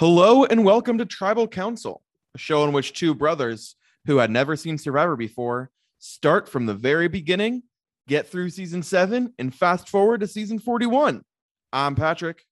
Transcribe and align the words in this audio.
Hello 0.00 0.46
and 0.46 0.64
welcome 0.64 0.96
to 0.96 1.04
Tribal 1.04 1.46
Council, 1.46 2.02
a 2.34 2.38
show 2.38 2.64
in 2.64 2.72
which 2.72 2.94
two 2.94 3.14
brothers 3.14 3.76
who 4.06 4.16
had 4.16 4.30
never 4.30 4.56
seen 4.56 4.78
Survivor 4.78 5.14
before 5.14 5.70
start 5.98 6.48
from 6.48 6.64
the 6.64 6.72
very 6.72 7.06
beginning, 7.06 7.64
get 8.08 8.26
through 8.26 8.48
season 8.48 8.82
seven, 8.82 9.34
and 9.38 9.54
fast 9.54 9.90
forward 9.90 10.20
to 10.20 10.26
season 10.26 10.58
41. 10.58 11.20
I'm 11.74 11.94
Patrick. 11.96 12.44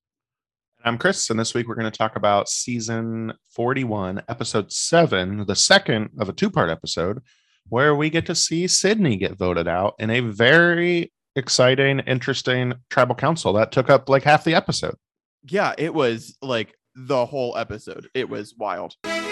I'm 0.84 0.98
Chris, 0.98 1.30
and 1.30 1.40
this 1.40 1.54
week 1.54 1.66
we're 1.66 1.74
going 1.74 1.90
to 1.90 1.98
talk 1.98 2.16
about 2.16 2.50
season 2.50 3.32
41, 3.48 4.24
episode 4.28 4.70
seven, 4.70 5.46
the 5.46 5.56
second 5.56 6.10
of 6.18 6.28
a 6.28 6.34
two 6.34 6.50
part 6.50 6.68
episode, 6.68 7.22
where 7.70 7.94
we 7.94 8.10
get 8.10 8.26
to 8.26 8.34
see 8.34 8.66
Sydney 8.66 9.16
get 9.16 9.38
voted 9.38 9.66
out 9.66 9.94
in 9.98 10.10
a 10.10 10.20
very 10.20 11.14
exciting, 11.34 12.00
interesting 12.00 12.74
tribal 12.90 13.14
council 13.14 13.54
that 13.54 13.72
took 13.72 13.88
up 13.88 14.10
like 14.10 14.24
half 14.24 14.44
the 14.44 14.54
episode. 14.54 14.96
Yeah, 15.44 15.72
it 15.78 15.94
was 15.94 16.36
like 16.42 16.74
the 17.06 17.26
whole 17.26 17.56
episode. 17.56 18.08
It 18.12 18.28
was 18.28 18.54
wild. 18.56 18.96
I'm 19.04 19.24
a 19.24 19.30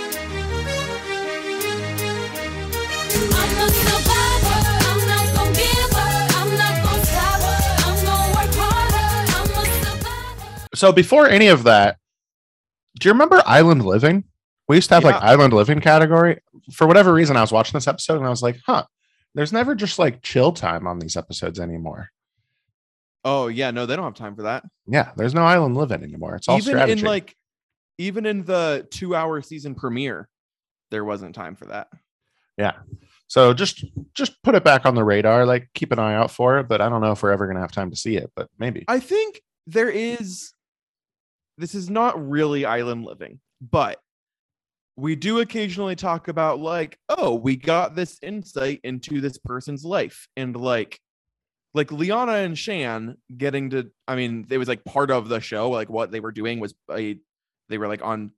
survivor. 3.68 4.60
I'm 4.86 5.00
not 5.08 5.34
gonna 5.34 5.52
give 5.52 5.92
up. 5.92 6.30
I'm 6.36 6.56
not 6.56 6.84
gonna 6.84 7.04
sour. 7.04 7.56
I'm 7.82 8.04
gonna 8.04 8.34
work 8.36 8.54
harder. 8.54 9.32
I'm 9.32 9.50
a 9.50 9.66
survivor. 9.84 10.68
So 10.76 10.92
before 10.92 11.28
any 11.28 11.48
of 11.48 11.64
that, 11.64 11.98
do 13.00 13.08
you 13.08 13.12
remember 13.12 13.42
Island 13.44 13.84
Living? 13.84 14.24
We 14.68 14.76
used 14.76 14.88
to 14.90 14.94
have 14.94 15.04
like 15.04 15.16
Island 15.16 15.52
Living 15.52 15.80
category. 15.80 16.38
For 16.72 16.86
whatever 16.86 17.12
reason, 17.12 17.36
I 17.36 17.40
was 17.40 17.50
watching 17.50 17.72
this 17.74 17.88
episode 17.88 18.18
and 18.18 18.26
I 18.26 18.30
was 18.30 18.42
like, 18.42 18.60
huh, 18.64 18.84
there's 19.34 19.52
never 19.52 19.74
just 19.74 19.98
like 19.98 20.22
chill 20.22 20.52
time 20.52 20.86
on 20.86 21.00
these 21.00 21.16
episodes 21.16 21.58
anymore. 21.58 22.10
Oh, 23.24 23.48
yeah, 23.48 23.72
no, 23.72 23.86
they 23.86 23.96
don't 23.96 24.04
have 24.04 24.14
time 24.14 24.36
for 24.36 24.42
that. 24.42 24.64
Yeah, 24.86 25.10
there's 25.16 25.34
no 25.34 25.42
Island 25.42 25.76
Living 25.76 26.04
anymore. 26.04 26.36
It's 26.36 26.48
all 26.48 26.58
even 26.58 26.70
strategy. 26.74 27.00
in 27.00 27.06
like 27.06 27.36
even 27.98 28.26
in 28.26 28.44
the 28.44 28.86
two 28.90 29.14
hour 29.14 29.40
season 29.42 29.74
premiere, 29.74 30.28
there 30.90 31.04
wasn't 31.04 31.34
time 31.34 31.56
for 31.56 31.66
that. 31.66 31.88
Yeah. 32.56 32.72
So 33.28 33.52
just 33.52 33.84
just 34.14 34.42
put 34.42 34.54
it 34.54 34.64
back 34.64 34.86
on 34.86 34.94
the 34.94 35.04
radar, 35.04 35.46
like 35.46 35.68
keep 35.74 35.92
an 35.92 35.98
eye 35.98 36.14
out 36.14 36.30
for 36.30 36.58
it. 36.58 36.68
But 36.68 36.80
I 36.80 36.88
don't 36.88 37.00
know 37.00 37.12
if 37.12 37.22
we're 37.22 37.32
ever 37.32 37.46
gonna 37.46 37.60
have 37.60 37.72
time 37.72 37.90
to 37.90 37.96
see 37.96 38.16
it, 38.16 38.30
but 38.36 38.48
maybe. 38.58 38.84
I 38.88 39.00
think 39.00 39.42
there 39.66 39.90
is. 39.90 40.52
This 41.58 41.74
is 41.74 41.88
not 41.88 42.28
really 42.28 42.66
island 42.66 43.04
living, 43.06 43.40
but 43.62 43.98
we 44.96 45.16
do 45.16 45.40
occasionally 45.40 45.96
talk 45.96 46.28
about 46.28 46.60
like, 46.60 46.98
oh, 47.08 47.34
we 47.34 47.56
got 47.56 47.94
this 47.94 48.18
insight 48.22 48.80
into 48.84 49.20
this 49.20 49.38
person's 49.38 49.84
life, 49.84 50.28
and 50.36 50.54
like, 50.54 51.00
like 51.74 51.90
Liana 51.90 52.32
and 52.32 52.56
Shan 52.58 53.16
getting 53.36 53.70
to. 53.70 53.90
I 54.06 54.16
mean, 54.16 54.46
it 54.50 54.58
was 54.58 54.68
like 54.68 54.84
part 54.84 55.10
of 55.10 55.28
the 55.28 55.40
show. 55.40 55.70
Like 55.70 55.90
what 55.90 56.10
they 56.10 56.20
were 56.20 56.32
doing 56.32 56.60
was 56.60 56.74
a, 56.90 57.18
they 57.68 57.78
were 57.78 57.88
like 57.88 58.02
on, 58.02 58.32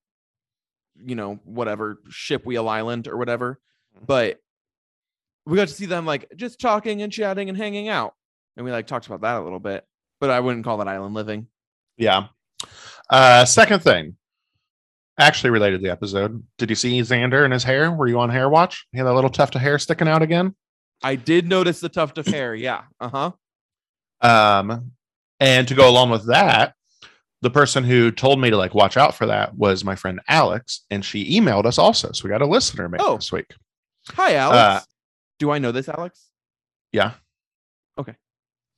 you 1.04 1.14
know, 1.14 1.38
whatever 1.44 1.98
ship 2.08 2.44
wheel 2.46 2.68
island 2.68 3.06
or 3.08 3.16
whatever, 3.16 3.60
Mhm. 3.96 4.06
but 4.06 4.40
we 5.46 5.56
got 5.56 5.68
to 5.68 5.74
see 5.74 5.86
them 5.86 6.04
like 6.06 6.30
just 6.36 6.60
talking 6.60 7.02
and 7.02 7.12
chatting 7.12 7.48
and 7.48 7.56
hanging 7.56 7.88
out, 7.88 8.14
and 8.56 8.64
we 8.66 8.72
like 8.72 8.86
talked 8.86 9.06
about 9.06 9.20
that 9.22 9.36
a 9.40 9.42
little 9.42 9.60
bit 9.60 9.84
but 10.20 10.30
I 10.30 10.40
wouldn't 10.40 10.64
call 10.64 10.78
that 10.78 10.88
island 10.88 11.14
living. 11.14 11.46
yeah. 11.96 12.26
Uh 13.08 13.44
second 13.44 13.84
thing, 13.84 14.16
actually 15.18 15.50
related 15.50 15.78
to 15.78 15.82
the 15.84 15.92
episode. 15.92 16.42
Did 16.58 16.70
you 16.70 16.76
see 16.76 17.00
Xander 17.00 17.44
and 17.44 17.52
his 17.52 17.62
hair? 17.62 17.92
Were 17.92 18.08
you 18.08 18.18
on 18.18 18.28
hair 18.30 18.48
watch? 18.48 18.84
He 18.90 18.98
had 18.98 19.06
that 19.06 19.14
little 19.14 19.30
tuft 19.30 19.54
of 19.54 19.60
hair 19.60 19.78
sticking 19.78 20.08
out 20.08 20.22
again. 20.22 20.56
I 21.04 21.14
did 21.14 21.46
notice 21.48 21.78
the 21.78 21.88
tuft 21.88 22.18
of 22.18 22.26
hair. 22.26 22.52
Yeah. 22.54 22.82
Uh 23.00 23.08
huh. 23.08 23.30
Um, 24.20 24.90
and 25.38 25.68
to 25.68 25.74
go 25.76 25.88
along 25.88 26.10
with 26.10 26.26
that, 26.26 26.74
the 27.42 27.50
person 27.50 27.84
who 27.84 28.10
told 28.10 28.40
me 28.40 28.50
to 28.50 28.56
like 28.56 28.74
watch 28.74 28.96
out 28.96 29.14
for 29.14 29.26
that 29.26 29.54
was 29.56 29.84
my 29.84 29.94
friend 29.94 30.20
Alex, 30.28 30.84
and 30.90 31.04
she 31.04 31.38
emailed 31.40 31.66
us 31.66 31.78
also. 31.78 32.10
So 32.12 32.24
we 32.24 32.30
got 32.30 32.42
a 32.42 32.46
listener 32.46 32.88
mail 32.88 33.00
Oh. 33.02 33.16
this 33.16 33.30
week. 33.32 33.54
Hi, 34.10 34.34
Alex. 34.34 34.56
Uh, 34.56 34.80
Do 35.38 35.50
I 35.50 35.58
know 35.58 35.70
this, 35.70 35.88
Alex? 35.88 36.26
Yeah. 36.92 37.12
Okay. 37.98 38.14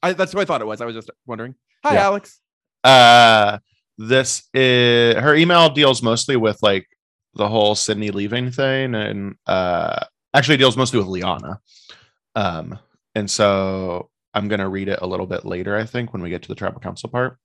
I, 0.03 0.12
that's 0.12 0.33
who 0.33 0.41
I 0.41 0.45
thought 0.45 0.61
it 0.61 0.67
was. 0.67 0.81
I 0.81 0.84
was 0.87 0.95
just 0.95 1.11
wondering. 1.27 1.55
Hi, 1.84 1.95
Yeah. 1.95 2.05
Alex. 2.05 2.41
Uh 2.84 3.59
this 3.99 4.49
is 4.55 5.15
her 5.17 5.34
email 5.34 5.69
deals 5.69 6.03
mostly 6.03 6.34
with 6.37 6.59
like 6.63 6.87
the 7.34 7.47
whole 7.47 7.75
Sydney 7.75 8.11
leaving 8.11 8.51
thing 8.51 8.95
and 8.95 9.37
uh 9.47 10.05
actually 10.33 10.57
deals 10.57 10.77
mostly 10.77 10.99
with 10.99 11.09
Liana. 11.09 11.61
Um 12.34 12.79
and 13.15 13.31
so 13.31 14.09
I'm 14.33 14.49
gonna 14.49 14.69
read 14.69 14.89
it 14.89 15.01
a 15.03 15.07
little 15.07 15.27
bit 15.27 15.45
later, 15.45 15.77
I 15.77 15.84
think, 15.84 16.13
when 16.15 16.23
we 16.23 16.31
get 16.31 16.41
to 16.43 16.49
the 16.49 16.55
tribal 16.55 16.81
council 16.81 17.11
part. 17.11 17.37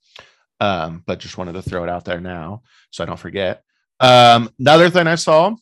Um, 0.59 1.03
but 1.05 1.19
just 1.19 1.37
wanted 1.37 1.53
to 1.53 1.61
throw 1.61 1.83
it 1.83 1.89
out 1.89 2.05
there 2.05 2.21
now 2.21 2.61
so 2.91 3.03
I 3.03 3.07
don't 3.07 3.19
forget. 3.19 3.61
Um, 3.99 4.49
the 4.57 4.71
other 4.71 4.89
thing 4.89 5.07
I 5.07 5.15
saw 5.15 5.55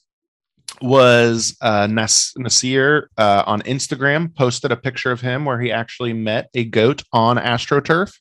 was 0.82 1.56
uh 1.62 1.88
Nas- 1.88 2.34
Naseer 2.38 3.08
uh 3.18 3.44
on 3.46 3.62
Instagram 3.64 4.34
posted 4.36 4.72
a 4.72 4.76
picture 4.78 5.12
of 5.12 5.22
him 5.22 5.46
where 5.46 5.60
he 5.60 5.72
actually 5.72 6.14
met 6.14 6.50
a 6.56 6.64
goat 6.66 7.04
on 7.12 7.38
AstroTurf 7.38 8.14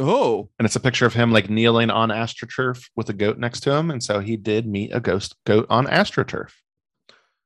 Oh, 0.00 0.48
and 0.58 0.64
it's 0.66 0.76
a 0.76 0.80
picture 0.80 1.06
of 1.06 1.14
him 1.14 1.32
like 1.32 1.50
kneeling 1.50 1.90
on 1.90 2.10
astroturf 2.10 2.84
with 2.94 3.08
a 3.08 3.12
goat 3.12 3.38
next 3.38 3.60
to 3.60 3.72
him 3.72 3.90
and 3.90 4.02
so 4.02 4.20
he 4.20 4.36
did 4.36 4.66
meet 4.66 4.94
a 4.94 5.00
ghost 5.00 5.34
goat 5.44 5.66
on 5.70 5.86
astroturf 5.86 6.50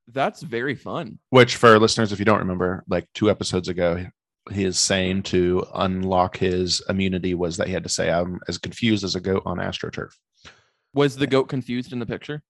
that's 0.08 0.42
very 0.42 0.74
fun. 0.74 1.18
which 1.30 1.56
for 1.56 1.78
listeners 1.78 2.12
if 2.12 2.18
you 2.18 2.24
don't 2.24 2.40
remember 2.40 2.84
like 2.88 3.06
two 3.14 3.30
episodes 3.30 3.68
ago 3.68 4.06
he 4.50 4.64
is 4.64 4.78
saying 4.78 5.22
to 5.22 5.64
unlock 5.74 6.36
his 6.36 6.82
immunity 6.88 7.34
was 7.34 7.56
that 7.56 7.68
he 7.68 7.72
had 7.72 7.82
to 7.84 7.88
say 7.88 8.10
i'm 8.10 8.40
as 8.48 8.58
confused 8.58 9.04
as 9.04 9.14
a 9.14 9.20
goat 9.20 9.42
on 9.46 9.58
astroturf 9.58 10.10
Was 10.94 11.16
the 11.16 11.26
goat 11.26 11.44
confused 11.48 11.92
in 11.92 11.98
the 11.98 12.06
picture? 12.06 12.42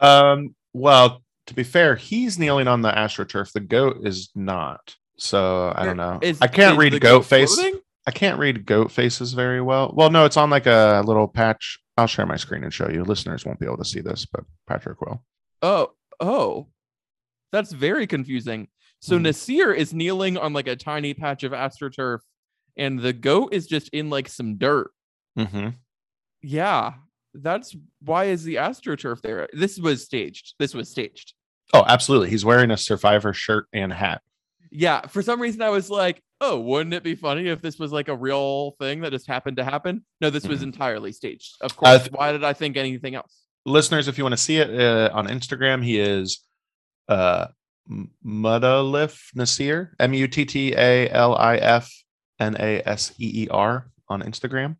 um 0.00 0.54
well 0.72 1.22
to 1.46 1.54
be 1.54 1.62
fair 1.64 1.96
he's 1.96 2.38
kneeling 2.38 2.68
on 2.68 2.82
the 2.82 2.90
astroturf 2.92 3.52
the 3.52 3.60
goat 3.60 3.98
is 4.06 4.30
not 4.34 4.94
so 5.18 5.72
i 5.74 5.84
don't 5.84 5.96
know 5.96 6.18
Is- 6.22 6.40
i 6.42 6.46
can't 6.46 6.78
read 6.78 6.92
the 6.92 7.00
goat 7.00 7.22
face 7.24 7.54
floating? 7.54 7.80
I 8.08 8.12
can't 8.12 8.38
read 8.38 8.64
goat 8.66 8.92
faces 8.92 9.32
very 9.32 9.60
well. 9.60 9.92
Well, 9.92 10.10
no, 10.10 10.24
it's 10.26 10.36
on 10.36 10.48
like 10.48 10.66
a 10.66 11.02
little 11.04 11.26
patch. 11.26 11.76
I'll 11.96 12.06
share 12.06 12.24
my 12.24 12.36
screen 12.36 12.62
and 12.62 12.72
show 12.72 12.88
you. 12.88 13.02
Listeners 13.02 13.44
won't 13.44 13.58
be 13.58 13.66
able 13.66 13.78
to 13.78 13.84
see 13.84 13.98
this, 14.00 14.24
but 14.24 14.44
Patrick 14.68 15.00
will. 15.00 15.24
Oh, 15.60 15.90
oh, 16.20 16.68
that's 17.50 17.72
very 17.72 18.06
confusing. 18.06 18.68
So 19.00 19.18
Mhm. 19.18 19.26
Naseer 19.28 19.76
is 19.76 19.92
kneeling 19.94 20.36
on 20.36 20.52
like 20.52 20.66
a 20.68 20.76
tiny 20.76 21.14
patch 21.14 21.42
of 21.44 21.52
astroturf, 21.52 22.20
and 22.76 22.98
the 22.98 23.12
goat 23.12 23.52
is 23.52 23.66
just 23.66 23.88
in 23.90 24.10
like 24.10 24.28
some 24.28 24.56
dirt. 24.56 24.90
Mm-hmm. 25.38 25.70
Yeah, 26.42 26.94
that's 27.34 27.76
why 28.00 28.24
is 28.26 28.44
the 28.44 28.56
astroturf 28.56 29.20
there? 29.22 29.48
This 29.52 29.78
was 29.78 30.04
staged. 30.04 30.54
This 30.58 30.74
was 30.74 30.90
staged. 30.90 31.34
Oh, 31.74 31.84
absolutely. 31.86 32.30
He's 32.30 32.44
wearing 32.44 32.70
a 32.70 32.76
Survivor 32.76 33.32
shirt 33.32 33.66
and 33.72 33.92
hat. 33.92 34.22
Yeah, 34.70 35.06
for 35.06 35.22
some 35.22 35.40
reason 35.40 35.62
I 35.62 35.70
was 35.70 35.90
like, 35.90 36.22
oh, 36.40 36.60
wouldn't 36.60 36.94
it 36.94 37.02
be 37.02 37.14
funny 37.14 37.48
if 37.48 37.60
this 37.62 37.78
was 37.78 37.92
like 37.92 38.08
a 38.08 38.16
real 38.16 38.72
thing 38.80 39.00
that 39.00 39.10
just 39.12 39.26
happened 39.26 39.56
to 39.56 39.64
happen? 39.64 40.04
No, 40.20 40.30
this 40.30 40.46
was 40.46 40.60
Mhm. 40.60 40.64
entirely 40.64 41.12
staged. 41.12 41.56
Of 41.60 41.76
course. 41.76 42.02
th- 42.02 42.12
Why 42.12 42.32
did 42.32 42.44
I 42.44 42.52
think 42.52 42.76
anything 42.76 43.14
else? 43.14 43.42
Listeners, 43.64 44.06
if 44.06 44.16
you 44.18 44.24
want 44.24 44.34
to 44.34 44.36
see 44.36 44.58
it 44.58 44.70
uh, 44.80 45.10
on 45.12 45.26
Instagram, 45.26 45.82
he 45.84 45.98
is 45.98 46.40
uh, 47.08 47.46
Muttalif 48.24 49.32
Naseer, 49.36 49.90
M 50.00 50.14
U 50.14 50.28
T 50.28 50.44
T 50.44 50.74
A 50.76 51.08
L 51.10 51.34
I 51.36 51.56
F 51.56 51.90
N 52.40 52.56
A 52.58 52.82
S 52.86 53.12
E 53.18 53.44
E 53.44 53.48
R 53.50 53.88
on 54.08 54.22
Instagram. 54.22 54.76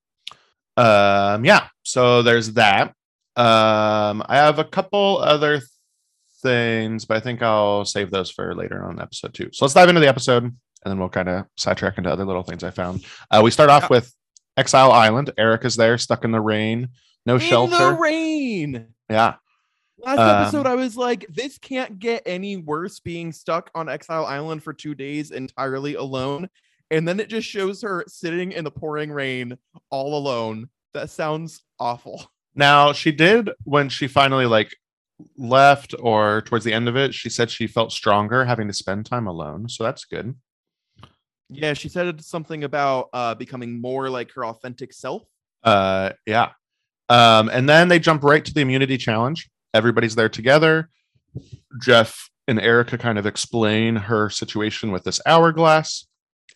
Um, 0.76 1.44
yeah, 1.44 1.68
so 1.82 2.22
there's 2.22 2.52
that. 2.54 2.88
Um, 3.36 4.22
I 4.26 4.36
have 4.36 4.58
a 4.58 4.64
couple 4.64 5.18
other 5.18 5.60
things, 6.42 7.04
but 7.04 7.16
I 7.16 7.20
think 7.20 7.42
I'll 7.42 7.84
save 7.84 8.10
those 8.10 8.30
for 8.30 8.54
later 8.54 8.84
on 8.84 9.00
episode 9.00 9.34
two. 9.34 9.50
So 9.52 9.64
let's 9.64 9.74
dive 9.74 9.88
into 9.88 10.00
the 10.00 10.08
episode 10.08 10.44
and 10.44 10.54
then 10.84 10.98
we'll 10.98 11.08
kind 11.08 11.28
of 11.28 11.46
sidetrack 11.56 11.98
into 11.98 12.10
other 12.10 12.24
little 12.24 12.42
things 12.42 12.62
I 12.62 12.70
found. 12.70 13.04
Uh, 13.30 13.40
we 13.42 13.50
start 13.50 13.70
off 13.70 13.84
Yeah. 13.84 13.88
with 13.90 14.14
Exile 14.56 14.92
Island. 14.92 15.32
Eric 15.38 15.64
is 15.64 15.76
there, 15.76 15.98
stuck 15.98 16.24
in 16.24 16.30
the 16.30 16.40
rain, 16.40 16.88
no 17.24 17.34
In 17.34 17.40
shelter. 17.40 17.76
the 17.78 17.92
rain. 17.94 18.86
yeah. 19.10 19.34
Last 19.98 20.18
Um, 20.18 20.42
episode, 20.42 20.66
I 20.66 20.74
was 20.74 20.96
like, 20.96 21.26
this 21.28 21.58
can't 21.58 21.98
get 21.98 22.22
any 22.26 22.56
worse 22.56 23.00
being 23.00 23.32
stuck 23.32 23.70
on 23.74 23.88
Exile 23.88 24.26
Island 24.26 24.62
for 24.62 24.72
two 24.72 24.94
days 24.94 25.30
entirely 25.30 25.94
alone. 25.94 26.48
And 26.90 27.08
then 27.08 27.18
it 27.18 27.28
just 27.28 27.48
shows 27.48 27.82
her 27.82 28.04
sitting 28.06 28.52
in 28.52 28.62
the 28.64 28.70
pouring 28.70 29.10
rain 29.10 29.56
all 29.90 30.16
alone. 30.16 30.68
That 30.94 31.10
sounds 31.10 31.62
awful. 31.80 32.30
Now 32.54 32.92
she 32.92 33.10
did 33.10 33.50
when 33.64 33.88
she 33.88 34.06
finally 34.06 34.46
like 34.46 34.76
left 35.36 35.94
or 35.98 36.42
towards 36.42 36.64
the 36.64 36.72
end 36.72 36.88
of 36.88 36.96
it, 36.96 37.12
she 37.14 37.28
said 37.28 37.50
she 37.50 37.66
felt 37.66 37.90
stronger 37.90 38.44
having 38.44 38.68
to 38.68 38.74
spend 38.74 39.06
time 39.06 39.26
alone. 39.26 39.68
So 39.68 39.82
that's 39.82 40.04
good. 40.04 40.34
Yeah, 41.48 41.74
she 41.74 41.88
said 41.88 42.22
something 42.22 42.64
about 42.64 43.08
uh, 43.12 43.34
becoming 43.34 43.80
more 43.80 44.10
like 44.10 44.32
her 44.32 44.44
authentic 44.44 44.92
self. 44.92 45.22
Uh 45.64 46.12
yeah. 46.26 46.50
Um, 47.08 47.48
and 47.48 47.68
then 47.68 47.88
they 47.88 47.98
jump 47.98 48.24
right 48.24 48.44
to 48.44 48.52
the 48.52 48.60
immunity 48.60 48.98
challenge. 48.98 49.48
Everybody's 49.76 50.14
there 50.14 50.28
together. 50.28 50.88
Jeff 51.80 52.30
and 52.48 52.60
Erica 52.60 52.98
kind 52.98 53.18
of 53.18 53.26
explain 53.26 53.96
her 53.96 54.30
situation 54.30 54.90
with 54.90 55.04
this 55.04 55.20
hourglass 55.26 56.06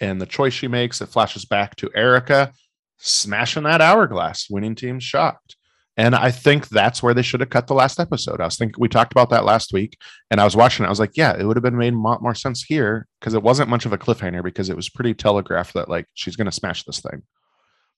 and 0.00 0.20
the 0.20 0.26
choice 0.26 0.54
she 0.54 0.68
makes. 0.68 1.00
It 1.00 1.10
flashes 1.10 1.44
back 1.44 1.76
to 1.76 1.90
Erica 1.94 2.52
smashing 2.98 3.64
that 3.64 3.80
hourglass, 3.80 4.48
winning 4.48 4.74
team 4.74 5.00
shocked. 5.00 5.56
And 5.96 6.14
I 6.14 6.30
think 6.30 6.68
that's 6.68 7.02
where 7.02 7.12
they 7.12 7.22
should 7.22 7.40
have 7.40 7.50
cut 7.50 7.66
the 7.66 7.74
last 7.74 8.00
episode. 8.00 8.40
I 8.40 8.44
was 8.44 8.56
thinking 8.56 8.76
we 8.78 8.88
talked 8.88 9.12
about 9.12 9.28
that 9.30 9.44
last 9.44 9.72
week, 9.72 9.98
and 10.30 10.40
I 10.40 10.44
was 10.44 10.56
watching 10.56 10.84
it. 10.84 10.86
I 10.86 10.90
was 10.90 11.00
like, 11.00 11.16
yeah, 11.16 11.36
it 11.36 11.44
would 11.44 11.56
have 11.56 11.62
been 11.62 11.76
made 11.76 11.92
a 11.92 11.98
lot 11.98 12.22
more 12.22 12.34
sense 12.34 12.62
here 12.62 13.06
because 13.20 13.34
it 13.34 13.42
wasn't 13.42 13.68
much 13.68 13.84
of 13.84 13.92
a 13.92 13.98
cliffhanger 13.98 14.42
because 14.42 14.70
it 14.70 14.76
was 14.76 14.88
pretty 14.88 15.12
telegraphed 15.12 15.74
that 15.74 15.88
like 15.88 16.06
she's 16.14 16.36
gonna 16.36 16.52
smash 16.52 16.84
this 16.84 17.00
thing. 17.00 17.22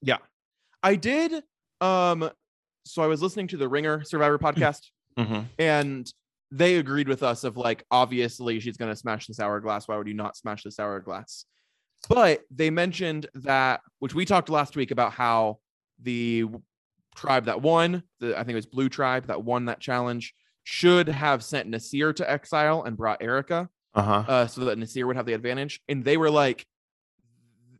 Yeah, 0.01 0.19
I 0.83 0.97
did. 0.97 1.45
Um, 1.81 2.31
so 2.87 3.03
I 3.03 3.07
was 3.07 3.23
listening 3.23 3.47
to 3.49 3.57
the 3.57 3.69
Ringer 3.69 4.03
Survivor 4.03 4.39
podcast, 4.39 4.81
and 5.59 6.13
they 6.51 6.77
agreed 6.77 7.09
with 7.09 7.23
us 7.23 7.45
of 7.45 7.57
like, 7.57 7.85
obviously 7.91 8.61
she's 8.61 8.77
gonna 8.77 8.97
smash 8.97 9.27
this 9.27 9.41
hourglass. 9.41 9.89
Why 9.89 9.97
would 9.97 10.07
you 10.07 10.15
not 10.15 10.37
smash 10.37 10.63
this 10.63 10.79
hourglass? 10.79 11.47
But 12.09 12.43
they 12.51 12.69
mentioned 12.71 13.27
that, 13.35 13.81
which 14.01 14.15
we 14.15 14.25
talked 14.25 14.49
last 14.51 14.77
week 14.77 14.91
about 14.91 15.13
how 15.13 15.59
the 16.03 16.47
tribe 17.15 17.45
that 17.47 17.63
won, 17.63 18.03
the 18.21 18.35
I 18.35 18.41
think 18.41 18.51
it 18.51 18.55
was 18.57 18.67
Blue 18.67 18.89
Tribe 18.89 19.27
that 19.29 19.45
won 19.45 19.67
that 19.67 19.81
challenge, 19.81 20.35
should 20.65 21.09
have 21.09 21.43
sent 21.45 21.71
Naseer 21.71 22.15
to 22.17 22.29
exile 22.31 22.83
and 22.85 22.97
brought 22.97 23.23
Erica, 23.23 23.69
Uh 23.95 24.03
huh. 24.03 24.25
uh, 24.29 24.47
so 24.47 24.65
that 24.65 24.79
Naseer 24.79 25.07
would 25.07 25.17
have 25.17 25.27
the 25.27 25.33
advantage. 25.35 25.81
And 25.89 26.05
they 26.05 26.17
were 26.17 26.31
like, 26.31 26.67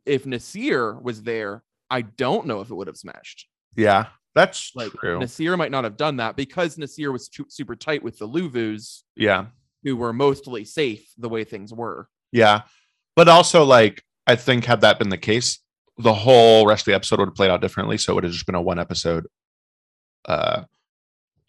if 0.05 0.25
Naseer 0.25 1.01
was 1.01 1.23
there, 1.23 1.63
I 1.89 2.01
don't 2.01 2.47
know 2.47 2.61
if 2.61 2.69
it 2.69 2.75
would 2.75 2.87
have 2.87 2.97
smashed. 2.97 3.47
Yeah, 3.75 4.07
that's 4.35 4.71
Like 4.75 4.91
true. 4.91 5.19
Naseer 5.19 5.57
might 5.57 5.71
not 5.71 5.83
have 5.83 5.97
done 5.97 6.17
that 6.17 6.35
because 6.35 6.75
Naseer 6.77 7.11
was 7.11 7.27
too, 7.29 7.45
super 7.49 7.75
tight 7.75 8.03
with 8.03 8.17
the 8.19 8.27
Luvus, 8.27 9.01
yeah, 9.15 9.45
who 9.83 9.95
were 9.95 10.13
mostly 10.13 10.65
safe 10.65 11.07
the 11.17 11.29
way 11.29 11.43
things 11.43 11.73
were. 11.73 12.07
yeah, 12.31 12.61
but 13.15 13.27
also 13.27 13.63
like 13.63 14.03
I 14.27 14.35
think 14.35 14.65
had 14.65 14.81
that 14.81 14.99
been 14.99 15.09
the 15.09 15.17
case, 15.17 15.59
the 15.97 16.13
whole 16.13 16.65
rest 16.65 16.83
of 16.83 16.91
the 16.91 16.95
episode 16.95 17.19
would 17.19 17.29
have 17.29 17.35
played 17.35 17.51
out 17.51 17.61
differently. 17.61 17.97
So 17.97 18.13
it 18.13 18.15
would 18.15 18.23
have 18.23 18.33
just 18.33 18.45
been 18.45 18.55
a 18.55 18.61
one 18.61 18.79
episode, 18.79 19.27
uh, 20.25 20.63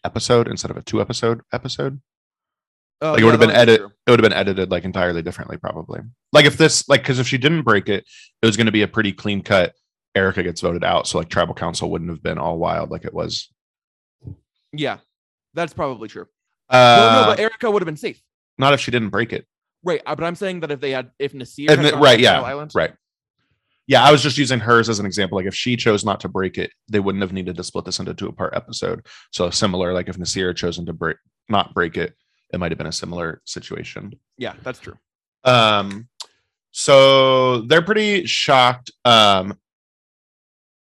episode 0.03 0.47
instead 0.47 0.71
of 0.71 0.77
a 0.77 0.81
two 0.81 1.01
episode 1.01 1.41
episode. 1.51 2.01
Oh, 3.01 3.11
Like, 3.11 3.17
it 3.17 3.21
yeah, 3.21 3.25
would 3.25 3.31
have 3.31 3.39
been 3.39 3.49
might 3.49 3.53
be 3.55 3.59
edit- 3.73 3.81
it 4.07 4.11
would 4.11 4.19
have 4.19 4.29
been 4.29 4.37
edited 4.37 4.71
like 4.71 4.83
entirely 4.85 5.21
differently 5.21 5.57
probably 5.57 6.01
like 6.31 6.45
if 6.45 6.57
this 6.57 6.87
like 6.87 7.01
because 7.01 7.19
if 7.19 7.27
she 7.27 7.37
didn't 7.37 7.63
break 7.63 7.89
it 7.89 8.05
it 8.41 8.45
was 8.45 8.55
going 8.55 8.67
to 8.67 8.71
be 8.71 8.83
a 8.83 8.87
pretty 8.87 9.11
clean 9.11 9.41
cut 9.41 9.73
erica 10.15 10.41
gets 10.43 10.61
voted 10.61 10.83
out 10.83 11.07
so 11.07 11.17
like 11.17 11.29
tribal 11.29 11.53
council 11.53 11.89
wouldn't 11.91 12.09
have 12.09 12.23
been 12.23 12.37
all 12.37 12.57
wild 12.57 12.89
like 12.89 13.05
it 13.05 13.13
was 13.13 13.49
Yeah, 14.73 14.97
that's 15.53 15.73
probably 15.73 16.07
true. 16.07 16.27
uh 16.69 16.95
well, 16.99 17.21
no, 17.21 17.27
but 17.31 17.39
Erica 17.39 17.69
would 17.69 17.81
have 17.81 17.85
been 17.85 17.97
safe. 17.97 18.21
not 18.57 18.73
if 18.73 18.79
she 18.79 18.91
didn't 18.91 19.09
break 19.09 19.33
it 19.33 19.45
Right, 19.83 20.01
uh, 20.05 20.15
but 20.15 20.23
I'm 20.23 20.33
saying 20.35 20.61
that 20.61 20.71
if 20.71 20.79
they 20.79 20.89
had, 20.91 21.11
if 21.19 21.33
Naseer, 21.33 21.69
had 21.69 21.79
the- 21.79 21.97
right 21.97 22.19
yeah 22.19 22.41
Island, 22.41 22.71
right 22.73 22.93
yeah 23.87 24.03
i 24.03 24.11
was 24.11 24.23
just 24.23 24.37
using 24.37 24.59
hers 24.59 24.89
as 24.89 24.97
an 24.99 25.05
example 25.05 25.37
like 25.37 25.45
if 25.45 25.53
she 25.53 25.75
chose 25.75 26.03
not 26.03 26.19
to 26.21 26.27
break 26.27 26.57
it 26.57 26.71
they 26.89 26.99
wouldn't 26.99 27.21
have 27.21 27.33
needed 27.33 27.55
to 27.55 27.63
split 27.63 27.85
this 27.85 27.99
into 27.99 28.13
two 28.15 28.31
part 28.31 28.55
episode 28.55 29.05
so 29.31 29.49
similar 29.51 29.93
like 29.93 30.09
if 30.09 30.17
naseer 30.17 30.47
had 30.47 30.57
chosen 30.57 30.85
to 30.87 30.93
break 30.93 31.17
not 31.49 31.73
break 31.75 31.95
it 31.97 32.15
it 32.51 32.59
might 32.59 32.71
have 32.71 32.77
been 32.79 32.87
a 32.87 32.91
similar 32.91 33.41
situation 33.45 34.11
yeah, 34.37 34.53
that's 34.63 34.79
true. 34.79 34.97
Um, 35.43 36.07
so 36.71 37.61
they're 37.61 37.81
pretty 37.81 38.25
shocked. 38.25 38.91
Um, 39.05 39.57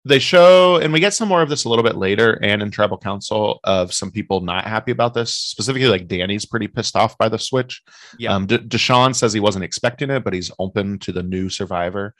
they 0.04 0.18
show, 0.18 0.76
and 0.76 0.92
we 0.92 1.00
get 1.00 1.12
some 1.12 1.28
more 1.28 1.42
of 1.42 1.50
this 1.50 1.64
a 1.64 1.68
little 1.68 1.82
bit 1.84 1.96
later, 1.96 2.38
and 2.42 2.62
in 2.62 2.70
tribal 2.70 2.96
council 2.96 3.60
of 3.64 3.92
some 3.92 4.10
people 4.10 4.40
not 4.40 4.66
happy 4.66 4.92
about 4.92 5.12
this. 5.12 5.34
Specifically, 5.34 5.88
like 5.88 6.08
Danny's 6.08 6.46
pretty 6.46 6.68
pissed 6.68 6.96
off 6.96 7.18
by 7.18 7.28
the 7.28 7.38
switch. 7.38 7.82
Yeah. 8.18 8.34
Um, 8.34 8.46
D- 8.46 8.58
Deshaun 8.58 9.14
says 9.14 9.32
he 9.32 9.40
wasn't 9.40 9.64
expecting 9.64 10.10
it, 10.10 10.24
but 10.24 10.32
he's 10.32 10.50
open 10.58 10.98
to 11.00 11.12
the 11.12 11.22
new 11.22 11.50
survivor. 11.50 12.14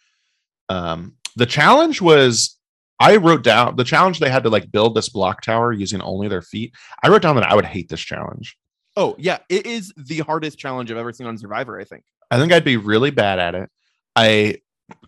Um, 0.69 1.17
the 1.37 1.47
challenge 1.47 2.01
was. 2.01 2.57
I 3.03 3.17
wrote 3.17 3.43
down 3.43 3.77
the 3.77 3.85
challenge 3.85 4.19
they 4.19 4.29
had 4.29 4.43
to 4.43 4.51
like 4.51 4.71
build 4.71 4.95
this 4.95 5.09
block 5.09 5.41
tower 5.41 5.73
using 5.73 6.03
only 6.03 6.29
their 6.29 6.43
feet. 6.43 6.75
I 7.03 7.09
wrote 7.09 7.23
down 7.23 7.35
that 7.37 7.51
I 7.51 7.55
would 7.55 7.65
hate 7.65 7.89
this 7.89 8.03
challenge. 8.03 8.59
Oh 8.95 9.17
yeah, 9.19 9.39
it 9.49 9.65
is 9.65 9.91
the 9.97 10.19
hardest 10.19 10.59
challenge 10.59 10.91
I've 10.91 10.99
ever 10.99 11.15
seen 11.15 11.27
on 11.27 11.39
Survivor. 11.39 11.81
I 11.81 11.85
think. 11.85 12.05
I 12.31 12.39
think 12.39 12.53
I'd 12.53 12.63
be 12.63 12.77
really 12.77 13.11
bad 13.11 13.39
at 13.39 13.55
it. 13.55 13.71
I 14.15 14.59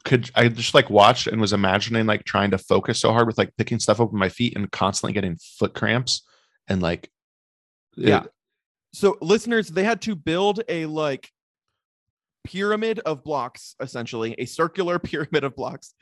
could 0.05 0.31
I 0.35 0.49
just 0.49 0.75
like 0.75 0.91
watched 0.91 1.27
and 1.27 1.41
was 1.41 1.53
imagining 1.53 2.07
like 2.07 2.25
trying 2.25 2.51
to 2.51 2.59
focus 2.59 3.01
so 3.01 3.13
hard 3.13 3.27
with 3.27 3.39
like 3.39 3.57
picking 3.57 3.79
stuff 3.79 4.01
up 4.01 4.13
with 4.13 4.19
my 4.19 4.29
feet 4.29 4.57
and 4.57 4.71
constantly 4.71 5.13
getting 5.13 5.37
foot 5.37 5.75
cramps 5.75 6.23
and 6.69 6.83
like 6.83 7.11
Yeah. 7.97 8.25
So 8.93 9.17
listeners, 9.21 9.69
they 9.69 9.85
had 9.85 10.03
to 10.03 10.15
build 10.15 10.63
a 10.69 10.87
like 10.87 11.31
pyramid 12.45 12.99
of 13.01 13.25
blocks, 13.25 13.75
essentially 13.81 14.35
a 14.39 14.45
circular 14.45 14.99
pyramid 15.11 15.45
of 15.45 15.57
blocks, 15.57 15.95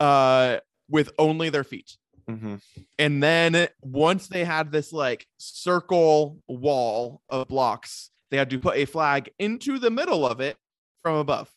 uh, 0.00 0.58
with 0.88 1.10
only 1.18 1.50
their 1.50 1.64
feet. 1.64 1.96
Mhm. 2.28 2.60
And 2.98 3.22
then 3.22 3.68
once 3.80 4.28
they 4.28 4.44
had 4.44 4.70
this 4.70 4.92
like 4.92 5.26
circle 5.38 6.38
wall 6.46 7.22
of 7.28 7.48
blocks, 7.48 8.10
they 8.30 8.36
had 8.36 8.50
to 8.50 8.58
put 8.58 8.76
a 8.76 8.84
flag 8.84 9.30
into 9.38 9.78
the 9.78 9.90
middle 9.90 10.26
of 10.26 10.40
it 10.40 10.56
from 11.02 11.16
above. 11.16 11.50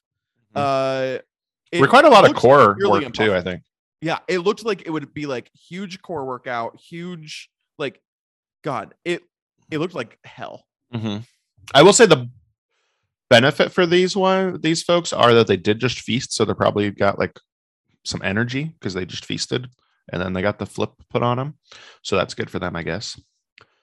Uh, 0.56 1.20
it 1.72 1.82
required 1.82 2.06
a 2.06 2.10
lot 2.10 2.30
of 2.30 2.36
core 2.36 2.78
work 2.80 3.14
too. 3.14 3.34
I 3.34 3.42
think. 3.42 3.64
Yeah, 4.02 4.20
it 4.28 4.40
looked 4.40 4.66
like 4.66 4.84
it 4.86 4.90
would 4.90 5.14
be 5.14 5.26
like 5.28 5.52
huge 5.54 6.02
core 6.02 6.26
workout, 6.26 6.80
huge 6.80 7.50
like, 7.78 8.02
God, 8.64 8.94
it 9.06 9.22
it 9.70 9.78
looked 9.78 9.96
like 9.96 10.18
hell. 10.24 10.66
Mhm. 10.94 11.24
I 11.74 11.84
will 11.84 11.94
say 11.94 12.06
the 12.06 12.30
benefit 13.30 13.72
for 13.72 13.86
these 13.86 14.16
one 14.16 14.60
these 14.62 14.84
folks 14.84 15.14
are 15.14 15.34
that 15.34 15.48
they 15.48 15.58
did 15.58 15.80
just 15.80 16.02
feast, 16.02 16.34
so 16.34 16.44
they're 16.44 16.56
probably 16.56 16.92
got 16.92 17.18
like 17.18 17.40
some 18.04 18.22
energy 18.24 18.66
because 18.66 18.94
they 18.94 19.06
just 19.06 19.26
feasted 19.26 19.70
and 20.12 20.22
then 20.22 20.34
they 20.34 20.42
got 20.42 20.60
the 20.60 20.66
flip 20.66 20.92
put 21.10 21.24
on 21.24 21.38
them, 21.38 21.54
so 22.02 22.18
that's 22.18 22.34
good 22.34 22.50
for 22.50 22.60
them, 22.60 22.76
I 22.76 22.84
guess. 22.84 23.20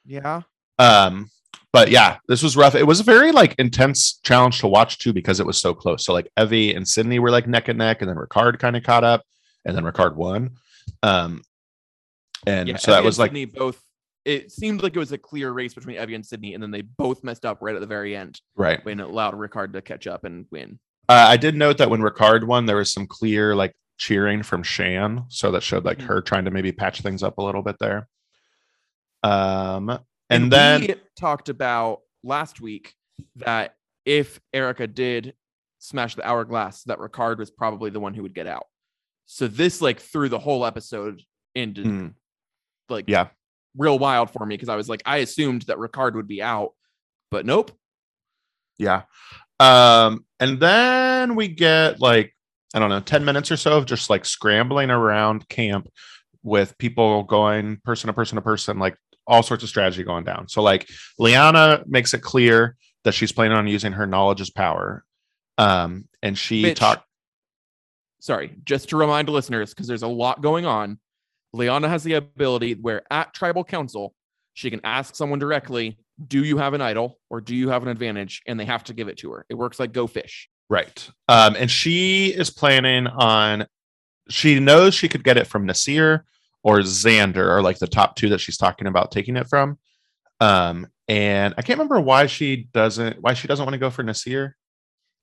Yeah, 0.05 0.43
um 0.79 1.31
but 1.73 1.91
yeah 1.91 2.17
this 2.29 2.43
was 2.43 2.57
rough 2.57 2.75
it 2.75 2.87
was 2.87 3.01
a 3.01 3.05
very 3.05 3.33
like 3.33 3.55
intense 3.59 4.19
challenge 4.23 4.59
to 4.61 4.67
watch 4.67 4.99
too 4.99 5.13
because 5.13 5.41
it 5.41 5.47
was 5.47 5.61
so 5.61 5.75
close 5.75 6.05
so 6.05 6.13
like 6.13 6.29
evie 6.39 6.75
and 6.75 6.87
sydney 6.89 7.19
were 7.19 7.31
like 7.31 7.47
neck 7.47 7.69
and 7.69 7.79
neck 7.79 8.01
and 8.01 8.09
then 8.09 8.17
ricard 8.17 8.59
kind 8.59 8.77
of 8.77 8.83
caught 8.83 9.05
up 9.05 9.23
and 9.65 9.77
then 9.77 9.85
ricard 9.85 10.15
won 10.15 10.51
um 11.03 11.43
and 12.47 12.69
yeah. 12.69 12.77
so 12.77 12.93
that 12.93 12.99
Evie 12.99 13.07
was 13.07 13.19
and 13.19 13.23
like 13.23 13.29
Sydney 13.31 13.45
both. 13.47 13.83
It 14.25 14.53
seemed 14.53 14.83
like 14.83 14.95
it 14.95 14.99
was 14.99 15.11
a 15.13 15.19
clear 15.19 15.51
race 15.53 15.75
between 15.75 15.97
Evie 15.97 16.15
and 16.15 16.25
Sydney, 16.25 16.53
and 16.55 16.63
then 16.63 16.71
they 16.71 16.83
both 16.83 17.25
messed 17.25 17.45
up 17.47 17.59
right 17.63 17.75
at 17.75 17.81
the 17.81 17.87
very 17.87 18.15
end 18.15 18.41
right 18.57 18.85
when 18.85 19.01
it 19.01 19.09
allowed 19.09 19.35
Ricard 19.35 19.73
to 19.73 19.83
catch 19.83 20.07
up 20.07 20.25
and 20.25 20.47
win. 20.51 20.79
uh, 21.09 21.27
i 21.29 21.37
did 21.37 21.57
note 21.57 21.79
that 21.79 21.91
when 21.91 22.01
ricard 22.01 22.45
won 22.47 22.67
there 22.67 22.77
was 22.77 22.93
some 22.93 23.07
clear 23.07 23.57
like 23.57 23.75
cheering 23.97 24.43
from 24.43 24.63
shan 24.63 25.25
so 25.29 25.51
that 25.51 25.63
showed 25.63 25.85
like 25.85 25.99
Mhm. 25.99 26.07
her 26.07 26.21
trying 26.23 26.45
to 26.45 26.51
maybe 26.51 26.71
patch 26.73 27.01
things 27.01 27.23
up 27.23 27.39
a 27.39 27.43
little 27.43 27.63
bit 27.63 27.77
there 27.81 28.07
um 29.23 29.99
and, 30.31 30.53
then 30.53 30.81
we 30.83 30.95
talked 31.19 31.49
about 31.49 32.01
last 32.23 32.61
week 32.61 32.95
that 33.37 33.75
if 34.05 34.41
Erica 34.53 34.87
did 34.87 35.35
smash 35.79 36.15
the 36.15 36.27
hourglass, 36.27 36.85
that 36.85 36.99
Ricard 36.99 37.39
was 37.39 37.51
probably 37.51 37.91
the 37.91 38.01
one 38.01 38.15
who 38.15 38.23
would 38.23 38.35
get 38.35 38.47
out. 38.47 38.67
So 39.27 39.47
this 39.47 39.81
like 39.83 40.01
threw 40.01 40.29
the 40.29 40.39
whole 40.39 40.65
episode 40.65 41.23
into 41.55 41.83
Hmm, 41.83 42.07
like 42.89 43.07
yeah 43.09 43.29
real 43.79 43.99
wild 43.99 44.31
for 44.31 44.45
me 44.45 44.55
because 44.55 44.69
I 44.69 44.77
was 44.77 44.89
like, 44.89 45.03
I 45.07 45.19
assumed 45.19 45.63
that 45.63 45.79
Ricard 45.79 46.15
would 46.15 46.29
be 46.29 46.43
out, 46.43 46.73
but 47.31 47.47
nope. 47.47 47.71
Yeah. 48.77 49.03
Um, 49.61 50.25
and 50.41 50.61
then 50.61 51.35
we 51.35 51.49
get 51.49 52.01
like, 52.01 52.35
I 52.75 52.79
don't 52.79 52.91
know, 52.91 53.01
10 53.01 53.25
minutes 53.25 53.51
or 53.51 53.57
so 53.57 53.79
of 53.79 53.87
just 53.87 54.11
like 54.11 54.25
scrambling 54.25 54.91
around 54.91 55.49
camp 55.49 55.89
with 56.43 56.77
people 56.79 57.25
going 57.25 57.79
person 57.85 58.09
to 58.09 58.13
person 58.13 58.37
to 58.37 58.43
person, 58.43 58.79
like 58.79 58.97
all 59.29 59.43
sorts 59.43 59.63
of 59.63 59.69
strategy 59.69 60.03
going 60.03 60.25
down. 60.25 60.49
So 60.49 60.63
like 60.63 60.89
Liana 61.19 61.85
makes 61.87 62.15
it 62.15 62.23
clear 62.23 62.77
that 63.05 63.13
she's 63.13 63.31
planning 63.31 63.57
on 63.57 63.69
using 63.69 63.93
her 63.93 64.07
knowledge 64.07 64.41
as 64.41 64.51
power. 64.51 65.05
Um, 65.59 66.09
and 66.23 66.37
she 66.37 66.75
talked 66.75 67.05
Sorry, 68.21 68.57
just 68.65 68.89
to 68.89 68.97
remind 68.97 69.29
listeners, 69.29 69.73
because 69.73 69.87
there's 69.87 70.03
a 70.03 70.09
lot 70.09 70.43
going 70.43 70.67
on. 70.67 70.99
Liana 71.53 71.89
has 71.89 72.03
the 72.03 72.15
ability 72.15 72.75
where 72.75 73.03
at 73.13 73.33
tribal 73.33 73.63
council, 73.63 74.13
she 74.55 74.71
can 74.71 74.81
ask 74.83 75.15
someone 75.15 75.39
directly, 75.39 75.99
Do 76.27 76.43
you 76.43 76.59
have 76.59 76.75
an 76.75 76.81
idol 76.81 77.19
or 77.31 77.41
do 77.41 77.55
you 77.55 77.69
have 77.69 77.83
an 77.83 77.89
advantage? 77.89 78.43
And 78.47 78.59
they 78.59 78.65
have 78.65 78.83
to 78.85 78.93
give 78.93 79.07
it 79.09 79.19
to 79.19 79.31
her. 79.33 79.47
It 79.49 79.55
works 79.55 79.79
like 79.79 79.93
Go 79.93 80.09
Fish. 80.09 80.49
Right. 80.69 81.09
Um, 81.29 81.55
and 81.57 81.71
she 81.71 82.29
is 82.29 82.51
planning 82.51 83.07
on 83.07 83.67
she 84.29 84.61
knows 84.61 84.95
she 84.95 85.09
could 85.09 85.25
get 85.25 85.39
it 85.39 85.47
from 85.47 85.67
Naseer 85.67 86.23
or 86.63 86.79
Xander, 86.81 87.49
or 87.49 87.63
like 87.63 87.79
the 87.79 87.87
top 87.87 88.17
two 88.17 88.29
that 88.31 88.41
she's 88.41 88.57
talking 88.57 88.87
about 88.87 89.11
taking 89.11 89.37
it 89.37 89.49
from. 89.49 89.79
Um, 90.41 90.87
and 91.09 91.55
I 91.57 91.63
can't 91.63 91.79
remember 91.79 92.01
why 92.01 92.27
she 92.27 92.69
doesn't 92.73 93.21
why 93.21 93.35
she 93.35 93.49
doesn't 93.49 93.65
want 93.65 93.75
to 93.75 93.79
go 93.79 93.91
for 93.91 94.05
Naseer. 94.05 94.53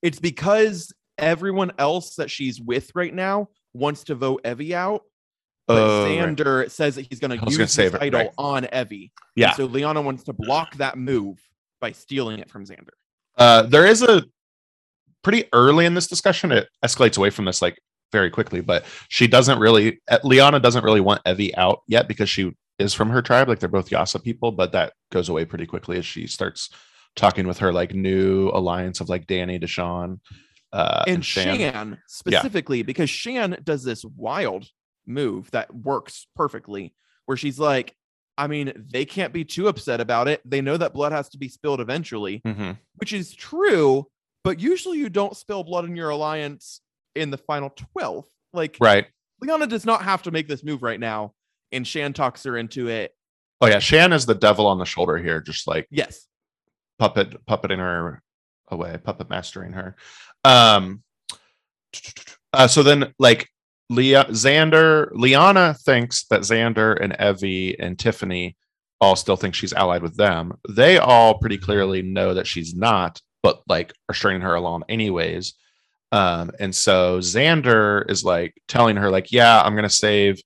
It's 0.02 0.20
because 0.20 0.94
everyone 1.18 1.72
else 1.78 2.16
that 2.16 2.30
she's 2.30 2.60
with 2.60 2.92
right 2.96 3.14
now 3.14 3.50
wants 3.74 4.04
to 4.06 4.16
vote 4.16 4.42
Evie 4.46 4.76
out. 4.76 5.04
But 5.68 5.78
Oh, 5.78 6.06
right. 6.06 6.18
Xander 6.38 6.70
says 6.70 6.96
that 6.96 7.08
he's 7.10 7.20
going 7.20 7.32
to 7.40 7.46
use 7.48 7.58
gonna 7.58 7.90
his 7.90 7.96
idol 8.02 8.20
right. 8.20 8.30
on 8.38 8.66
Evie. 8.66 9.12
And 9.12 9.12
Yeah. 9.36 9.54
so 9.54 9.66
Liana 9.66 10.02
wants 10.02 10.24
to 10.26 10.34
block 10.34 10.76
that 10.76 10.98
move 10.98 11.40
by 11.82 11.92
stealing 11.92 12.40
it 12.40 12.50
from 12.52 12.66
Xander. 12.66 12.90
Uh, 13.38 13.64
there 13.64 13.86
is 13.88 14.02
a 14.04 14.24
pretty 15.24 15.46
early 15.54 15.86
in 15.86 15.94
this 15.96 16.08
discussion. 16.08 16.52
It 16.52 16.68
escalates 16.84 17.18
away 17.18 17.32
from 17.32 17.46
this 17.46 17.62
like 17.62 17.80
very 18.16 18.30
quickly, 18.30 18.62
but 18.62 18.86
she 19.10 19.28
doesn't 19.28 19.60
really. 19.60 20.00
uh, 20.08 20.20
Liana 20.24 20.60
doesn't 20.60 20.84
really 20.84 21.02
want 21.02 21.22
Evie 21.26 21.56
out 21.58 21.82
yet 21.88 22.08
because 22.08 22.30
she 22.30 22.52
is 22.80 22.94
from 22.94 23.10
her 23.10 23.22
tribe. 23.22 23.48
Like 23.50 23.60
they're 23.60 23.70
both 23.70 23.90
Yasa 23.90 24.24
people, 24.24 24.52
but 24.52 24.72
that 24.72 24.94
goes 25.12 25.28
away 25.30 25.44
pretty 25.46 25.66
quickly 25.66 25.98
as 25.98 26.06
she 26.06 26.28
starts 26.28 26.70
talking 27.16 27.46
with 27.48 27.60
her 27.60 27.72
like 27.74 27.94
new 27.94 28.50
alliance 28.54 29.02
of 29.02 29.10
like 29.10 29.28
Danny, 29.28 29.60
Deshawn, 29.60 30.20
uh, 30.74 31.04
and 31.08 31.16
and 31.18 31.26
Shan, 31.26 31.58
Shan. 31.58 31.98
specifically 32.08 32.84
because 32.84 33.10
Shan 33.10 33.58
does 33.64 33.84
this 33.84 34.04
wild 34.06 34.66
move 35.06 35.52
that 35.52 35.74
works 35.74 36.28
perfectly 36.36 36.94
where 37.26 37.38
she's 37.38 37.60
like 37.60 37.94
I 38.38 38.48
mean 38.48 38.74
they 38.92 39.06
can't 39.06 39.32
be 39.32 39.46
too 39.46 39.68
upset 39.68 40.02
about 40.02 40.28
it 40.28 40.42
they 40.44 40.62
know 40.62 40.78
that 40.78 40.94
blood 40.94 41.12
has 41.12 41.30
to 41.30 41.38
be 41.38 41.48
spilled 41.48 41.80
eventually 41.80 42.42
Mhm. 42.44 42.78
which 42.96 43.14
is 43.14 43.34
true 43.36 44.08
but 44.44 44.60
usually 44.60 44.98
you 44.98 45.10
don't 45.10 45.38
spill 45.38 45.64
blood 45.64 45.86
in 45.86 45.96
your 45.96 46.10
alliance 46.10 46.82
in 47.16 47.32
the 47.32 47.38
final 47.38 47.74
12th 47.98 48.28
like 48.54 48.78
Right. 48.80 49.08
Liana 49.42 49.68
does 49.68 49.86
not 49.86 50.04
have 50.04 50.24
to 50.24 50.32
make 50.32 50.48
this 50.48 50.64
move 50.64 50.84
right 50.84 51.00
now 51.00 51.34
and 51.72 51.88
Shan 51.88 52.14
talks 52.14 52.44
her 52.44 52.58
into 52.58 52.88
it 52.88 53.12
Oh 53.62 53.68
yeah, 53.68 53.80
Shan 53.80 54.12
is 54.12 54.26
the 54.26 54.36
devil 54.36 54.68
on 54.68 54.80
the 54.80 54.86
shoulder 54.86 55.18
here, 55.18 55.42
just 55.42 55.68
like 55.68 55.88
yes 55.90 56.28
puppet 57.00 57.46
puppeting 57.46 57.80
her 57.80 58.22
away, 58.70 58.98
puppet 59.04 59.30
mastering 59.30 59.74
her. 59.74 59.96
Um 60.44 61.04
uh, 62.54 62.68
so 62.68 62.84
then 62.84 63.14
like 63.20 63.50
Leah 63.90 64.26
Xander, 64.30 65.10
Liana 65.14 65.76
thinks 65.86 66.26
that 66.28 66.42
Xander 66.42 66.98
and 67.00 67.16
Evie 67.20 67.80
and 67.80 67.98
Tiffany 68.00 68.56
all 69.02 69.16
still 69.16 69.36
think 69.36 69.54
she's 69.54 69.74
allied 69.74 70.02
with 70.02 70.16
them. 70.16 70.54
They 70.70 70.98
all 70.98 71.38
pretty 71.38 71.58
clearly 71.58 72.02
know 72.02 72.34
that 72.34 72.48
she's 72.48 72.74
not, 72.74 73.22
but 73.44 73.62
like 73.68 73.94
are 74.10 74.16
stringing 74.16 74.42
her 74.42 74.56
along 74.56 74.84
anyways. 74.90 75.54
Um, 76.12 76.52
and 76.60 76.74
so 76.74 77.20
Xander 77.20 78.10
is 78.10 78.24
like 78.24 78.54
telling 78.68 78.96
her, 78.98 79.10
like, 79.10 79.32
yeah, 79.32 79.62
I'm 79.62 79.76
gonna 79.76 79.90
save 79.90 80.42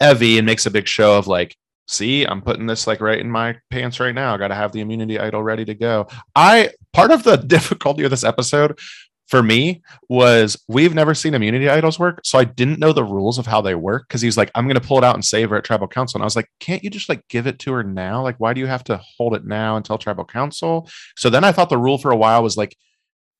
Evie 0.00 0.38
and 0.38 0.46
makes 0.46 0.66
a 0.66 0.70
big 0.70 0.86
show 0.86 1.18
of 1.18 1.26
like, 1.26 1.56
see, 1.88 2.24
I'm 2.24 2.42
putting 2.42 2.66
this 2.66 2.86
like 2.86 3.00
right 3.00 3.18
in 3.18 3.30
my 3.30 3.56
pants 3.70 3.98
right 3.98 4.14
now. 4.14 4.34
I 4.34 4.38
gotta 4.38 4.54
have 4.54 4.72
the 4.72 4.80
immunity 4.80 5.18
idol 5.18 5.42
ready 5.42 5.64
to 5.64 5.74
go. 5.74 6.06
I 6.36 6.70
part 6.92 7.10
of 7.10 7.24
the 7.24 7.36
difficulty 7.54 8.04
of 8.04 8.10
this 8.10 8.24
episode 8.24 8.78
for 9.26 9.42
me 9.42 9.82
was 10.08 10.62
we've 10.68 10.94
never 10.94 11.14
seen 11.14 11.34
immunity 11.34 11.68
idols 11.68 11.98
work, 11.98 12.20
so 12.24 12.38
I 12.38 12.44
didn't 12.44 12.78
know 12.78 12.92
the 12.92 13.04
rules 13.04 13.38
of 13.38 13.46
how 13.46 13.60
they 13.60 13.74
work 13.74 14.06
because 14.08 14.22
he's 14.22 14.36
like, 14.36 14.50
I'm 14.54 14.68
gonna 14.68 14.80
pull 14.80 14.98
it 14.98 15.04
out 15.04 15.14
and 15.14 15.24
save 15.24 15.50
her 15.50 15.56
at 15.56 15.64
tribal 15.64 15.88
council. 15.88 16.18
And 16.18 16.22
I 16.22 16.26
was 16.26 16.36
like, 16.36 16.50
can't 16.60 16.84
you 16.84 16.90
just 16.90 17.08
like 17.08 17.26
give 17.28 17.46
it 17.46 17.58
to 17.60 17.72
her 17.72 17.82
now? 17.82 18.22
Like, 18.22 18.36
why 18.38 18.52
do 18.54 18.60
you 18.60 18.66
have 18.66 18.84
to 18.84 19.00
hold 19.16 19.34
it 19.34 19.44
now 19.44 19.76
until 19.76 19.98
tribal 19.98 20.24
council? 20.24 20.88
So 21.16 21.30
then 21.30 21.44
I 21.44 21.52
thought 21.52 21.70
the 21.70 21.78
rule 21.78 21.98
for 21.98 22.10
a 22.10 22.16
while 22.16 22.42
was 22.42 22.56
like 22.56 22.76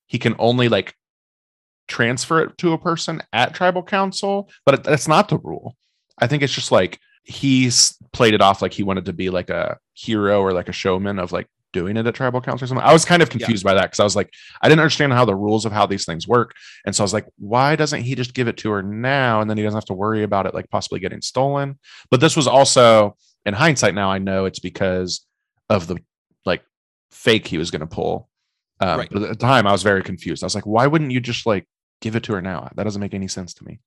he 0.07 0.17
can 0.17 0.35
only 0.39 0.69
like 0.69 0.95
transfer 1.89 2.41
it 2.43 2.57
to 2.59 2.71
a 2.71 2.77
person 2.77 3.21
at 3.33 3.53
tribal 3.53 3.83
council, 3.83 4.49
but 4.65 4.83
that's 4.83 5.07
not 5.07 5.27
the 5.27 5.37
rule. 5.39 5.75
I 6.17 6.27
think 6.27 6.43
it's 6.43 6.53
just 6.53 6.71
like 6.71 6.99
he's 7.23 7.97
played 8.13 8.33
it 8.33 8.41
off 8.41 8.61
like 8.61 8.73
he 8.73 8.83
wanted 8.83 9.05
to 9.05 9.13
be 9.13 9.29
like 9.29 9.49
a 9.49 9.77
hero 9.93 10.41
or 10.41 10.53
like 10.53 10.69
a 10.69 10.73
showman 10.73 11.19
of 11.19 11.31
like 11.31 11.47
doing 11.71 11.97
it 11.97 12.07
at 12.07 12.15
tribal 12.15 12.41
council 12.41 12.65
or 12.65 12.67
something. 12.67 12.85
I 12.85 12.93
was 12.93 13.05
kind 13.05 13.21
of 13.21 13.29
confused 13.29 13.63
by 13.63 13.73
that 13.75 13.83
because 13.83 13.99
I 13.99 14.03
was 14.03 14.15
like, 14.15 14.33
I 14.61 14.69
didn't 14.69 14.79
understand 14.79 15.13
how 15.13 15.25
the 15.25 15.35
rules 15.35 15.65
of 15.65 15.71
how 15.71 15.85
these 15.85 16.05
things 16.05 16.27
work. 16.27 16.55
And 16.85 16.95
so 16.95 17.03
I 17.03 17.05
was 17.05 17.13
like, 17.13 17.27
why 17.37 17.75
doesn't 17.75 18.01
he 18.01 18.15
just 18.15 18.33
give 18.33 18.47
it 18.47 18.57
to 18.57 18.71
her 18.71 18.81
now? 18.81 19.41
And 19.41 19.49
then 19.49 19.57
he 19.57 19.63
doesn't 19.63 19.77
have 19.77 19.85
to 19.85 19.93
worry 19.93 20.23
about 20.23 20.45
it 20.45 20.53
like 20.53 20.69
possibly 20.69 20.99
getting 20.99 21.21
stolen. 21.21 21.77
But 22.09 22.21
this 22.21 22.35
was 22.35 22.47
also 22.47 23.15
in 23.45 23.53
hindsight 23.53 23.93
now, 23.93 24.09
I 24.09 24.17
know 24.17 24.45
it's 24.45 24.59
because 24.59 25.25
of 25.69 25.87
the 25.87 25.97
like 26.45 26.63
fake 27.11 27.47
he 27.47 27.57
was 27.57 27.69
going 27.71 27.81
to 27.81 27.87
pull. 27.87 28.29
Um, 28.79 28.99
Right. 28.99 29.09
But 29.11 29.23
at 29.23 29.29
the 29.29 29.35
time, 29.35 29.67
I 29.67 29.71
was 29.71 29.83
very 29.83 30.01
confused. 30.01 30.41
I 30.41 30.47
was 30.47 30.55
like, 30.55 30.65
why 30.65 30.87
wouldn't 30.87 31.11
you 31.11 31.19
just 31.19 31.45
like 31.45 31.67
give 32.01 32.15
it 32.15 32.23
to 32.23 32.33
her 32.33 32.41
now? 32.41 32.69
That 32.75 32.83
doesn't 32.83 33.01
make 33.01 33.13
any 33.13 33.27
sense 33.27 33.53
to 33.55 33.65
me. 33.65 33.79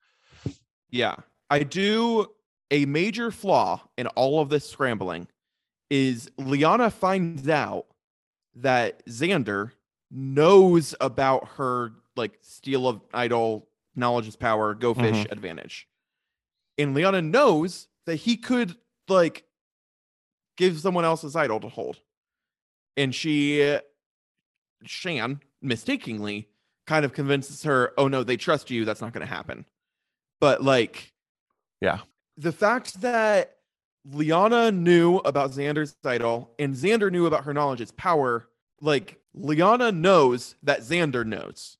Yeah. 0.90 1.16
I 1.50 1.62
do 1.62 2.26
a 2.70 2.86
major 2.86 3.30
flaw 3.30 3.82
in 3.96 4.06
all 4.08 4.40
of 4.40 4.48
this 4.48 4.68
scrambling 4.68 5.28
is 5.90 6.30
Liana 6.38 6.90
finds 6.90 7.48
out 7.48 7.86
that 8.54 9.04
Xander 9.06 9.72
knows 10.10 10.94
about 11.00 11.48
her 11.56 11.92
like 12.16 12.38
steal 12.40 12.88
of 12.88 13.00
idol, 13.12 13.68
knowledge 13.94 14.28
is 14.28 14.36
power, 14.36 14.74
go 14.74 14.94
fish 14.94 15.16
mm-hmm. 15.16 15.32
advantage. 15.32 15.88
And 16.78 16.94
Liana 16.94 17.22
knows 17.22 17.88
that 18.06 18.16
he 18.16 18.36
could 18.36 18.76
like 19.08 19.44
give 20.56 20.80
someone 20.80 21.04
else's 21.04 21.36
idol 21.36 21.60
to 21.60 21.68
hold. 21.68 21.98
And 22.96 23.14
she 23.14 23.78
Shan 24.84 25.40
mistakenly 25.60 26.48
kind 26.86 27.04
of 27.04 27.12
convinces 27.12 27.62
her, 27.62 27.92
oh 27.96 28.08
no, 28.08 28.22
they 28.24 28.36
trust 28.36 28.70
you. 28.70 28.84
That's 28.84 29.00
not 29.00 29.12
going 29.12 29.26
to 29.26 29.32
happen. 29.32 29.64
But 30.40 30.62
like, 30.62 31.12
Yeah. 31.80 32.00
the 32.36 32.52
fact 32.52 33.00
that 33.02 33.56
Liana 34.10 34.72
knew 34.72 35.18
about 35.18 35.52
Xander's 35.52 35.94
idol 36.04 36.50
and 36.58 36.74
Xander 36.74 37.10
knew 37.12 37.26
about 37.26 37.44
her 37.44 37.54
knowledge 37.54 37.80
its 37.80 37.92
power. 37.92 38.48
Like, 38.80 39.20
Liana 39.34 39.92
knows 39.92 40.56
that 40.64 40.80
Xander 40.80 41.24
knows. 41.24 41.78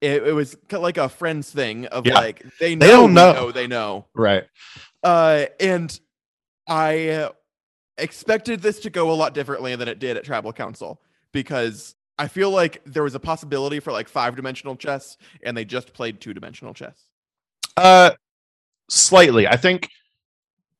It, 0.00 0.22
it 0.24 0.32
was 0.34 0.56
like 0.72 0.96
a 0.96 1.08
friends 1.08 1.50
thing 1.50 1.86
of 1.86 2.06
Yeah. 2.06 2.14
like 2.14 2.42
they 2.58 2.74
know 2.74 2.86
They 2.86 2.92
don't 2.92 3.10
we 3.10 3.14
know. 3.14 3.52
they 3.52 3.66
know. 3.68 4.06
Right. 4.14 4.44
Uh, 5.02 5.46
and 5.60 5.98
I 6.68 7.30
expected 7.96 8.60
this 8.62 8.80
to 8.80 8.90
go 8.90 9.10
a 9.10 9.14
lot 9.14 9.32
differently 9.34 9.74
than 9.76 9.88
it 9.88 9.98
did 10.00 10.16
at 10.16 10.24
Tribal 10.24 10.52
Council 10.52 11.00
because 11.32 11.94
I 12.18 12.28
feel 12.28 12.50
like 12.50 12.82
there 12.84 13.02
was 13.02 13.14
a 13.14 13.20
possibility 13.20 13.80
for 13.80 13.92
like 13.92 14.08
five 14.08 14.34
dimensional 14.34 14.76
chess 14.76 15.16
and 15.42 15.56
they 15.56 15.64
just 15.64 15.92
played 15.92 16.20
two 16.20 16.34
dimensional 16.34 16.74
chess. 16.74 17.04
Uh, 17.76 18.10
slightly. 18.90 19.46
I 19.46 19.56
think 19.56 19.88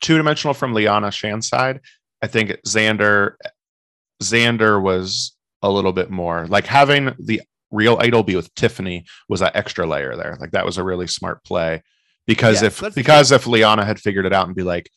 two 0.01 0.17
dimensional 0.17 0.55
from 0.55 0.75
Liana 0.75 1.11
Shan's 1.13 1.49
side. 1.49 1.81
I 2.21 2.27
think 2.27 2.51
Xander, 2.67 3.35
Xander 4.23 4.83
was 4.83 5.37
a 5.63 5.71
little 5.71 5.93
bit 5.93 6.11
more 6.11 6.47
like 6.47 6.67
having 6.67 7.15
the 7.19 7.43
real 7.71 7.99
idol 8.01 8.23
be 8.23 8.37
with 8.37 8.55
Tiffany 8.55 9.05
was 9.29 9.41
that 9.41 9.57
extra 9.57 9.87
layer 9.87 10.17
there. 10.17 10.37
Like 10.41 10.53
that 10.53 10.67
was 10.67 10.79
a 10.79 10.85
really 10.85 11.07
smart 11.07 11.45
play 11.45 11.83
because 12.27 12.63
Yes, 12.63 12.83
if 12.83 12.95
because 12.95 13.33
if 13.33 13.47
Liana 13.47 13.85
had 13.85 14.01
figured 14.01 14.27
it 14.27 14.33
out 14.33 14.47
and 14.47 14.57
be 14.57 14.63
like, 14.63 14.91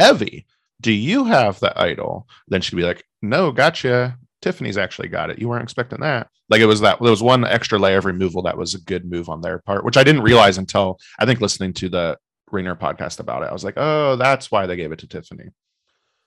Evie, 0.00 0.46
do 0.80 0.92
you 0.92 1.24
have 1.24 1.58
the 1.60 1.78
idol? 1.80 2.26
Then 2.48 2.60
she'd 2.60 2.76
be 2.76 2.82
like, 2.82 3.04
No, 3.22 3.52
gotcha. 3.52 4.16
Tiffany's 4.40 4.78
actually 4.78 5.08
got 5.08 5.30
it. 5.30 5.38
You 5.38 5.48
weren't 5.48 5.64
expecting 5.64 6.00
that. 6.00 6.28
Like 6.48 6.60
it 6.60 6.66
was 6.66 6.80
that 6.80 7.00
there 7.00 7.10
was 7.10 7.22
one 7.22 7.44
extra 7.44 7.78
layer 7.78 7.98
of 7.98 8.04
removal 8.04 8.42
that 8.42 8.56
was 8.56 8.74
a 8.74 8.80
good 8.80 9.04
move 9.04 9.28
on 9.28 9.40
their 9.40 9.58
part, 9.58 9.84
which 9.84 9.96
I 9.96 10.04
didn't 10.04 10.22
realize 10.22 10.58
until 10.58 10.98
I 11.18 11.26
think 11.26 11.40
listening 11.40 11.72
to 11.74 11.88
the 11.88 12.18
Ringer 12.50 12.76
podcast 12.76 13.20
about 13.20 13.42
it. 13.42 13.50
I 13.50 13.52
was 13.52 13.64
like, 13.64 13.74
oh, 13.76 14.16
that's 14.16 14.50
why 14.50 14.66
they 14.66 14.76
gave 14.76 14.92
it 14.92 15.00
to 15.00 15.06
Tiffany. 15.06 15.50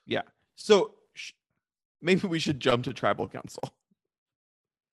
Yeah. 0.06 0.22
So 0.56 0.94
sh- 1.14 1.32
maybe 2.02 2.28
we 2.28 2.40
should 2.40 2.60
jump 2.60 2.84
to 2.84 2.94
Tribal 2.94 3.28
Council. 3.28 3.64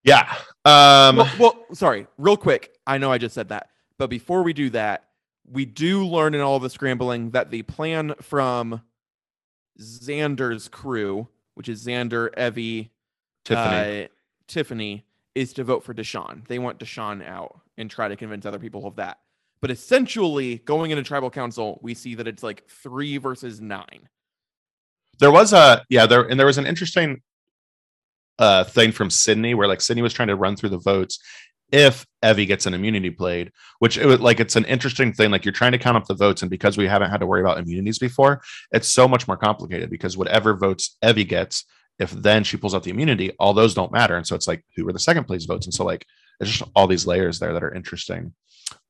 Yeah. 0.04 0.32
Um 0.64 1.16
well, 1.16 1.30
well, 1.38 1.66
sorry, 1.72 2.06
real 2.16 2.36
quick. 2.36 2.70
I 2.86 2.98
know 2.98 3.10
I 3.10 3.18
just 3.18 3.34
said 3.34 3.48
that, 3.48 3.68
but 3.98 4.08
before 4.08 4.42
we 4.42 4.52
do 4.52 4.70
that, 4.70 5.04
we 5.50 5.64
do 5.64 6.06
learn 6.06 6.34
in 6.34 6.40
all 6.40 6.60
the 6.60 6.70
scrambling 6.70 7.30
that 7.30 7.50
the 7.50 7.62
plan 7.62 8.14
from 8.20 8.82
Xander's 9.80 10.68
crew, 10.68 11.28
which 11.54 11.68
is 11.68 11.84
Xander, 11.84 12.30
Evie, 12.38 12.90
Tiffany. 13.48 14.04
uh, 14.04 14.08
Tiffany, 14.46 15.04
is 15.34 15.52
to 15.54 15.64
vote 15.64 15.84
for 15.84 15.94
Deshaun. 15.94 16.46
They 16.48 16.58
want 16.58 16.78
Deshaun 16.78 17.26
out 17.26 17.60
and 17.76 17.90
try 17.90 18.08
to 18.08 18.16
convince 18.16 18.44
other 18.44 18.58
people 18.58 18.86
of 18.86 18.96
that. 18.96 19.18
But 19.60 19.70
essentially, 19.70 20.58
going 20.58 20.90
into 20.90 21.02
tribal 21.02 21.30
council, 21.30 21.78
we 21.82 21.94
see 21.94 22.14
that 22.16 22.28
it's 22.28 22.42
like 22.42 22.66
three 22.68 23.18
versus 23.18 23.60
nine. 23.60 24.08
there 25.20 25.30
was 25.32 25.52
a 25.52 25.84
yeah, 25.88 26.06
there 26.06 26.22
and 26.22 26.38
there 26.38 26.46
was 26.46 26.58
an 26.58 26.66
interesting 26.66 27.22
uh 28.38 28.62
thing 28.64 28.92
from 28.92 29.10
Sydney 29.10 29.54
where 29.54 29.66
like 29.66 29.80
Sydney 29.80 30.02
was 30.02 30.12
trying 30.12 30.28
to 30.28 30.36
run 30.36 30.54
through 30.54 30.68
the 30.70 30.78
votes 30.78 31.18
if 31.70 32.06
Evie 32.22 32.46
gets 32.46 32.66
an 32.66 32.74
immunity 32.74 33.10
played, 33.10 33.52
which 33.78 33.98
it 33.98 34.06
was 34.06 34.20
like 34.20 34.40
it's 34.40 34.56
an 34.56 34.64
interesting 34.64 35.12
thing. 35.12 35.30
Like 35.30 35.44
you're 35.44 35.52
trying 35.52 35.72
to 35.72 35.78
count 35.78 35.96
up 35.96 36.06
the 36.06 36.14
votes, 36.14 36.42
and 36.42 36.50
because 36.50 36.76
we 36.76 36.86
haven't 36.86 37.10
had 37.10 37.20
to 37.20 37.26
worry 37.26 37.40
about 37.40 37.58
immunities 37.58 37.98
before, 37.98 38.40
it's 38.72 38.88
so 38.88 39.06
much 39.06 39.28
more 39.28 39.36
complicated 39.36 39.90
because 39.90 40.16
whatever 40.16 40.56
votes 40.56 40.96
Evie 41.02 41.24
gets, 41.24 41.64
if 41.98 42.10
then 42.12 42.44
she 42.44 42.56
pulls 42.56 42.74
out 42.74 42.82
the 42.82 42.90
immunity, 42.90 43.32
all 43.38 43.52
those 43.52 43.74
don't 43.74 43.92
matter. 43.92 44.16
And 44.16 44.26
so 44.26 44.34
it's 44.34 44.46
like 44.46 44.64
who 44.76 44.84
were 44.84 44.92
the 44.92 44.98
second 44.98 45.24
place 45.24 45.44
votes? 45.44 45.66
And 45.66 45.74
so 45.74 45.84
like 45.84 46.06
there's 46.38 46.50
just 46.50 46.70
all 46.74 46.86
these 46.86 47.06
layers 47.06 47.38
there 47.38 47.52
that 47.52 47.64
are 47.64 47.74
interesting. 47.74 48.32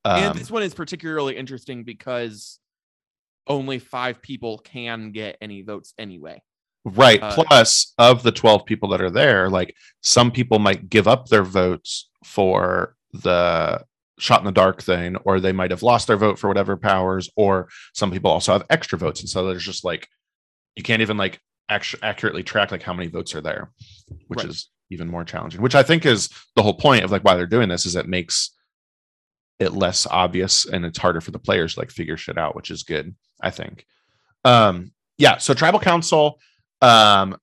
Um, 0.04 0.22
and 0.22 0.38
this 0.38 0.50
one 0.50 0.62
is 0.62 0.74
particularly 0.74 1.36
interesting 1.36 1.84
because 1.84 2.58
only 3.46 3.78
five 3.78 4.20
people 4.22 4.58
can 4.58 5.12
get 5.12 5.38
any 5.40 5.62
votes 5.62 5.94
anyway. 5.98 6.42
Right. 6.84 7.22
Uh, 7.22 7.34
Plus, 7.34 7.94
of 7.98 8.22
the 8.22 8.32
12 8.32 8.64
people 8.64 8.90
that 8.90 9.00
are 9.00 9.10
there, 9.10 9.48
like 9.50 9.74
some 10.02 10.30
people 10.30 10.58
might 10.58 10.88
give 10.88 11.08
up 11.08 11.28
their 11.28 11.42
votes 11.42 12.10
for 12.24 12.94
the 13.12 13.82
shot 14.18 14.40
in 14.40 14.46
the 14.46 14.52
dark 14.52 14.82
thing, 14.82 15.16
or 15.24 15.40
they 15.40 15.52
might 15.52 15.70
have 15.70 15.82
lost 15.82 16.06
their 16.06 16.16
vote 16.16 16.38
for 16.38 16.48
whatever 16.48 16.76
powers, 16.76 17.30
or 17.36 17.68
some 17.94 18.10
people 18.10 18.30
also 18.30 18.52
have 18.52 18.66
extra 18.70 18.98
votes. 18.98 19.20
And 19.20 19.28
so 19.28 19.46
there's 19.46 19.64
just 19.64 19.84
like, 19.84 20.08
you 20.76 20.82
can't 20.82 21.02
even 21.02 21.16
like 21.16 21.40
actu- 21.68 21.98
accurately 22.02 22.42
track 22.42 22.70
like 22.70 22.82
how 22.82 22.92
many 22.92 23.08
votes 23.08 23.34
are 23.34 23.40
there, 23.40 23.70
which 24.28 24.38
Right. 24.40 24.48
is 24.48 24.70
even 24.90 25.08
more 25.08 25.24
challenging, 25.24 25.60
which 25.60 25.74
I 25.74 25.82
think 25.82 26.06
is 26.06 26.28
the 26.56 26.62
whole 26.62 26.74
point 26.74 27.04
of 27.04 27.10
like 27.10 27.22
why 27.22 27.34
they're 27.34 27.46
doing 27.46 27.68
this 27.68 27.84
is 27.86 27.94
it 27.96 28.08
makes 28.08 28.50
it 29.58 29.72
less 29.72 30.06
obvious 30.06 30.64
and 30.66 30.84
it's 30.86 30.98
harder 30.98 31.20
for 31.20 31.30
the 31.30 31.38
players 31.38 31.74
to 31.74 31.80
like 31.80 31.90
figure 31.90 32.16
shit 32.16 32.38
out, 32.38 32.54
which 32.56 32.70
is 32.70 32.84
good, 32.84 33.14
I 33.42 33.50
think. 33.50 33.84
Um, 34.44 34.92
yeah, 35.18 35.38
so 35.38 35.52
tribal 35.52 35.80
council, 35.80 36.38
um, 36.80 37.36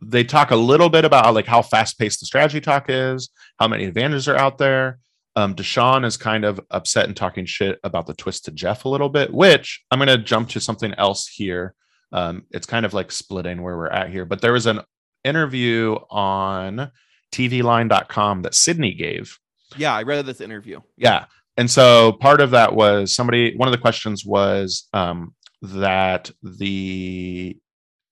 they 0.00 0.24
talk 0.24 0.50
a 0.50 0.56
little 0.56 0.88
bit 0.88 1.04
about 1.04 1.34
like 1.34 1.46
how 1.46 1.62
fast 1.62 1.98
paced 1.98 2.20
the 2.20 2.26
strategy 2.26 2.60
talk 2.60 2.86
is, 2.88 3.30
how 3.58 3.68
many 3.68 3.84
advantages 3.84 4.28
are 4.28 4.36
out 4.36 4.58
there. 4.58 4.98
Um, 5.34 5.54
Deshaun 5.54 6.04
is 6.04 6.16
kind 6.16 6.44
of 6.44 6.60
upset 6.70 7.06
and 7.06 7.16
talking 7.16 7.46
shit 7.46 7.78
about 7.84 8.06
the 8.06 8.14
twist 8.14 8.44
to 8.44 8.50
Jeff 8.50 8.84
a 8.84 8.88
little 8.88 9.08
bit, 9.08 9.32
which 9.32 9.82
I'm 9.90 9.98
going 9.98 10.08
to 10.08 10.18
jump 10.18 10.48
to 10.50 10.60
something 10.60 10.92
else 10.94 11.26
here. 11.26 11.74
Um, 12.12 12.44
it's 12.50 12.66
kind 12.66 12.84
of 12.84 12.94
like 12.94 13.10
splitting 13.10 13.62
where 13.62 13.76
we're 13.76 13.88
at 13.88 14.10
here, 14.10 14.24
but 14.24 14.40
there 14.40 14.52
was 14.52 14.66
an 14.66 14.80
interview 15.24 15.96
on 16.10 16.90
tvline.com 17.32 18.42
that 18.42 18.54
Sydney 18.54 18.94
gave. 18.94 19.38
Yeah, 19.76 19.94
I 19.94 20.02
read 20.02 20.26
this 20.26 20.40
interview. 20.40 20.80
yeah 20.96 21.24
and 21.56 21.70
so 21.70 22.12
part 22.12 22.40
of 22.40 22.50
that 22.52 22.74
was 22.74 23.14
somebody 23.14 23.54
one 23.56 23.68
of 23.68 23.72
the 23.72 23.78
questions 23.78 24.24
was 24.24 24.88
um 24.92 25.34
that 25.60 26.30
the 26.42 27.56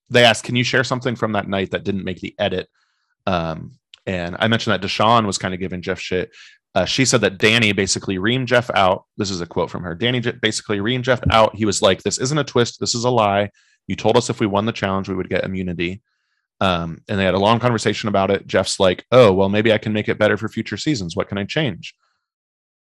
they 0.09 0.25
asked 0.25 0.45
can 0.45 0.57
you 0.57 0.65
share 0.65 0.85
something 0.85 1.17
from 1.17 1.33
that 1.33 1.49
night 1.49 1.71
that 1.71 1.85
didn't 1.85 2.05
make 2.05 2.21
the 2.21 2.35
edit? 2.39 2.69
Um 3.27 3.73
and 4.07 4.37
i 4.41 4.49
mentioned 4.49 4.73
that 4.73 4.87
deshaun 4.87 5.27
was 5.27 5.39
kind 5.39 5.55
of 5.55 5.61
giving 5.61 5.83
jeff 5.83 6.01
shit. 6.01 6.31
Uh, 6.75 6.85
she 6.85 7.05
said 7.05 7.21
that 7.21 7.39
danny 7.39 7.73
basically 7.73 8.19
reamed 8.19 8.47
jeff 8.47 8.71
out. 8.75 9.05
This 9.17 9.31
is 9.31 9.41
a 9.41 9.47
quote 9.47 9.71
from 9.71 9.83
her. 9.83 9.95
Danny 9.95 10.21
basically 10.21 10.79
reamed 10.79 11.03
jeff 11.03 11.21
out. 11.31 11.57
He 11.57 11.65
was 11.65 11.83
like 11.83 12.03
this 12.03 12.19
isn't 12.19 12.39
a 12.39 12.45
twist. 12.45 12.79
This 12.81 12.95
is 12.95 13.05
a 13.05 13.11
lie 13.11 13.51
you 13.91 13.97
told 13.97 14.17
us 14.17 14.31
if 14.31 14.41
we 14.41 14.47
won 14.47 14.65
the 14.65 14.73
challenge 14.73 15.09
we 15.09 15.15
would 15.15 15.29
get 15.29 15.45
immunity 15.45 16.01
um, 16.61 17.03
and 17.09 17.19
they 17.19 17.25
had 17.25 17.35
a 17.35 17.39
long 17.39 17.59
conversation 17.59 18.09
about 18.09 18.31
it 18.31 18.47
jeff's 18.47 18.81
like 18.81 19.05
oh 19.13 19.33
well 19.33 19.49
maybe 19.49 19.73
i 19.73 19.79
can 19.79 19.93
make 19.93 20.09
it 20.09 20.19
better 20.19 20.37
for 20.37 20.49
future 20.49 20.77
seasons 20.77 21.17
what 21.17 21.29
can 21.29 21.39
i 21.39 21.45
change 21.45 21.95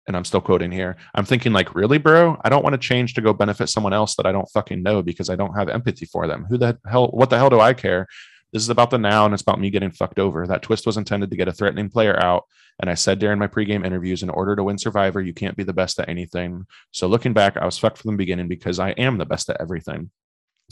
and 0.10 0.18
I'm 0.18 0.25
still 0.25 0.42
quoting 0.42 0.72
here. 0.72 0.98
I'm 1.13 1.24
thinking 1.24 1.54
like, 1.54 1.75
really, 1.75 2.00
bro? 2.00 2.36
I 2.44 2.50
don't 2.50 2.63
want 2.63 2.74
to 2.74 2.80
change 2.80 3.13
to 3.13 3.22
go 3.22 3.32
benefit 3.32 3.70
someone 3.70 3.94
else 3.94 4.16
that 4.16 4.25
I 4.25 4.32
don't 4.32 4.50
fucking 4.50 4.82
know 4.82 5.04
because 5.04 5.30
I 5.30 5.36
don't 5.36 5.54
have 5.54 5.70
empathy 5.70 6.08
for 6.08 6.25
them. 6.25 6.48
Who 6.50 6.58
the 6.58 6.80
hell? 6.88 7.10
What 7.10 7.30
the 7.30 7.38
hell 7.38 7.51
do 7.51 7.60
I 7.60 7.75
care? 7.75 8.08
This 8.51 8.63
is 8.63 8.70
about 8.70 8.89
the 8.89 8.98
now, 8.98 9.25
and 9.25 9.36
it's 9.36 9.44
about 9.44 9.60
me 9.60 9.70
getting 9.70 9.92
fucked 9.92 10.18
over. 10.18 10.48
That 10.48 10.63
twist 10.63 10.88
was 10.88 10.98
intended 10.98 11.30
to 11.30 11.38
get 11.38 11.48
a 11.48 11.54
threatening 11.54 11.89
player 11.89 12.20
out, 12.20 12.46
and 12.80 12.89
I 12.89 12.96
said 12.96 13.20
during 13.20 13.38
my 13.38 13.46
pregame 13.46 13.86
interviews, 13.86 14.24
in 14.24 14.32
order 14.32 14.56
to 14.56 14.63
win 14.63 14.80
Survivor, 14.80 15.22
you 15.22 15.34
can't 15.34 15.56
be 15.56 15.63
the 15.63 15.74
best 15.74 16.00
at 16.00 16.10
anything. 16.10 16.66
So 16.89 17.06
looking 17.06 17.34
back, 17.34 17.56
I 17.56 17.66
was 17.66 17.78
fucked 17.78 18.00
from 18.00 18.12
the 18.12 18.18
beginning 18.18 18.48
because 18.48 18.80
I 18.80 18.92
am 18.92 19.20
the 19.20 19.28
best 19.28 19.48
at 19.51 19.62
everything. 19.62 20.10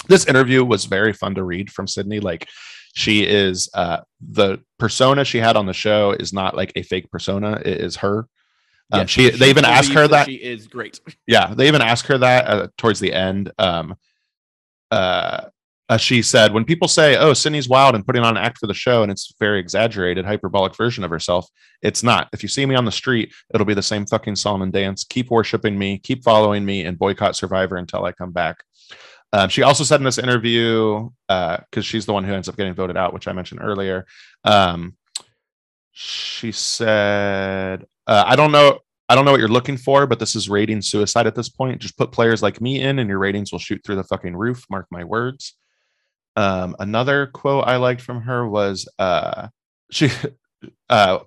This 0.08 0.26
interview 0.26 0.64
was 0.64 0.86
very 0.86 1.14
fun 1.14 1.36
to 1.36 1.44
read 1.44 1.72
from 1.72 1.88
Sydney. 1.88 2.20
Like, 2.20 2.48
she 2.94 3.24
is 3.24 3.70
uh, 3.74 4.02
the 4.22 4.60
persona 4.80 5.24
she 5.24 5.38
had 5.38 5.56
on 5.56 5.66
the 5.66 5.74
show 5.74 6.12
is 6.12 6.34
not 6.34 6.56
like 6.56 6.72
a 6.76 6.82
fake 6.82 7.12
persona; 7.12 7.62
it 7.64 7.82
is 7.82 7.98
her. 7.98 8.28
Um, 8.92 9.02
Yes, 9.02 9.10
she 9.10 9.30
they 9.30 9.50
even 9.50 9.66
asked 9.66 9.92
her 9.94 10.08
that 10.08 10.28
she 10.28 10.36
is 10.36 10.68
great. 10.68 11.02
yeah 11.28 11.54
they 11.54 11.68
even 11.68 11.82
asked 11.82 12.08
her 12.08 12.18
that 12.18 12.48
uh, 12.48 12.68
towards 12.78 13.02
the 13.02 13.12
end 13.12 13.52
um 13.60 13.96
uh 14.92 15.42
uh, 15.90 15.98
she 15.98 16.22
said 16.22 16.54
when 16.54 16.66
people 16.66 16.88
say 16.88 17.18
oh 17.18 17.34
sydney's 17.34 17.68
wild 17.68 17.96
and 17.96 18.06
putting 18.06 18.24
on 18.24 18.38
an 18.38 18.44
act 18.44 18.58
for 18.58 18.68
the 18.68 18.74
show 18.74 19.04
and 19.04 19.12
it's 19.12 19.34
very 19.40 19.60
exaggerated 19.60 20.26
hyperbolic 20.26 20.76
version 20.76 21.04
of 21.04 21.10
herself 21.10 21.48
it's 21.82 22.02
not 22.02 22.30
if 22.32 22.44
you 22.44 22.50
see 22.50 22.66
me 22.66 22.76
on 22.76 22.86
the 22.86 22.92
street 22.92 23.34
it'll 23.54 23.66
be 23.66 23.74
the 23.74 23.82
same 23.82 24.06
fucking 24.06 24.36
song 24.36 24.62
and 24.62 24.72
dance 24.72 25.04
keep 25.04 25.30
worshiping 25.32 25.78
me 25.78 25.98
keep 25.98 26.24
following 26.24 26.66
me 26.66 26.84
and 26.84 26.98
boycott 26.98 27.36
survivor 27.36 27.76
until 27.76 28.06
i 28.06 28.12
come 28.12 28.32
back 28.32 28.64
um, 29.34 29.50
she 29.50 29.64
also 29.64 29.84
said 29.84 30.00
in 30.00 30.06
this 30.06 30.18
interview 30.18 31.10
because 31.28 31.86
she's 31.86 32.06
the 32.06 32.14
one 32.14 32.24
who 32.24 32.34
ends 32.34 32.48
up 32.48 32.58
getting 32.58 32.74
voted 32.74 32.98
out 32.98 33.14
which 33.14 33.28
i 33.28 33.34
mentioned 33.34 33.60
earlier 33.64 34.06
um, 34.44 34.96
she 35.92 36.52
said 36.52 37.86
uh, 38.08 38.24
i 38.26 38.36
don't 38.36 38.52
know 38.52 38.80
I 39.10 39.16
don't 39.16 39.24
know 39.24 39.32
what 39.32 39.40
you're 39.40 39.48
looking 39.48 39.78
for, 39.78 40.06
but 40.06 40.20
this 40.20 40.36
is 40.36 40.50
rating 40.50 40.82
suicide 40.82 41.28
at 41.28 41.36
this 41.36 41.48
point. 41.48 41.82
Just 41.82 41.98
put 41.98 42.12
players 42.12 42.44
like 42.44 42.60
me 42.60 42.82
in, 42.82 43.00
and 43.00 43.10
your 43.10 43.20
ratings 43.20 43.52
will 43.52 43.60
shoot 43.60 43.82
through 43.86 43.96
the 43.96 44.04
fucking 44.04 44.36
roof. 44.36 44.66
Mark 44.70 44.88
my 44.92 45.06
words. 45.06 45.56
Um, 46.36 46.76
another 46.80 47.28
quote 47.28 47.66
I 47.68 47.78
liked 47.78 48.02
from 48.02 48.22
her 48.22 48.48
was 48.48 48.88
uh, 49.00 49.50
she. 49.92 50.10
Uh, 50.90 51.20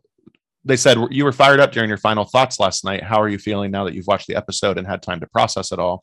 they 0.64 0.76
said 0.76 0.98
you 1.12 1.24
were 1.24 1.30
fired 1.30 1.60
up 1.60 1.70
during 1.70 1.88
your 1.88 1.96
final 1.96 2.24
thoughts 2.24 2.58
last 2.58 2.84
night. 2.84 3.04
How 3.04 3.22
are 3.22 3.28
you 3.28 3.38
feeling 3.38 3.70
now 3.70 3.84
that 3.84 3.94
you've 3.94 4.08
watched 4.08 4.26
the 4.26 4.34
episode 4.34 4.76
and 4.76 4.84
had 4.84 5.02
time 5.02 5.20
to 5.20 5.26
process 5.28 5.70
it 5.70 5.78
all? 5.78 6.02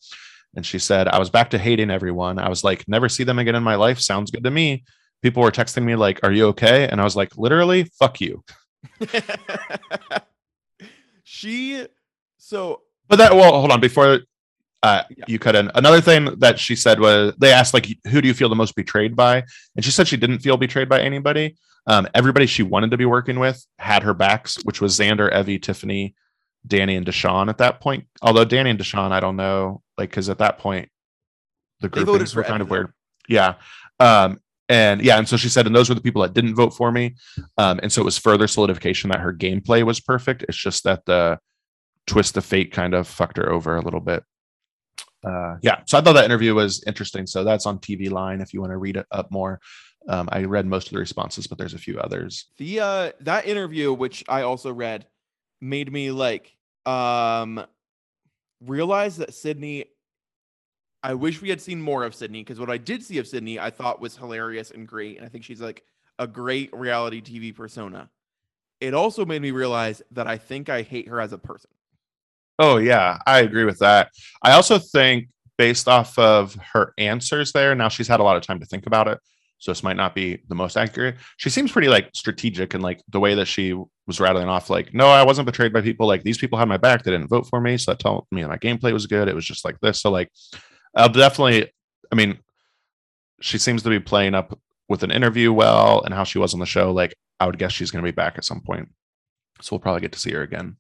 And 0.56 0.66
she 0.66 0.80
said, 0.80 1.08
I 1.08 1.20
was 1.20 1.30
back 1.30 1.52
to 1.52 1.58
hating 1.58 1.92
everyone. 1.92 2.40
I 2.40 2.50
was 2.50 2.64
like, 2.64 2.84
never 2.88 3.10
see 3.10 3.24
them 3.24 3.38
again 3.40 3.56
in 3.56 3.64
my 3.64 3.76
life. 3.76 4.00
Sounds 4.00 4.32
good 4.32 4.44
to 4.44 4.52
me. 4.52 4.84
People 5.22 5.44
were 5.44 5.52
texting 5.52 5.84
me 5.84 5.96
like, 5.96 6.20
"Are 6.24 6.32
you 6.32 6.46
okay?" 6.48 6.88
And 6.88 7.02
I 7.02 7.04
was 7.04 7.16
like, 7.16 7.36
literally, 7.38 7.86
fuck 8.00 8.22
you. 8.22 8.44
she 11.24 11.86
so 12.38 12.82
But 13.08 13.18
that 13.18 13.36
well, 13.36 13.52
hold 13.60 13.72
on 13.72 13.80
before 13.80 14.20
uh, 14.84 15.04
Yeah. 15.16 15.26
you 15.28 15.40
cut 15.40 15.56
in. 15.56 15.72
Another 15.76 16.02
thing 16.02 16.26
that 16.40 16.60
she 16.60 16.76
said 16.76 17.00
was 17.00 17.34
they 17.38 17.52
asked 17.52 17.74
like, 17.74 17.88
who 18.10 18.22
do 18.22 18.28
you 18.28 18.34
feel 18.34 18.50
the 18.50 18.56
most 18.56 18.76
betrayed 18.76 19.16
by? 19.16 19.44
And 19.76 19.84
she 19.84 19.92
said 19.92 20.08
she 20.08 20.18
didn't 20.18 20.40
feel 20.40 20.56
betrayed 20.58 20.88
by 20.88 21.02
anybody. 21.02 21.56
Um, 21.88 22.08
everybody 22.14 22.46
she 22.46 22.64
wanted 22.64 22.92
to 22.92 22.98
be 22.98 23.06
working 23.06 23.40
with 23.40 23.66
had 23.80 24.04
her 24.04 24.14
backs, 24.14 24.58
which 24.66 24.82
was 24.82 24.98
Xander, 24.98 25.34
Evie, 25.38 25.58
Tiffany, 25.60 26.16
Danny, 26.68 26.96
and 26.96 27.06
Deshaun 27.06 27.50
at 27.50 27.58
that 27.60 27.80
point. 27.80 28.06
Although 28.22 28.46
Danny 28.46 28.70
and 28.70 28.80
Deshaun, 28.80 29.12
I 29.12 29.20
don't 29.20 29.36
know, 29.36 29.82
like 29.98 30.10
because 30.10 30.30
at 30.30 30.40
that 30.40 30.60
point 30.60 30.90
the 31.80 31.90
groupings 31.90 32.36
were 32.36 32.44
kind 32.44 32.62
of 32.62 32.70
weird. 32.70 32.94
Yeah. 33.28 33.56
Um, 34.00 34.40
and 34.70 35.02
yeah, 35.02 35.18
and 35.18 35.28
so 35.28 35.38
she 35.38 35.50
said, 35.50 35.66
and 35.66 35.76
those 35.76 35.88
were 35.90 35.96
the 35.96 36.02
people 36.02 36.22
that 36.24 36.34
didn't 36.34 36.56
vote 36.56 36.72
for 36.72 36.92
me. 36.92 37.16
Um, 37.58 37.80
and 37.82 37.92
so 37.92 38.02
it 38.02 38.06
was 38.06 38.18
further 38.18 38.48
solidification 38.48 39.10
that 39.12 39.22
her 39.22 39.34
gameplay 39.34 39.84
was 39.84 40.00
perfect. 40.00 40.44
It's 40.50 40.58
just 40.58 40.84
that 40.84 41.06
the 41.06 41.40
twist 42.06 42.36
of 42.38 42.46
fate 42.46 42.72
kind 42.72 42.94
of 42.94 43.08
fucked 43.08 43.38
her 43.38 43.50
over 43.50 43.78
a 43.78 43.82
little 43.82 44.00
bit. 44.02 44.24
Uh, 45.26 45.56
yeah, 45.62 45.82
so 45.86 45.98
I 45.98 46.02
thought 46.02 46.14
that 46.14 46.26
interview 46.26 46.54
was 46.54 46.84
interesting. 46.86 47.28
So 47.28 47.44
that's 47.44 47.66
on 47.66 47.80
TV 47.80 48.12
Line 48.12 48.42
if 48.42 48.54
you 48.54 48.60
want 48.62 48.72
to 48.72 48.78
read 48.78 48.98
it 48.98 49.06
up 49.12 49.32
more. 49.32 49.60
Um, 50.10 50.30
I 50.32 50.44
read 50.44 50.66
most 50.66 50.88
of 50.88 50.94
the 50.94 51.00
responses, 51.00 51.48
but 51.48 51.58
there's 51.58 51.74
a 51.74 51.78
few 51.80 52.00
others. 52.00 52.46
the 52.58 52.80
uh 52.80 53.12
that 53.22 53.46
interview 53.46 53.92
which 53.94 54.24
i 54.30 54.42
also 54.42 54.72
read 54.72 55.06
made 55.62 55.92
me 55.92 56.12
like 56.12 56.57
um 56.88 57.66
realize 58.62 59.18
that 59.18 59.34
sydney 59.34 59.86
i 61.04 61.14
wish 61.14 61.42
we 61.42 61.50
had 61.50 61.62
seen 61.62 61.82
more 61.82 62.04
of 62.04 62.16
sydney 62.16 62.42
because 62.42 62.60
what 62.60 62.70
i 62.70 62.78
did 62.78 63.04
see 63.04 63.18
of 63.20 63.28
sydney 63.28 63.60
i 63.60 63.70
thought 63.70 64.02
was 64.02 64.18
hilarious 64.18 64.72
and 64.72 64.88
great 64.88 65.18
and 65.18 65.26
i 65.26 65.30
think 65.30 65.44
she's 65.44 65.62
like 65.62 65.84
a 66.18 66.26
great 66.26 66.74
reality 66.74 67.22
tv 67.22 67.56
persona 67.56 68.10
it 68.80 68.94
also 68.94 69.26
made 69.26 69.42
me 69.42 69.52
realize 69.52 70.02
that 70.12 70.28
i 70.28 70.38
think 70.38 70.70
i 70.70 70.82
hate 70.82 71.08
her 71.08 71.22
as 71.22 71.34
a 71.34 71.38
person 71.38 71.70
Oh 72.60 72.78
yeah, 72.78 73.20
I 73.26 73.40
agree 73.40 73.66
with 73.66 73.80
that. 73.80 74.12
I 74.42 74.54
also 74.54 74.80
think 74.80 75.30
based 75.58 75.88
off 75.88 76.18
of 76.18 76.56
her 76.74 76.94
answers 76.98 77.52
there, 77.52 77.76
now 77.76 77.90
she's 77.90 78.08
had 78.08 78.20
a 78.20 78.24
lot 78.24 78.38
of 78.38 78.44
time 78.44 78.60
to 78.60 78.66
think 78.66 78.88
about 78.88 79.08
it. 79.08 79.20
So 79.60 79.72
this 79.72 79.84
might 79.84 79.96
not 79.96 80.16
be 80.16 80.40
the 80.48 80.56
most 80.56 80.78
accurate. 80.78 81.18
She 81.38 81.50
seems 81.50 81.72
pretty 81.72 81.88
like 81.88 82.10
strategic 82.14 82.74
and 82.74 82.84
like 82.84 83.02
the 83.10 83.20
way 83.20 83.36
that 83.36 83.48
she 83.48 83.80
was 84.08 84.20
rattling 84.20 84.48
off, 84.48 84.70
like, 84.70 84.94
no, 84.94 85.08
I 85.08 85.24
wasn't 85.24 85.46
betrayed 85.46 85.74
by 85.74 85.82
people. 85.82 86.08
Like 86.08 86.24
these 86.24 86.38
people 86.38 86.58
had 86.58 86.68
my 86.68 86.78
back. 86.78 87.04
They 87.04 87.12
didn't 87.12 87.28
vote 87.28 87.46
for 87.48 87.60
me. 87.62 87.78
So 87.78 87.92
that 87.92 88.00
told 88.00 88.26
me 88.32 88.44
my 88.46 88.58
gameplay 88.58 88.94
was 88.94 89.06
good. 89.06 89.28
It 89.28 89.36
was 89.36 89.46
just 89.46 89.66
like 89.66 89.80
this. 89.82 90.02
So 90.02 90.10
like 90.10 90.32
I'll 90.96 91.10
definitely, 91.10 91.72
I 92.12 92.16
mean, 92.16 92.40
she 93.42 93.58
seems 93.58 93.84
to 93.84 93.90
be 93.90 94.00
playing 94.00 94.34
up 94.34 94.58
with 94.90 95.04
an 95.04 95.12
interview 95.12 95.52
well 95.54 96.02
and 96.04 96.14
how 96.14 96.24
she 96.24 96.40
was 96.40 96.54
on 96.54 96.60
the 96.62 96.66
show. 96.66 96.92
Like 96.92 97.14
I 97.40 97.46
would 97.46 97.60
guess 97.60 97.72
she's 97.74 97.92
gonna 97.92 98.04
be 98.04 98.12
back 98.12 98.38
at 98.38 98.46
some 98.46 98.62
point. 98.62 98.90
So 99.62 99.76
we'll 99.76 99.82
probably 99.82 100.02
get 100.02 100.14
to 100.14 100.20
see 100.20 100.32
her 100.32 100.42
again. 100.44 100.78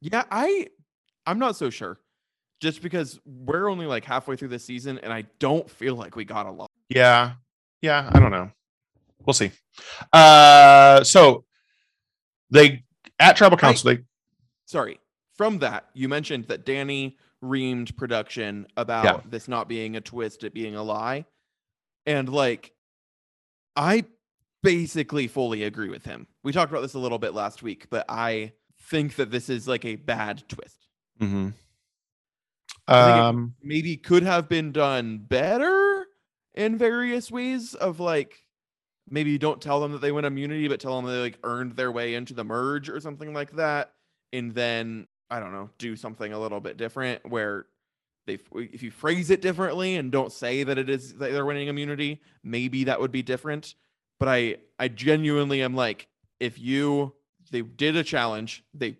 yeah 0.00 0.24
i 0.30 0.66
i'm 1.26 1.38
not 1.38 1.54
so 1.54 1.68
sure 1.70 1.98
just 2.60 2.80
because 2.82 3.20
we're 3.26 3.68
only 3.68 3.84
like 3.86 4.04
halfway 4.04 4.36
through 4.36 4.48
this 4.48 4.64
season 4.64 4.98
and 5.02 5.12
i 5.12 5.22
don't 5.38 5.68
feel 5.70 5.94
like 5.94 6.16
we 6.16 6.24
got 6.24 6.46
a 6.46 6.50
lot 6.50 6.70
Yeah. 6.88 7.32
Yeah. 7.82 8.10
I 8.12 8.18
don't 8.20 8.30
know. 8.30 8.50
We'll 9.24 9.34
see. 9.34 9.50
Uh 10.12 11.04
so 11.04 11.44
they 12.50 12.84
at 13.18 13.36
tribal 13.36 13.56
council, 13.56 13.94
they 13.94 14.02
sorry. 14.66 14.98
From 15.36 15.58
that 15.58 15.88
you 15.94 16.08
mentioned 16.08 16.46
that 16.48 16.64
danny 16.64 17.16
reamed 17.42 17.96
production 17.96 18.66
about 18.76 19.30
this 19.30 19.48
not 19.48 19.68
being 19.68 19.96
a 19.96 20.00
twist 20.00 20.44
it 20.44 20.54
being 20.54 20.74
a 20.76 20.82
lie. 20.82 21.24
And 22.06 22.28
like 22.28 22.72
i 23.76 24.04
basically 24.62 25.26
fully 25.28 25.62
agree 25.64 25.88
with 25.90 26.04
him. 26.04 26.26
We 26.42 26.52
talked 26.52 26.70
about 26.72 26.80
this 26.82 26.94
a 26.94 26.98
little 26.98 27.18
bit 27.18 27.34
last 27.34 27.62
week 27.62 27.88
but 27.90 28.04
i 28.08 28.52
think 28.80 29.16
that 29.16 29.30
this 29.30 29.48
is 29.48 29.66
like 29.68 29.84
a 29.84 29.96
bad 29.96 30.44
twist. 30.48 30.86
Mhm. 31.20 31.52
I 32.86 33.10
it- 33.10 33.18
um 33.20 33.54
maybe 33.62 33.96
could 33.96 34.22
have 34.22 34.48
been 34.48 34.72
done 34.72 35.18
better 35.18 36.06
in 36.54 36.78
various 36.78 37.30
ways 37.30 37.74
of 37.74 37.98
like 37.98 38.43
maybe 39.08 39.30
you 39.30 39.38
don't 39.38 39.60
tell 39.60 39.80
them 39.80 39.92
that 39.92 40.00
they 40.00 40.12
win 40.12 40.24
immunity 40.24 40.68
but 40.68 40.80
tell 40.80 41.00
them 41.00 41.10
they 41.10 41.20
like 41.20 41.38
earned 41.44 41.76
their 41.76 41.92
way 41.92 42.14
into 42.14 42.34
the 42.34 42.44
merge 42.44 42.88
or 42.88 43.00
something 43.00 43.32
like 43.32 43.52
that 43.52 43.92
and 44.32 44.54
then 44.54 45.06
i 45.30 45.38
don't 45.38 45.52
know 45.52 45.70
do 45.78 45.96
something 45.96 46.32
a 46.32 46.38
little 46.38 46.60
bit 46.60 46.76
different 46.76 47.24
where 47.28 47.66
they 48.26 48.38
if 48.54 48.82
you 48.82 48.90
phrase 48.90 49.30
it 49.30 49.42
differently 49.42 49.96
and 49.96 50.10
don't 50.10 50.32
say 50.32 50.64
that 50.64 50.78
it 50.78 50.88
is 50.88 51.14
that 51.14 51.32
they're 51.32 51.46
winning 51.46 51.68
immunity 51.68 52.20
maybe 52.42 52.84
that 52.84 53.00
would 53.00 53.12
be 53.12 53.22
different 53.22 53.74
but 54.18 54.28
i 54.28 54.56
i 54.78 54.88
genuinely 54.88 55.62
am 55.62 55.74
like 55.74 56.08
if 56.40 56.58
you 56.58 57.12
they 57.50 57.60
did 57.62 57.96
a 57.96 58.04
challenge 58.04 58.64
they 58.72 58.96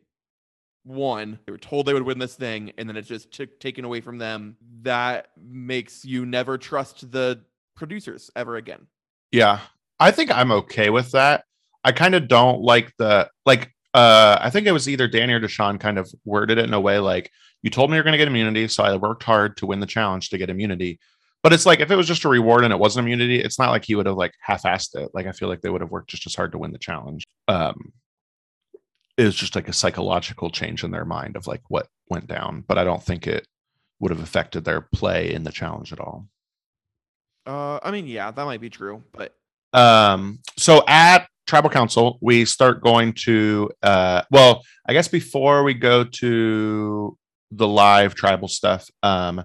won. 0.84 1.38
They 1.46 1.52
were 1.52 1.58
told 1.58 1.86
they 1.86 1.94
would 1.94 2.02
win 2.02 2.18
this 2.18 2.34
thing, 2.34 2.72
and 2.78 2.88
then 2.88 2.96
it's 2.96 3.08
just 3.08 3.32
took 3.32 3.58
taken 3.58 3.84
away 3.84 4.00
from 4.00 4.18
them. 4.18 4.56
That 4.82 5.28
makes 5.40 6.04
you 6.04 6.26
never 6.26 6.58
trust 6.58 7.10
the 7.10 7.40
producers 7.74 8.30
ever 8.36 8.56
again. 8.56 8.86
Yeah. 9.32 9.60
I 10.04 10.10
think 10.10 10.30
I'm 10.30 10.52
okay 10.52 10.90
with 10.90 11.12
that. 11.12 11.44
I 11.82 11.92
kind 11.92 12.14
of 12.14 12.28
don't 12.28 12.60
like 12.60 12.92
the 12.98 13.30
like 13.46 13.72
uh 13.94 14.36
I 14.38 14.50
think 14.50 14.66
it 14.66 14.72
was 14.72 14.86
either 14.86 15.08
Danny 15.08 15.32
or 15.32 15.40
Deshaun 15.40 15.80
kind 15.80 15.98
of 15.98 16.12
worded 16.26 16.58
it 16.58 16.66
in 16.66 16.74
a 16.74 16.80
way 16.80 16.98
like 16.98 17.30
you 17.62 17.70
told 17.70 17.88
me 17.88 17.96
you're 17.96 18.04
gonna 18.04 18.18
get 18.18 18.28
immunity, 18.28 18.68
so 18.68 18.84
I 18.84 18.94
worked 18.96 19.22
hard 19.22 19.56
to 19.56 19.66
win 19.66 19.80
the 19.80 19.86
challenge 19.86 20.28
to 20.28 20.36
get 20.36 20.50
immunity. 20.50 21.00
But 21.42 21.54
it's 21.54 21.64
like 21.64 21.80
if 21.80 21.90
it 21.90 21.96
was 21.96 22.06
just 22.06 22.24
a 22.24 22.28
reward 22.28 22.64
and 22.64 22.72
it 22.72 22.78
wasn't 22.78 23.06
immunity, 23.06 23.40
it's 23.40 23.58
not 23.58 23.70
like 23.70 23.86
he 23.86 23.94
would 23.94 24.04
have 24.04 24.16
like 24.16 24.34
half-assed 24.40 24.94
it. 24.94 25.10
Like 25.14 25.26
I 25.26 25.32
feel 25.32 25.48
like 25.48 25.62
they 25.62 25.70
would 25.70 25.80
have 25.80 25.90
worked 25.90 26.10
just 26.10 26.26
as 26.26 26.34
hard 26.34 26.52
to 26.52 26.58
win 26.58 26.72
the 26.72 26.78
challenge. 26.78 27.24
Um 27.48 27.94
it 29.16 29.24
was 29.24 29.34
just 29.34 29.54
like 29.54 29.68
a 29.68 29.72
psychological 29.72 30.50
change 30.50 30.84
in 30.84 30.90
their 30.90 31.06
mind 31.06 31.34
of 31.34 31.46
like 31.46 31.62
what 31.68 31.86
went 32.10 32.26
down, 32.26 32.62
but 32.68 32.76
I 32.76 32.84
don't 32.84 33.02
think 33.02 33.26
it 33.26 33.46
would 34.00 34.10
have 34.10 34.22
affected 34.22 34.66
their 34.66 34.82
play 34.82 35.32
in 35.32 35.44
the 35.44 35.52
challenge 35.52 35.94
at 35.94 36.00
all. 36.00 36.28
Uh, 37.46 37.78
I 37.82 37.90
mean, 37.90 38.06
yeah, 38.06 38.30
that 38.30 38.44
might 38.44 38.60
be 38.60 38.70
true, 38.70 39.02
but 39.12 39.34
um 39.74 40.38
so 40.56 40.82
at 40.88 41.28
tribal 41.46 41.68
council 41.68 42.18
we 42.22 42.44
start 42.44 42.82
going 42.82 43.12
to 43.12 43.70
uh 43.82 44.22
well 44.30 44.62
i 44.86 44.92
guess 44.92 45.08
before 45.08 45.62
we 45.62 45.74
go 45.74 46.04
to 46.04 47.16
the 47.50 47.68
live 47.68 48.14
tribal 48.14 48.48
stuff 48.48 48.88
um 49.02 49.44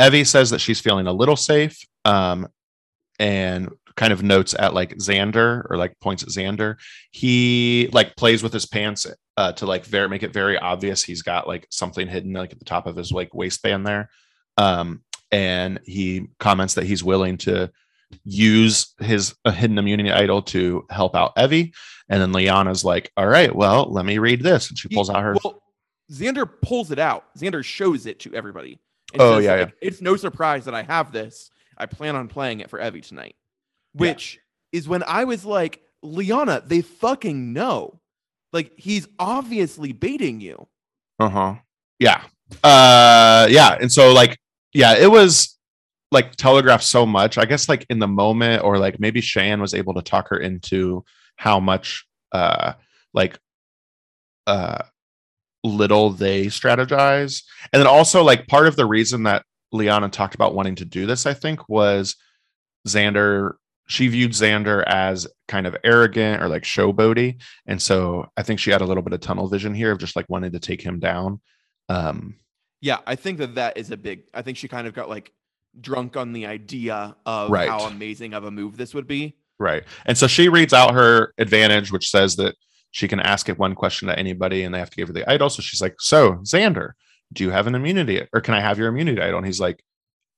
evie 0.00 0.24
says 0.24 0.50
that 0.50 0.60
she's 0.60 0.80
feeling 0.80 1.06
a 1.06 1.12
little 1.12 1.36
safe 1.36 1.78
um 2.04 2.48
and 3.20 3.70
kind 4.00 4.14
of 4.14 4.22
notes 4.22 4.54
at 4.58 4.72
like 4.72 4.96
xander 4.96 5.62
or 5.68 5.76
like 5.76 5.98
points 6.00 6.22
at 6.22 6.30
xander. 6.30 6.76
He 7.10 7.90
like 7.92 8.16
plays 8.16 8.42
with 8.42 8.52
his 8.52 8.64
pants 8.64 9.06
uh 9.36 9.52
to 9.52 9.66
like 9.66 9.84
very 9.84 10.08
make 10.08 10.22
it 10.22 10.32
very 10.32 10.58
obvious 10.58 11.02
he's 11.02 11.20
got 11.20 11.46
like 11.46 11.66
something 11.70 12.08
hidden 12.08 12.32
like 12.32 12.52
at 12.52 12.58
the 12.58 12.64
top 12.64 12.86
of 12.86 12.96
his 12.96 13.12
like 13.12 13.34
waistband 13.34 13.86
there. 13.86 14.08
Um 14.56 15.02
and 15.30 15.80
he 15.84 16.28
comments 16.38 16.74
that 16.74 16.86
he's 16.86 17.04
willing 17.04 17.36
to 17.38 17.70
use 18.24 18.94
his 19.00 19.34
uh, 19.44 19.50
hidden 19.50 19.78
immunity 19.78 20.10
idol 20.10 20.42
to 20.42 20.84
help 20.90 21.14
out 21.14 21.32
Evie. 21.36 21.72
And 22.08 22.20
then 22.20 22.32
Liana's 22.32 22.84
like, 22.84 23.12
all 23.16 23.26
right, 23.26 23.54
well, 23.54 23.90
let 23.90 24.04
me 24.04 24.18
read 24.18 24.42
this. 24.42 24.68
And 24.68 24.78
she 24.78 24.88
he- 24.88 24.94
pulls 24.94 25.10
out 25.10 25.22
her. 25.22 25.36
Well, 25.44 25.62
Xander 26.12 26.48
pulls 26.62 26.90
it 26.90 26.98
out. 26.98 27.24
Xander 27.38 27.62
shows 27.64 28.06
it 28.06 28.18
to 28.20 28.34
everybody. 28.34 28.80
and 29.12 29.22
Oh, 29.22 29.36
says, 29.36 29.44
yeah, 29.44 29.54
like, 29.56 29.74
It's 29.80 30.00
no 30.00 30.16
surprise 30.16 30.64
that 30.64 30.74
I 30.74 30.82
have 30.82 31.12
this. 31.12 31.50
I 31.78 31.86
plan 31.86 32.16
on 32.16 32.26
playing 32.28 32.60
it 32.60 32.68
for 32.68 32.80
Evie 32.80 33.00
tonight. 33.00 33.36
Which 33.94 34.40
is 34.72 34.88
when 34.88 35.02
I 35.04 35.24
was 35.24 35.44
like, 35.44 35.82
Liana, 36.02 36.62
they 36.66 36.80
fucking 36.80 37.52
know. 37.52 38.00
Like 38.52 38.72
he's 38.76 39.06
obviously 39.18 39.92
baiting 39.92 40.40
you. 40.40 40.66
uh-huh. 41.20 41.54
Yeah. 42.00 42.22
Uh 42.64 43.46
yeah. 43.50 43.76
And 43.80 43.92
so 43.92 44.12
like, 44.12 44.36
yeah, 44.72 44.96
it 44.96 45.10
was 45.10 45.56
like 46.12 46.36
telegraphed 46.36 46.84
so 46.84 47.06
much. 47.06 47.38
I 47.38 47.44
guess 47.44 47.68
like 47.68 47.86
in 47.90 47.98
the 47.98 48.08
moment, 48.08 48.64
or 48.64 48.78
like 48.78 48.98
maybe 48.98 49.20
Cheyenne 49.20 49.60
was 49.60 49.74
able 49.74 49.94
to 49.94 50.02
talk 50.02 50.28
her 50.28 50.38
into 50.38 51.04
how 51.36 51.60
much 51.60 52.04
uh 52.32 52.74
like 53.14 53.38
uh 54.46 54.82
little 55.62 56.10
they 56.10 56.46
strategize. 56.46 57.42
And 57.72 57.80
then 57.80 57.86
also 57.86 58.22
like 58.22 58.48
part 58.48 58.66
of 58.66 58.76
the 58.76 58.86
reason 58.86 59.24
that 59.24 59.44
Liana 59.72 60.08
talked 60.08 60.34
about 60.34 60.54
wanting 60.54 60.74
to 60.76 60.84
do 60.84 61.06
this, 61.06 61.26
I 61.26 61.34
think, 61.34 61.68
was 61.68 62.16
Xander. 62.88 63.54
She 63.88 64.08
viewed 64.08 64.32
Xander 64.32 64.84
as 64.86 65.26
kind 65.48 65.66
of 65.66 65.76
arrogant 65.84 66.42
or 66.42 66.48
like 66.48 66.62
showboaty, 66.62 67.40
and 67.66 67.80
so 67.80 68.30
I 68.36 68.42
think 68.42 68.60
she 68.60 68.70
had 68.70 68.82
a 68.82 68.86
little 68.86 69.02
bit 69.02 69.12
of 69.12 69.20
tunnel 69.20 69.48
vision 69.48 69.74
here 69.74 69.90
of 69.92 69.98
just 69.98 70.16
like 70.16 70.26
wanting 70.28 70.52
to 70.52 70.60
take 70.60 70.80
him 70.80 71.00
down. 71.00 71.40
Um, 71.88 72.36
Yeah, 72.80 72.98
I 73.06 73.16
think 73.16 73.38
that 73.38 73.56
that 73.56 73.76
is 73.76 73.90
a 73.90 73.96
big. 73.96 74.22
I 74.32 74.42
think 74.42 74.56
she 74.56 74.68
kind 74.68 74.86
of 74.86 74.94
got 74.94 75.08
like 75.08 75.32
drunk 75.78 76.16
on 76.16 76.32
the 76.32 76.46
idea 76.46 77.16
of 77.26 77.50
Right. 77.50 77.68
how 77.68 77.80
amazing 77.80 78.34
of 78.34 78.44
a 78.44 78.50
move 78.50 78.76
this 78.76 78.94
would 78.94 79.06
be. 79.06 79.36
Right. 79.58 79.84
And 80.06 80.16
so 80.16 80.26
she 80.26 80.48
reads 80.48 80.72
out 80.72 80.94
her 80.94 81.34
advantage, 81.38 81.92
which 81.92 82.10
says 82.10 82.36
that 82.36 82.54
she 82.92 83.06
can 83.06 83.20
ask 83.20 83.48
it 83.48 83.58
one 83.58 83.74
question 83.74 84.08
to 84.08 84.18
anybody 84.18 84.62
and 84.64 84.74
they 84.74 84.78
have 84.78 84.90
to 84.90 84.96
give 84.96 85.08
her 85.08 85.14
the 85.14 85.30
idol. 85.30 85.50
So 85.50 85.62
she's 85.62 85.80
like, 85.82 85.96
So, 86.00 86.34
Xander, 86.44 86.92
do 87.32 87.44
you 87.44 87.50
have 87.50 87.66
an 87.66 87.74
immunity 87.74 88.26
or 88.32 88.40
can 88.40 88.54
I 88.54 88.60
have 88.60 88.78
your 88.78 88.88
immunity 88.88 89.20
idol? 89.20 89.36
And 89.38 89.46
he's 89.46 89.60
like, 89.60 89.84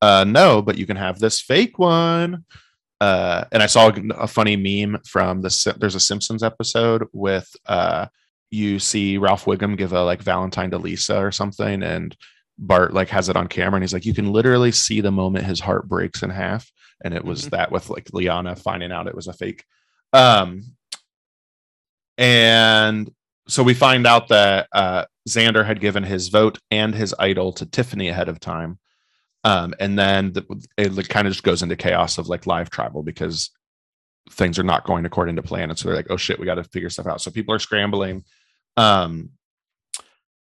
uh, 0.03 0.25
No, 0.25 0.61
but 0.61 0.77
you 0.77 0.87
can 0.87 0.97
have 0.97 1.18
this 1.18 1.40
fake 1.40 1.79
one. 1.79 2.45
Uh, 3.01 3.45
and 3.51 3.62
I 3.62 3.66
saw 3.66 3.90
a 4.18 4.29
funny 4.29 4.57
meme 4.57 5.01
from 5.07 5.40
the 5.40 5.75
there's 5.79 5.97
a 5.97 6.01
Simpsons 6.01 6.42
episode 6.45 7.05
with 7.12 7.49
uh, 7.66 8.07
you 8.51 8.79
see 8.79 9.18
Ralph 9.18 9.45
Wiggum 9.47 9.77
give 9.77 9.92
a 9.92 10.05
like 10.05 10.23
Valentine 10.23 10.71
to 10.71 10.79
Lisa 10.79 11.16
or 11.18 11.33
something, 11.33 11.83
and 11.83 12.16
Bart 12.62 12.94
like 12.94 13.09
has 13.11 13.29
it 13.29 13.37
on 13.37 13.48
camera, 13.48 13.77
and 13.77 13.83
he's 13.83 13.92
like, 13.92 14.07
you 14.07 14.14
can 14.14 14.33
literally 14.33 14.72
see 14.72 15.01
the 15.01 15.11
moment 15.11 15.44
his 15.44 15.61
heart 15.61 15.88
breaks 15.88 16.22
in 16.22 16.31
half, 16.31 16.70
and 17.05 17.12
it 17.12 17.25
was 17.25 17.46
Mhm. 17.46 17.51
that 17.51 17.72
with 17.72 17.90
like 17.90 18.09
Liana 18.12 18.57
finding 18.57 18.92
out 18.92 19.09
it 19.09 19.14
was 19.14 19.27
a 19.27 19.33
fake. 19.33 19.64
Um, 20.12 20.77
and 22.18 23.11
so 23.48 23.62
we 23.62 23.75
find 23.75 24.07
out 24.07 24.29
that 24.29 24.68
uh, 24.72 25.05
Xander 25.29 25.64
had 25.66 25.81
given 25.81 26.05
his 26.05 26.29
vote 26.29 26.59
and 26.70 26.94
his 26.94 27.14
idol 27.18 27.53
to 27.55 27.66
Tiffany 27.66 28.09
ahead 28.09 28.29
of 28.29 28.38
time. 28.40 28.79
Um, 29.44 29.75
and 29.81 29.98
then 29.98 30.33
the, 30.33 30.44
it 30.79 31.09
kind 31.09 31.27
of 31.27 31.33
just 31.33 31.42
goes 31.42 31.62
into 31.62 31.75
chaos 31.75 32.18
of 32.18 32.29
like 32.29 32.46
live 32.46 32.70
tribal 32.70 33.03
because 33.03 33.51
things 34.31 34.59
are 34.59 34.62
not 34.64 34.85
going 34.85 35.05
according 35.05 35.35
to 35.37 35.42
plan. 35.42 35.68
And 35.70 35.79
so 35.79 35.88
they're 35.88 35.96
like, 35.96 36.11
oh 36.11 36.16
shit, 36.16 36.38
we 36.38 36.46
got 36.46 36.55
to 36.57 36.64
figure 36.64 36.90
stuff 36.90 37.07
out. 37.09 37.20
So 37.20 37.31
people 37.33 37.55
are 37.55 37.59
scrambling. 37.59 38.25
Um, 38.77 39.31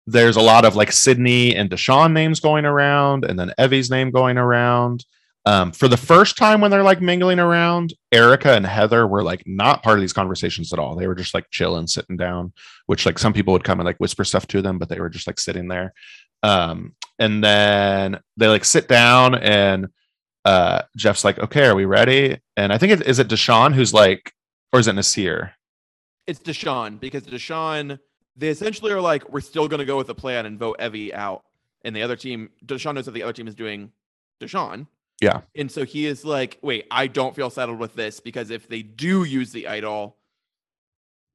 there's 0.07 0.37
a 0.37 0.41
lot 0.41 0.63
of 0.63 0.75
like 0.75 0.91
Sydney 0.93 1.53
and 1.55 1.69
Deshaun 1.69 2.13
names 2.13 2.39
going 2.39 2.65
around, 2.65 3.25
and 3.25 3.37
then 3.37 3.53
Evie's 3.59 3.91
name 3.91 4.09
going 4.09 4.37
around. 4.37 5.05
Um, 5.45 5.71
for 5.71 5.87
the 5.87 5.97
first 5.97 6.37
time 6.37 6.59
when 6.59 6.71
they're 6.71 6.83
like 6.83 7.01
mingling 7.01 7.39
around, 7.39 7.93
Erica 8.11 8.53
and 8.53 8.65
Heather 8.65 9.05
were 9.05 9.23
like 9.23 9.43
not 9.45 9.83
part 9.83 9.97
of 9.97 10.01
these 10.01 10.13
conversations 10.13 10.73
at 10.73 10.79
all. 10.79 10.95
They 10.95 11.07
were 11.07 11.15
just 11.15 11.33
like 11.33 11.45
chilling, 11.51 11.87
sitting 11.87 12.17
down, 12.17 12.53
which 12.87 13.05
like 13.05 13.19
some 13.19 13.33
people 13.33 13.53
would 13.53 13.63
come 13.63 13.79
and 13.79 13.85
like 13.85 13.97
whisper 13.97 14.23
stuff 14.23 14.47
to 14.47 14.61
them, 14.61 14.77
but 14.77 14.89
they 14.89 14.99
were 14.99 15.09
just 15.09 15.27
like 15.27 15.39
sitting 15.39 15.67
there. 15.67 15.93
Um, 16.43 16.95
and 17.19 17.43
then 17.43 18.19
they 18.37 18.47
like 18.47 18.65
sit 18.65 18.87
down 18.87 19.35
and 19.35 19.87
uh 20.45 20.83
Jeff's 20.95 21.23
like, 21.23 21.39
okay, 21.39 21.65
are 21.65 21.75
we 21.75 21.85
ready? 21.85 22.39
And 22.55 22.71
I 22.71 22.77
think 22.77 22.93
it 22.93 23.07
is 23.07 23.19
it 23.19 23.27
Deshaun 23.27 23.73
who's 23.73 23.93
like, 23.93 24.33
or 24.71 24.79
is 24.79 24.87
it 24.87 24.95
Naseer? 24.95 25.51
It's 26.27 26.39
Deshaun 26.39 26.99
because 26.99 27.23
Deshaun, 27.23 27.99
they 28.37 28.49
essentially 28.49 28.91
are 28.91 29.01
like, 29.01 29.29
we're 29.29 29.41
still 29.41 29.67
going 29.67 29.79
to 29.79 29.85
go 29.85 29.97
with 29.97 30.07
the 30.07 30.15
plan 30.15 30.45
and 30.45 30.59
vote 30.59 30.79
Evie 30.79 31.13
out. 31.13 31.43
And 31.83 31.95
the 31.95 32.03
other 32.03 32.15
team, 32.15 32.49
Deshaun 32.65 32.95
knows 32.95 33.05
that 33.05 33.11
the 33.11 33.23
other 33.23 33.33
team 33.33 33.47
is 33.47 33.55
doing 33.55 33.91
Deshaun. 34.39 34.87
Yeah. 35.21 35.41
And 35.55 35.71
so 35.71 35.83
he 35.83 36.05
is 36.05 36.23
like, 36.23 36.59
wait, 36.61 36.85
I 36.91 37.07
don't 37.07 37.35
feel 37.35 37.49
settled 37.49 37.79
with 37.79 37.95
this 37.95 38.19
because 38.19 38.51
if 38.51 38.67
they 38.67 38.83
do 38.83 39.23
use 39.23 39.51
the 39.51 39.67
idol, 39.67 40.17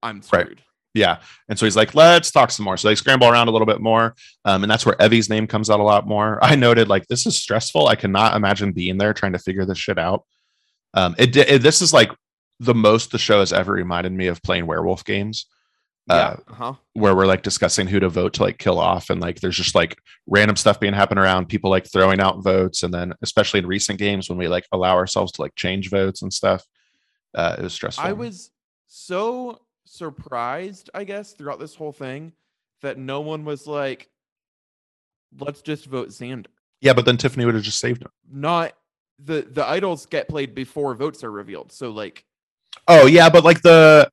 I'm 0.03 0.17
Right. 0.17 0.25
screwed. 0.25 0.63
Yeah. 0.95 1.19
And 1.49 1.59
so 1.59 1.65
he's 1.67 1.77
like, 1.77 1.95
let's 1.95 2.31
talk 2.31 2.51
some 2.51 2.65
more. 2.65 2.77
So 2.77 2.89
they 2.89 2.95
scramble 2.95 3.27
around 3.27 3.49
a 3.49 3.51
little 3.51 3.67
bit 3.67 3.81
more. 3.81 4.15
Um, 4.45 4.63
and 4.63 4.71
that's 4.71 4.85
where 4.85 5.01
Evie's 5.01 5.31
name 5.31 5.47
comes 5.47 5.71
out 5.71 5.81
a 5.81 5.85
lot 5.85 6.07
more. 6.07 6.39
I 6.43 6.55
noted, 6.55 6.89
like, 6.89 7.07
this 7.09 7.27
is 7.27 7.37
stressful. 7.37 7.89
I 7.89 7.97
cannot 7.97 8.37
imagine 8.37 8.73
being 8.73 8.99
there 8.99 9.15
trying 9.15 9.33
to 9.33 9.39
figure 9.39 9.65
this 9.65 9.79
shit 9.79 9.99
out. 9.99 10.25
Um, 10.95 11.15
it, 11.19 11.35
it 11.35 11.63
this 11.63 11.81
is 11.81 11.95
like 11.95 12.13
the 12.61 12.75
most 12.75 13.11
the 13.11 13.19
show 13.19 13.41
has 13.41 13.53
ever 13.53 13.73
reminded 13.73 14.13
me 14.13 14.27
of 14.27 14.43
playing 14.43 14.67
werewolf 14.67 15.05
games. 15.05 15.47
Uh, 16.11 16.35
Yeah. 16.37 16.53
Uh-huh. 16.53 16.75
where 16.95 17.15
we're 17.15 17.27
like 17.27 17.43
discussing 17.43 17.87
who 17.87 18.01
to 18.01 18.09
vote 18.09 18.33
to 18.35 18.43
like 18.43 18.59
kill 18.59 18.79
off 18.81 19.09
and 19.09 19.21
like 19.21 19.41
there's 19.41 19.57
just 19.57 19.75
like 19.75 19.97
random 20.27 20.57
stuff 20.57 20.81
being 20.81 20.93
happen 20.93 21.17
around 21.17 21.47
people 21.49 21.71
like 21.71 21.87
throwing 21.91 22.19
out 22.21 22.43
votes 22.43 22.83
and 22.83 22.93
then 22.93 23.13
especially 23.23 23.61
in 23.61 23.67
recent 23.69 23.99
games 24.01 24.29
when 24.29 24.37
we 24.37 24.49
like 24.49 24.67
allow 24.73 24.97
ourselves 24.97 25.31
to 25.33 25.41
like 25.43 25.55
change 25.55 25.91
votes 25.91 26.23
and 26.23 26.33
stuff 26.33 26.65
uh 27.35 27.55
it 27.57 27.63
was 27.63 27.73
stressful 27.73 28.05
I 28.05 28.13
was 28.13 28.51
so 28.89 29.61
surprised, 29.85 30.91
I 30.95 31.05
guess, 31.05 31.33
throughout 31.35 31.61
this 31.61 31.75
whole 31.75 31.93
thing 31.93 32.33
that 32.81 32.99
no 32.99 33.21
one 33.21 33.45
was 33.45 33.67
like, 33.67 34.09
let's 35.39 35.63
just 35.63 35.87
vote 35.87 36.09
Xander. 36.09 36.47
yeah 36.81 36.93
but 36.93 37.05
then 37.05 37.17
tiffany 37.17 37.45
would 37.45 37.55
have 37.55 37.63
just 37.65 37.79
saved 37.79 38.03
him 38.03 38.11
Not 38.31 38.73
the 39.19 39.43
the 39.43 39.65
idols 39.67 40.07
get 40.07 40.29
played 40.29 40.53
before 40.55 40.95
votes 40.97 41.23
are 41.23 41.31
revealed. 41.31 41.71
So 41.73 41.91
like 41.91 42.25
oh 42.89 43.07
yeah 43.07 43.29
but 43.31 43.45
like 43.45 43.63
the 43.63 44.11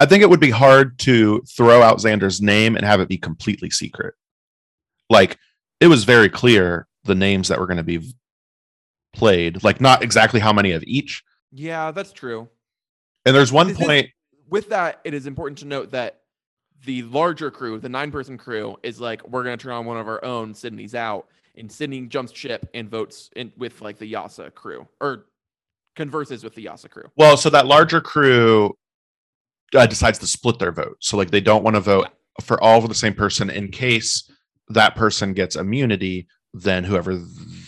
i 0.00 0.06
think 0.06 0.22
it 0.22 0.30
would 0.30 0.40
be 0.40 0.50
hard 0.50 0.98
to 0.98 1.40
throw 1.42 1.82
out 1.82 1.98
xander's 1.98 2.40
name 2.40 2.76
and 2.76 2.84
have 2.84 3.00
it 3.00 3.08
be 3.08 3.18
completely 3.18 3.70
secret 3.70 4.14
like 5.08 5.38
it 5.80 5.86
was 5.86 6.04
very 6.04 6.28
clear 6.28 6.86
the 7.04 7.14
names 7.14 7.48
that 7.48 7.58
were 7.60 7.66
going 7.66 7.76
to 7.76 7.82
be 7.82 8.12
played 9.14 9.62
like 9.62 9.80
not 9.80 10.02
exactly 10.02 10.40
how 10.40 10.52
many 10.52 10.72
of 10.72 10.82
each 10.84 11.22
yeah, 11.52 11.90
that's 11.90 12.12
true. 12.12 12.48
and 13.26 13.34
there's 13.34 13.52
one 13.52 13.70
Is 13.70 13.76
point 13.76 14.08
With 14.48 14.68
that, 14.70 15.00
it 15.04 15.14
is 15.14 15.26
important 15.26 15.58
to 15.58 15.66
note 15.66 15.90
that 15.90 16.20
the 16.84 17.02
larger 17.02 17.50
crew, 17.50 17.78
the 17.78 17.88
nine 17.88 18.10
person 18.10 18.38
crew, 18.38 18.76
is 18.82 19.00
like, 19.00 19.26
we're 19.28 19.42
gonna 19.42 19.56
turn 19.56 19.72
on 19.72 19.84
one 19.84 19.96
of 19.98 20.08
our 20.08 20.24
own, 20.24 20.54
Sydney's 20.54 20.94
out, 20.94 21.26
and 21.56 21.70
Sydney 21.70 22.06
jumps 22.06 22.32
ship 22.32 22.68
and 22.72 22.88
votes 22.88 23.30
in 23.36 23.52
with 23.56 23.82
like 23.82 23.98
the 23.98 24.10
Yasa 24.10 24.54
crew 24.54 24.86
or 25.00 25.26
converses 25.96 26.44
with 26.44 26.54
the 26.54 26.64
Yasa 26.64 26.88
crew. 26.88 27.10
Well, 27.16 27.36
so 27.36 27.50
that 27.50 27.66
larger 27.66 28.00
crew 28.00 28.76
uh, 29.74 29.86
decides 29.86 30.18
to 30.18 30.26
split 30.26 30.58
their 30.58 30.72
vote. 30.72 30.96
So 31.00 31.16
like 31.16 31.30
they 31.30 31.40
don't 31.40 31.64
want 31.64 31.76
to 31.76 31.80
vote 31.80 32.08
for 32.40 32.62
all 32.62 32.78
of 32.78 32.88
the 32.88 32.94
same 32.94 33.14
person 33.14 33.50
in 33.50 33.68
case 33.68 34.30
that 34.68 34.94
person 34.94 35.32
gets 35.32 35.56
immunity 35.56 36.26
then 36.52 36.82
whoever 36.82 37.14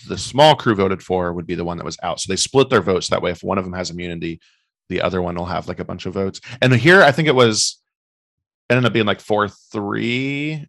the 0.09 0.19
small 0.19 0.57
crew 0.57 0.75
voted 0.75 1.01
for 1.01 1.33
would 1.33 1.47
be 1.47 1.55
the 1.55 1.65
one 1.65 1.77
that 1.77 1.85
was 1.85 1.99
out 2.03 2.19
so 2.19 2.33
they 2.33 2.37
split 2.37 2.69
their 2.69 2.81
votes 2.81 3.09
that 3.09 3.23
way 3.23 3.31
if 3.31 3.43
one 3.43 3.59
of 3.59 3.65
them 3.65 3.73
has 3.73 3.91
immunity 3.91 4.41
the 4.89 5.01
other 5.01 5.23
one 5.23 5.37
will 5.37 5.45
have 5.45 5.69
like 5.69 5.79
a 5.79 5.85
bunch 5.85 6.07
of 6.07 6.15
votes 6.15 6.41
and 6.61 6.75
here 6.75 7.03
i 7.03 7.13
think 7.13 7.29
it 7.29 7.35
was 7.35 7.81
it 8.69 8.75
ended 8.75 8.87
up 8.87 8.93
being 8.93 9.07
like 9.07 9.21
four 9.21 9.49
three 9.49 10.67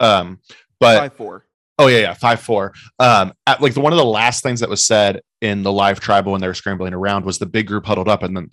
um 0.00 0.38
but 0.80 0.98
Five 0.98 1.12
four. 1.12 1.46
Oh 1.78 1.86
yeah, 1.86 1.98
yeah, 1.98 2.14
five 2.14 2.40
four. 2.40 2.72
Um, 2.98 3.32
at, 3.46 3.62
like 3.62 3.74
the 3.74 3.80
one 3.80 3.92
of 3.92 3.98
the 3.98 4.04
last 4.04 4.42
things 4.42 4.60
that 4.60 4.68
was 4.68 4.84
said 4.84 5.20
in 5.40 5.62
the 5.62 5.72
live 5.72 6.00
tribal 6.00 6.32
when 6.32 6.40
they 6.40 6.46
were 6.46 6.54
scrambling 6.54 6.94
around 6.94 7.24
was 7.24 7.38
the 7.38 7.46
big 7.46 7.66
group 7.66 7.86
huddled 7.86 8.08
up, 8.08 8.22
and 8.22 8.36
then 8.36 8.50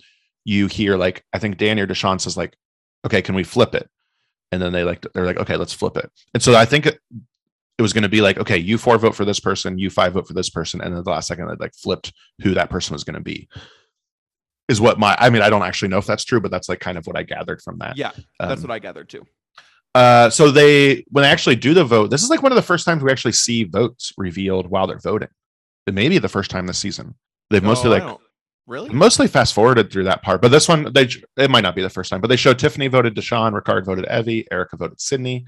you 0.48 0.66
hear 0.66 0.96
like 0.96 1.24
I 1.34 1.38
think 1.38 1.58
Danny 1.58 1.82
or 1.82 1.86
Deshaun 1.86 2.18
says 2.20 2.36
like, 2.36 2.56
"Okay, 3.06 3.20
can 3.20 3.34
we 3.34 3.44
flip 3.44 3.74
it?" 3.74 3.88
And 4.50 4.62
then 4.62 4.72
they 4.72 4.82
like 4.82 5.04
they're 5.12 5.26
like, 5.26 5.36
"Okay, 5.36 5.56
let's 5.56 5.74
flip 5.74 5.96
it." 5.98 6.10
And 6.32 6.42
so 6.42 6.54
I 6.54 6.64
think 6.64 6.86
it, 6.86 6.98
it 7.76 7.82
was 7.82 7.92
going 7.92 8.02
to 8.04 8.08
be 8.08 8.22
like, 8.22 8.38
"Okay, 8.38 8.56
you 8.56 8.78
four 8.78 8.96
vote 8.96 9.14
for 9.14 9.26
this 9.26 9.40
person, 9.40 9.78
you 9.78 9.90
five 9.90 10.14
vote 10.14 10.26
for 10.26 10.32
this 10.32 10.48
person," 10.48 10.80
and 10.80 10.96
then 10.96 11.04
the 11.04 11.10
last 11.10 11.28
second 11.28 11.48
they 11.48 11.54
like 11.60 11.74
flipped 11.74 12.12
who 12.42 12.54
that 12.54 12.70
person 12.70 12.94
was 12.94 13.04
going 13.04 13.14
to 13.14 13.20
be. 13.20 13.46
Is 14.68 14.80
what 14.80 14.98
my 14.98 15.16
I 15.18 15.28
mean 15.30 15.42
I 15.42 15.50
don't 15.50 15.62
actually 15.62 15.88
know 15.88 15.98
if 15.98 16.06
that's 16.06 16.24
true, 16.24 16.40
but 16.40 16.50
that's 16.50 16.68
like 16.68 16.80
kind 16.80 16.96
of 16.98 17.06
what 17.06 17.16
I 17.16 17.22
gathered 17.24 17.60
from 17.60 17.78
that. 17.78 17.96
Yeah, 17.98 18.12
that's 18.40 18.62
Um, 18.62 18.68
what 18.68 18.74
I 18.74 18.78
gathered 18.78 19.08
too. 19.10 19.26
uh, 19.94 20.30
so 20.30 20.50
they 20.50 21.04
when 21.10 21.22
they 21.22 21.28
actually 21.30 21.56
do 21.56 21.74
the 21.74 21.84
vote, 21.84 22.10
this 22.10 22.22
is 22.22 22.30
like 22.30 22.42
one 22.42 22.52
of 22.52 22.56
the 22.56 22.62
first 22.62 22.86
times 22.86 23.02
we 23.02 23.10
actually 23.10 23.32
see 23.32 23.64
votes 23.64 24.12
revealed 24.16 24.66
while 24.70 24.86
they're 24.86 24.98
voting. 24.98 25.28
It 25.86 25.94
may 25.94 26.08
be 26.08 26.18
the 26.18 26.28
first 26.28 26.50
time 26.50 26.66
this 26.66 26.78
season. 26.78 27.14
They've 27.50 27.62
mostly 27.62 27.88
like 27.90 28.18
really. 28.68 28.90
mostly 28.90 29.26
fast 29.26 29.54
forwarded 29.54 29.90
through 29.90 30.04
that 30.04 30.22
part, 30.22 30.40
but 30.40 30.50
this 30.50 30.68
one 30.68 30.92
they 30.92 31.08
it 31.36 31.50
might 31.50 31.62
not 31.62 31.74
be 31.74 31.82
the 31.82 31.90
first 31.90 32.10
time, 32.10 32.20
but 32.20 32.28
they 32.28 32.36
showed 32.36 32.58
Tiffany 32.58 32.86
voted 32.86 33.16
Deshaun, 33.16 33.58
Ricard 33.60 33.84
voted 33.84 34.06
Evie, 34.10 34.46
Erica 34.52 34.76
voted 34.76 35.00
Sydney. 35.00 35.44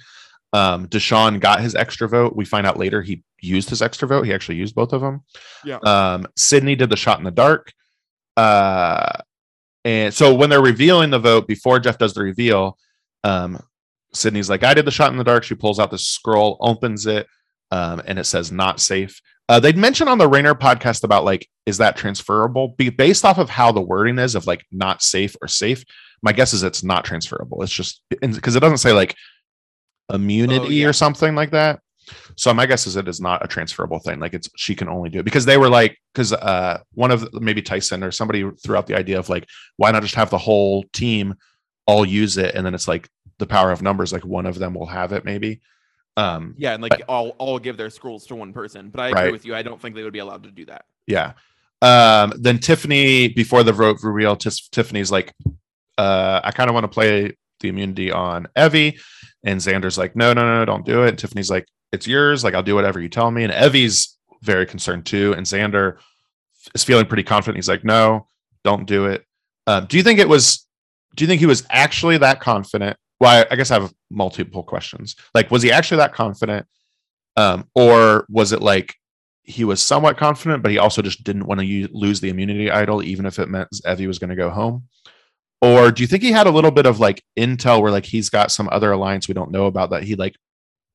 Um, 0.52 0.88
Deshaun 0.88 1.38
got 1.38 1.60
his 1.60 1.74
extra 1.76 2.08
vote. 2.08 2.34
We 2.34 2.44
find 2.44 2.66
out 2.66 2.76
later 2.76 3.02
he 3.02 3.22
used 3.40 3.70
his 3.70 3.82
extra 3.82 4.08
vote. 4.08 4.22
He 4.22 4.34
actually 4.34 4.56
used 4.56 4.74
both 4.74 4.92
of 4.92 5.00
them. 5.00 5.22
Yeah. 5.64 5.78
Um, 5.84 6.26
Sydney 6.36 6.74
did 6.74 6.90
the 6.90 6.96
shot 6.96 7.18
in 7.18 7.24
the 7.24 7.30
dark. 7.30 7.72
Uh, 8.36 9.12
and 9.84 10.12
so 10.12 10.34
when 10.34 10.50
they're 10.50 10.60
revealing 10.60 11.10
the 11.10 11.18
vote 11.18 11.46
before 11.46 11.78
Jeff 11.78 11.98
does 11.98 12.14
the 12.14 12.22
reveal, 12.22 12.76
um, 13.22 13.60
Sydney's 14.12 14.50
like, 14.50 14.64
I 14.64 14.74
did 14.74 14.84
the 14.84 14.90
shot 14.90 15.12
in 15.12 15.18
the 15.18 15.24
dark. 15.24 15.44
She 15.44 15.54
pulls 15.54 15.78
out 15.78 15.90
the 15.90 15.98
scroll, 15.98 16.58
opens 16.60 17.06
it, 17.06 17.26
um, 17.70 18.02
and 18.04 18.18
it 18.18 18.24
says 18.24 18.50
not 18.50 18.80
safe. 18.80 19.20
Uh, 19.50 19.58
they'd 19.58 19.76
mentioned 19.76 20.08
on 20.08 20.18
the 20.18 20.28
Ringer 20.28 20.54
podcast 20.54 21.02
about 21.02 21.24
like, 21.24 21.48
is 21.66 21.78
that 21.78 21.96
transferable? 21.96 22.68
Be 22.78 22.88
based 22.88 23.24
off 23.24 23.36
of 23.36 23.50
how 23.50 23.72
the 23.72 23.80
wording 23.80 24.16
is 24.20 24.36
of 24.36 24.46
like 24.46 24.64
not 24.70 25.02
safe 25.02 25.34
or 25.42 25.48
safe. 25.48 25.84
My 26.22 26.30
guess 26.30 26.52
is 26.52 26.62
it's 26.62 26.84
not 26.84 27.04
transferable. 27.04 27.60
It's 27.64 27.72
just 27.72 28.00
because 28.08 28.54
it 28.54 28.60
doesn't 28.60 28.78
say 28.78 28.92
like 28.92 29.16
immunity 30.08 30.76
yeah. 30.76 30.86
or 30.86 30.92
something 30.92 31.34
like 31.34 31.50
that. 31.50 31.80
So 32.36 32.54
my 32.54 32.64
guess 32.64 32.86
is 32.86 32.94
it 32.94 33.08
is 33.08 33.20
not 33.20 33.44
a 33.44 33.48
transferable 33.48 33.98
thing. 33.98 34.20
Like 34.20 34.34
it's 34.34 34.48
she 34.56 34.76
can 34.76 34.88
only 34.88 35.10
do 35.10 35.18
it 35.18 35.24
because 35.24 35.46
they 35.46 35.56
were 35.56 35.68
like 35.68 35.98
because 36.14 36.32
uh 36.32 36.78
one 36.92 37.10
of 37.10 37.28
maybe 37.34 37.60
Tyson 37.60 38.04
or 38.04 38.12
somebody 38.12 38.48
threw 38.62 38.76
out 38.76 38.86
the 38.86 38.96
idea 38.96 39.18
of 39.18 39.28
like 39.28 39.48
why 39.78 39.90
not 39.90 40.02
just 40.02 40.14
have 40.14 40.30
the 40.30 40.38
whole 40.38 40.84
team 40.92 41.34
all 41.88 42.06
use 42.06 42.38
it 42.38 42.54
and 42.54 42.64
then 42.64 42.72
it's 42.72 42.86
like 42.86 43.08
the 43.40 43.46
power 43.46 43.72
of 43.72 43.82
numbers 43.82 44.12
like 44.12 44.24
one 44.24 44.46
of 44.46 44.60
them 44.60 44.74
will 44.74 44.86
have 44.86 45.12
it 45.12 45.24
maybe. 45.24 45.60
Um 46.16 46.54
Yeah, 46.58 46.74
and 46.74 46.82
like 46.82 47.02
all 47.08 47.30
all 47.38 47.58
give 47.58 47.76
their 47.76 47.90
scrolls 47.90 48.26
to 48.26 48.34
one 48.34 48.52
person. 48.52 48.90
But 48.90 49.00
I 49.00 49.08
agree 49.08 49.22
Right. 49.22 49.32
with 49.32 49.44
you. 49.44 49.54
I 49.54 49.62
don't 49.62 49.80
think 49.80 49.94
they 49.94 50.02
would 50.02 50.12
be 50.12 50.18
allowed 50.18 50.42
to 50.44 50.50
do 50.50 50.64
that. 50.66 50.84
yeah. 51.06 51.32
Um 51.82 52.32
then 52.38 52.58
Tiffany 52.58 53.28
before 53.28 53.62
the 53.62 53.72
vote 53.72 53.98
reveal 54.02 54.36
Tis- 54.36 54.68
Tiffany's 54.68 55.10
like 55.10 55.32
uh 55.98 56.40
I 56.44 56.50
kind 56.50 56.68
of 56.68 56.74
want 56.74 56.84
to 56.84 56.88
play 56.88 57.36
the 57.60 57.68
immunity 57.68 58.10
on 58.12 58.48
Evie 58.56 58.98
and 59.44 59.60
Xander's 59.60 59.96
like 59.98 60.14
no 60.16 60.32
no 60.32 60.42
no 60.58 60.64
don't 60.64 60.84
do 60.84 61.04
it. 61.04 61.08
And 61.10 61.18
Tiffany's 61.18 61.50
like 61.50 61.66
it's 61.92 62.06
yours 62.06 62.44
like 62.44 62.54
I'll 62.54 62.62
do 62.62 62.74
whatever 62.74 63.00
you 63.00 63.08
tell 63.08 63.30
me 63.30 63.44
and 63.44 63.52
Evie's 63.52 64.16
very 64.42 64.66
concerned 64.66 65.06
too 65.06 65.34
and 65.36 65.46
Xander 65.46 65.98
is 66.74 66.84
feeling 66.84 67.06
pretty 67.06 67.22
confident. 67.22 67.56
He's 67.56 67.68
like 67.68 67.84
no 67.84 68.26
don't 68.62 68.86
do 68.86 69.06
it. 69.06 69.24
Um, 69.66 69.86
do 69.86 69.96
you 69.96 70.02
think 70.02 70.18
it 70.18 70.28
was 70.28 70.66
do 71.16 71.24
you 71.24 71.28
think 71.28 71.40
he 71.40 71.46
was 71.46 71.64
actually 71.70 72.18
that 72.18 72.40
confident? 72.40 72.96
Well, 73.20 73.44
I, 73.50 73.52
I 73.52 73.56
guess 73.56 73.70
I 73.70 73.80
have 73.80 73.92
multiple 74.10 74.62
questions. 74.62 75.16
Like, 75.34 75.50
was 75.50 75.62
he 75.62 75.72
actually 75.72 75.98
that 75.98 76.14
confident? 76.14 76.66
Um, 77.36 77.68
or 77.74 78.26
was 78.28 78.52
it 78.52 78.60
like 78.60 78.94
he 79.42 79.64
was 79.64 79.82
somewhat 79.82 80.16
confident, 80.16 80.62
but 80.62 80.72
he 80.72 80.78
also 80.78 81.02
just 81.02 81.24
didn't 81.24 81.46
want 81.46 81.60
to 81.60 81.88
lose 81.92 82.20
the 82.20 82.28
immunity 82.28 82.70
idol, 82.70 83.02
even 83.02 83.26
if 83.26 83.38
it 83.38 83.48
meant 83.48 83.68
Evie 83.88 84.06
was 84.06 84.18
going 84.18 84.30
to 84.30 84.36
go 84.36 84.50
home? 84.50 84.84
Or 85.62 85.90
do 85.90 86.02
you 86.02 86.06
think 86.06 86.22
he 86.22 86.32
had 86.32 86.46
a 86.46 86.50
little 86.50 86.70
bit 86.70 86.86
of 86.86 87.00
like 87.00 87.22
intel 87.38 87.82
where 87.82 87.92
like 87.92 88.06
he's 88.06 88.30
got 88.30 88.50
some 88.50 88.68
other 88.72 88.92
alliance 88.92 89.28
we 89.28 89.34
don't 89.34 89.50
know 89.50 89.66
about 89.66 89.90
that 89.90 90.04
he 90.04 90.16
like 90.16 90.34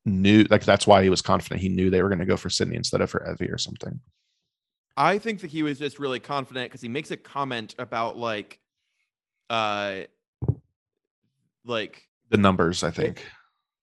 knew, 0.06 0.45
like 0.49 0.63
that's 0.63 0.88
why 0.88 1.04
he 1.04 1.10
was 1.10 1.21
confident 1.21 1.62
he 1.62 1.69
knew 1.69 1.89
they 1.89 2.01
were 2.01 2.10
going 2.10 2.19
to 2.19 2.25
go 2.25 2.38
for 2.38 2.49
Sydney 2.49 2.75
instead 2.75 3.01
of 3.01 3.10
for 3.10 3.30
Evie 3.30 3.51
or 3.51 3.58
something? 3.58 3.99
I 4.97 5.19
think 5.19 5.41
that 5.41 5.51
he 5.51 5.62
was 5.62 5.78
just 5.78 5.99
really 5.99 6.19
confident 6.19 6.69
because 6.69 6.82
he 6.82 6.88
makes 6.88 7.12
a 7.12 7.17
comment 7.17 7.75
about 7.78 8.17
like, 8.17 8.60
uh, 9.49 10.01
like 11.65 12.08
The 12.30 12.38
numbers, 12.38 12.84
I 12.84 12.92
think. 12.92 13.24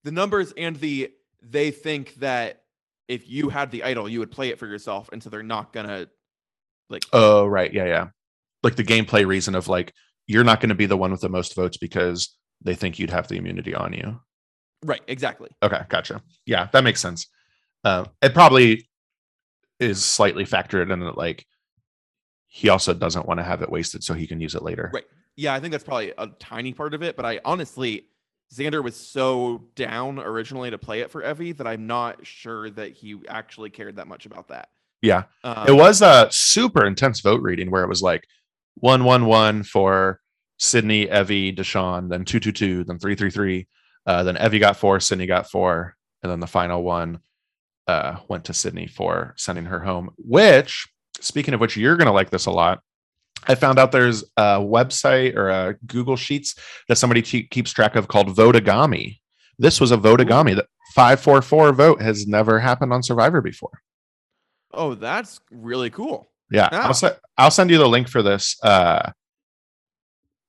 the 0.05 0.13
numbers 0.13 0.53
and 0.57 0.77
the 0.77 1.11
they 1.43 1.71
think 1.71 2.15
that 2.17 2.63
if 3.09 3.29
you 3.29 3.49
had 3.49 3.71
the 3.71 3.83
idol, 3.85 4.09
you 4.09 4.19
would 4.21 4.31
play 4.31 4.49
it 4.49 4.59
for 4.59 4.67
yourself, 4.67 5.09
and 5.13 5.23
so 5.23 5.31
they're 5.31 5.43
not 5.43 5.73
gonna 5.73 6.09
like. 6.91 7.05
Oh, 7.13 7.47
right. 7.47 7.73
Yeah, 7.73 7.87
yeah. 7.87 8.07
Like 8.63 8.77
the 8.77 8.85
gameplay 8.85 9.27
reason 9.27 9.55
of 9.55 9.69
like 9.69 9.93
you're 10.27 10.45
not 10.45 10.61
going 10.61 10.69
to 10.69 10.75
be 10.77 10.87
the 10.87 10.97
one 10.97 11.11
with 11.11 11.21
the 11.21 11.29
most 11.29 11.55
votes 11.57 11.77
because 11.77 12.37
they 12.63 12.75
think 12.75 12.99
you'd 12.99 13.11
have 13.11 13.27
the 13.29 13.37
immunity 13.37 13.75
on 13.75 13.93
you. 13.93 14.21
right, 14.85 15.03
exactly. 15.09 15.51
Okay, 15.63 15.81
gotcha. 15.89 16.23
Yeah, 16.47 16.69
that 16.73 16.85
makes 16.85 17.01
sense. 17.01 17.27
Uh, 17.85 18.05
it 18.23 18.33
probably 18.35 18.89
is 19.81 20.05
slightly 20.05 20.45
factored 20.45 20.93
in 20.93 21.01
that 21.01 21.19
like 21.19 21.45
he 22.47 22.69
also 22.69 22.95
doesn't 22.95 23.27
want 23.27 23.39
to 23.41 23.45
have 23.45 23.63
it 23.63 23.71
wasted 23.71 24.05
so 24.05 24.15
he 24.15 24.27
can 24.29 24.41
use 24.41 24.55
it 24.55 24.63
later. 24.63 24.91
Right. 24.95 25.05
Yeah, 25.37 25.55
I 25.55 25.61
think 25.61 25.73
that's 25.73 25.83
probably 25.85 26.13
a 26.17 26.29
tiny 26.39 26.73
part 26.73 26.95
of 26.95 27.03
it, 27.03 27.17
but 27.17 27.25
I 27.25 27.41
honestly, 27.45 28.07
Xander 28.53 28.83
was 28.83 28.97
so 28.97 29.65
down 29.75 30.19
originally 30.19 30.71
to 30.71 30.79
play 30.79 31.01
it 31.01 31.11
for 31.11 31.23
Evie 31.23 31.53
that 31.53 31.67
I'm 31.67 31.87
not 31.87 32.27
sure 32.27 32.69
that 32.71 32.93
he 32.93 33.17
actually 33.29 33.71
cared 33.71 33.97
that 33.97 34.09
much 34.09 34.27
about 34.27 34.49
that. 34.49 34.69
Yeah. 35.01 35.25
Um, 35.43 35.69
it 35.69 35.73
was 35.73 36.03
a 36.03 36.29
super 36.31 36.85
intense 36.85 37.21
vote 37.21 37.41
reading 37.41 37.71
where 37.71 37.83
it 37.83 37.89
was 37.89 38.03
like 38.03 38.25
one 38.75 39.05
one 39.05 39.27
one 39.27 39.63
for 39.63 40.21
Sydney, 40.59 41.11
Evie, 41.11 41.53
Deshaun, 41.53 42.09
then 42.09 42.25
two 42.25 42.41
two 42.41 42.53
two, 42.53 42.85
then 42.85 42.99
three 42.99 43.15
three 43.15 43.31
three. 43.31 43.69
Uh, 44.07 44.23
then 44.23 44.37
Evie 44.37 44.59
got 44.59 44.77
four, 44.77 45.01
Sydney 45.01 45.27
got 45.27 45.51
four, 45.51 45.97
and 46.23 46.31
then 46.31 46.41
the 46.41 46.47
final 46.47 46.83
one 46.83 47.21
uh, 47.87 48.17
went 48.29 48.45
to 48.45 48.55
Sydney 48.55 48.87
for 48.87 49.35
sending 49.37 49.65
her 49.65 49.81
home. 49.81 50.11
Which, 50.19 50.89
speaking 51.21 51.55
of 51.55 51.61
which, 51.61 51.77
you're 51.77 51.97
gonna 51.97 52.13
like 52.13 52.31
this 52.31 52.47
a 52.47 52.51
lot. 52.51 52.81
I 53.49 53.55
found 53.55 53.79
out 53.79 53.93
there's 53.93 54.23
a 54.37 54.59
website 54.61 55.35
or 55.37 55.49
a 55.49 55.75
Google 55.87 56.17
Sheets 56.17 56.55
that 56.89 56.97
somebody 56.97 57.23
te- 57.23 57.47
keeps 57.49 57.73
track 57.73 57.97
of 57.97 58.09
called 58.09 58.29
Votagami. 58.37 59.19
This 59.59 59.81
was 59.81 59.91
a 59.93 59.97
Votagami. 59.97 60.55
That 60.57 60.67
five 60.95 61.21
four 61.21 61.43
four 61.43 61.73
vote 61.73 62.01
has 62.03 62.27
never 62.27 62.59
happened 62.61 62.93
on 62.93 63.03
Survivor 63.03 63.41
before. 63.41 63.81
Oh, 64.73 64.95
that's 64.95 65.41
really 65.51 65.91
cool. 65.91 66.31
Yeah, 66.51 66.69
Ah. 66.73 66.87
I'll, 66.89 66.95
se- 66.95 67.17
I'll 67.37 67.51
send 67.51 67.71
you 67.71 67.79
the 67.79 67.89
link 67.89 68.09
for 68.09 68.23
this. 68.23 68.57
Uh, 68.63 69.11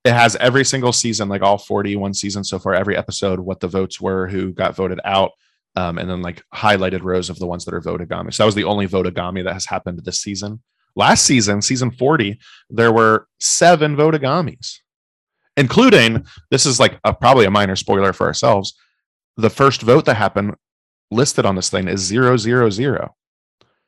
it 0.04 0.12
has 0.14 0.36
every 0.36 0.66
single 0.66 0.92
season, 0.92 1.30
like 1.30 1.42
all 1.42 1.58
41 1.58 2.14
seasons 2.14 2.50
so 2.50 2.60
far, 2.60 2.74
every 2.74 2.98
episode, 2.98 3.40
what 3.40 3.62
the 3.62 3.68
votes 3.70 4.02
were, 4.02 4.28
who 4.28 4.52
got 4.52 4.76
voted 4.76 5.00
out, 5.06 5.32
um, 5.78 5.98
and 5.98 6.10
then 6.10 6.22
like 6.22 6.44
highlighted 6.54 7.04
rows 7.04 7.30
of 7.30 7.40
the 7.40 7.48
ones 7.48 7.64
that 7.66 7.74
are 7.74 7.82
votagami. 7.82 8.34
So 8.34 8.44
that 8.44 8.48
was 8.48 8.56
the 8.56 8.66
only 8.66 8.86
votagami 8.88 9.44
that 9.46 9.54
has 9.54 9.66
happened 9.66 10.00
this 10.04 10.20
season. 10.22 10.62
Last 10.96 11.26
season, 11.26 11.62
season 11.62 11.92
40, 11.92 12.40
there 12.70 12.92
were 12.92 13.28
seven 13.40 13.96
votagamis, 13.96 14.80
including 15.58 16.26
this 16.52 16.66
is 16.66 16.80
like 16.80 17.00
a, 17.04 17.14
probably 17.14 17.46
a 17.46 17.52
minor 17.52 17.76
spoiler 17.76 18.14
for 18.14 18.28
ourselves. 18.28 18.76
The 19.38 19.50
first 19.50 19.82
vote 19.82 20.06
that 20.06 20.16
happened 20.16 20.56
listed 21.10 21.46
on 21.46 21.56
this 21.56 21.70
thing 21.70 21.88
is 21.88 22.02
zero 22.02 22.38
zero 22.38 22.70
zero. 22.70 23.16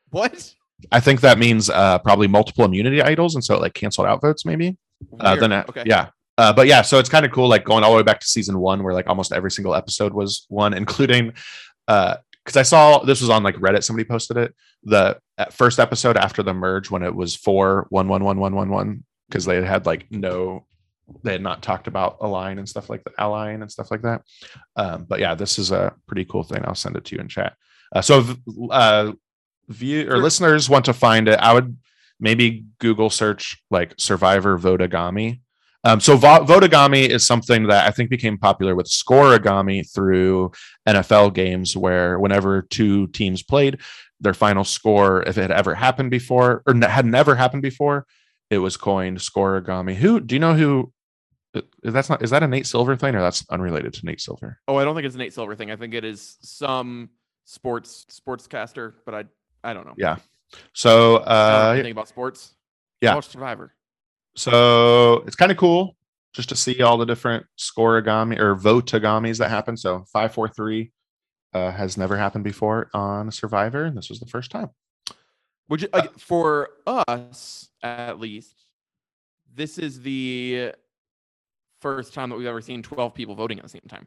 What? 0.10 0.54
I 0.92 1.00
think 1.00 1.22
that 1.22 1.38
means 1.38 1.70
uh, 1.70 2.00
probably 2.00 2.28
multiple 2.28 2.66
immunity 2.66 3.02
idols, 3.02 3.36
and 3.36 3.44
so 3.44 3.56
it 3.56 3.62
like 3.62 3.74
canceled 3.74 4.08
out 4.08 4.22
votes, 4.22 4.46
maybe. 4.46 4.78
Uh, 5.20 5.36
then, 5.36 5.52
uh, 5.52 5.64
okay. 5.70 5.84
yeah, 5.86 6.10
uh, 6.38 6.52
but 6.52 6.68
yeah, 6.68 6.82
so 6.82 7.00
it's 7.00 7.10
kind 7.10 7.26
of 7.26 7.32
cool, 7.32 7.48
like 7.48 7.64
going 7.64 7.84
all 7.84 7.92
the 7.92 7.98
way 7.98 8.04
back 8.04 8.20
to 8.20 8.28
season 8.28 8.60
one, 8.60 8.84
where 8.84 8.94
like 8.94 9.08
almost 9.08 9.32
every 9.32 9.52
single 9.52 9.76
episode 9.76 10.14
was 10.14 10.46
one, 10.50 10.74
including 10.74 11.34
uh, 11.88 12.18
because 12.44 12.58
I 12.58 12.64
saw 12.64 13.00
this 13.00 13.22
was 13.22 13.30
on 13.30 13.42
like 13.42 13.56
Reddit, 13.56 13.84
somebody 13.84 14.08
posted 14.08 14.38
it. 14.38 14.56
The 14.84 14.98
uh, 14.98 15.14
first 15.52 15.80
episode 15.80 16.18
after 16.18 16.44
the 16.44 16.54
merge, 16.54 16.90
when 16.90 17.04
it 17.04 17.14
was 17.14 17.36
four 17.36 17.88
one 17.90 18.08
one 18.08 18.24
one 18.24 18.40
one 18.40 18.56
one 18.56 18.70
one, 18.70 19.04
because 19.28 19.46
they 19.46 19.56
had 19.56 19.66
had 19.66 19.86
like 19.86 20.06
no, 20.12 20.66
they 21.24 21.34
had 21.34 21.42
not 21.42 21.62
talked 21.62 21.88
about 21.88 22.18
align 22.22 22.58
and 22.58 22.68
stuff 22.68 22.90
like 22.90 23.04
that, 23.04 23.14
align 23.18 23.62
and 23.62 23.72
stuff 23.72 23.92
like 23.92 24.02
that. 24.04 24.22
Um, 24.76 25.06
but 25.08 25.20
yeah, 25.20 25.36
this 25.36 25.60
is 25.60 25.72
a 25.72 25.94
pretty 26.08 26.26
cool 26.26 26.44
thing. 26.44 26.64
I'll 26.66 26.76
send 26.76 26.96
it 26.96 27.06
to 27.06 27.16
you 27.16 27.22
in 27.22 27.28
chat. 27.28 27.56
Uh, 27.94 28.02
so, 28.02 28.20
if, 28.20 28.38
uh, 28.72 29.12
view 29.68 30.10
or 30.12 30.18
listeners 30.18 30.70
want 30.70 30.86
to 30.86 30.94
find 30.94 31.28
it, 31.28 31.40
I 31.40 31.54
would 31.54 31.78
maybe 32.20 32.66
Google 32.80 33.10
search 33.10 33.62
like 33.70 33.94
Survivor 33.98 34.58
Votagami. 34.58 35.42
Um, 35.84 36.00
so 36.00 36.18
vo- 36.18 36.46
Votagami 36.46 37.08
is 37.08 37.26
something 37.26 37.68
that 37.68 37.88
I 37.88 37.92
think 37.92 38.10
became 38.10 38.40
popular 38.40 38.76
with 38.76 38.88
Scoregami 38.88 39.88
through 39.94 40.52
NFL 40.88 41.36
games, 41.36 41.78
where 41.78 42.20
whenever 42.20 42.64
two 42.64 43.08
teams 43.08 43.44
played, 43.44 43.80
their 44.26 44.34
final 44.34 44.66
score, 44.66 45.24
if 45.24 45.38
it 45.38 45.42
had 45.42 45.52
ever 45.52 45.74
happened 45.74 46.12
before 46.12 46.62
or 46.68 46.76
had 46.88 47.06
never 47.06 47.36
happened 47.36 47.62
before, 47.62 48.06
it 48.50 48.58
was 48.58 48.76
coined 48.76 49.20
Scoregami. 49.20 49.96
Who 49.96 50.20
do 50.20 50.36
you 50.36 50.40
know 50.40 50.54
who? 50.54 50.92
uh, 51.56 51.62
That's 51.84 52.10
not. 52.10 52.22
Is 52.22 52.32
that 52.32 52.44
a 52.44 52.48
Nate 52.48 52.68
Silver 52.68 52.96
thing, 52.98 53.16
or 53.16 53.22
that's 53.22 53.46
unrelated 53.50 53.94
to 53.94 54.06
Nate 54.06 54.20
Silver? 54.22 54.60
Oh, 54.68 54.76
I 54.76 54.84
don't 54.84 54.96
think 54.96 55.06
it's 55.06 55.16
a 55.16 55.18
Nate 55.20 55.34
Silver 55.34 55.56
thing. 55.56 55.72
I 55.72 55.78
think 55.78 55.94
it 55.94 56.04
is 56.04 56.38
some 56.42 57.10
sports 57.46 58.06
sportscaster, 58.12 58.94
but 59.06 59.16
I 59.16 59.24
I 59.64 59.74
don't 59.74 59.86
know. 59.86 59.96
Yeah. 59.98 60.18
So 60.74 61.18
I 61.18 61.20
don't 61.20 61.26
know 61.28 61.70
uh, 61.70 61.74
anything 61.74 61.92
about 61.94 62.08
sports. 62.08 62.54
yeah. 63.02 63.16
Watch 63.16 63.30
Survivor. 63.30 63.74
So 64.36 65.24
it's 65.26 65.36
kind 65.36 65.52
of 65.52 65.58
cool 65.58 65.96
just 66.34 66.50
to 66.50 66.56
see 66.56 66.82
all 66.82 66.98
the 66.98 67.06
different 67.06 67.46
scoregami 67.58 68.38
or 68.38 68.56
votagamis 68.56 69.38
that 69.40 69.50
happen. 69.50 69.78
So 69.78 70.04
five, 70.12 70.34
four, 70.34 70.50
three 70.50 70.92
uh, 71.56 71.72
has 71.72 71.98
never 71.98 72.18
happened 72.18 72.44
before 72.44 72.90
on 72.94 73.32
Survivor. 73.32 73.86
and 73.86 73.98
This 73.98 74.10
was 74.10 74.20
the 74.20 74.26
first 74.26 74.52
time. 74.52 74.70
Would 75.70 75.82
you 75.82 75.88
like 75.94 76.20
for 76.20 76.70
us 76.86 77.70
at 77.82 78.20
least? 78.20 78.66
This 79.54 79.78
is 79.78 80.02
the 80.02 80.74
first 81.80 82.14
time 82.14 82.30
that 82.30 82.36
we've 82.36 82.46
ever 82.46 82.62
seen 82.62 82.84
twelve 82.84 83.16
people 83.16 83.36
voting 83.36 83.58
at 83.58 83.64
the 83.64 83.70
same 83.70 83.88
time. 83.88 84.06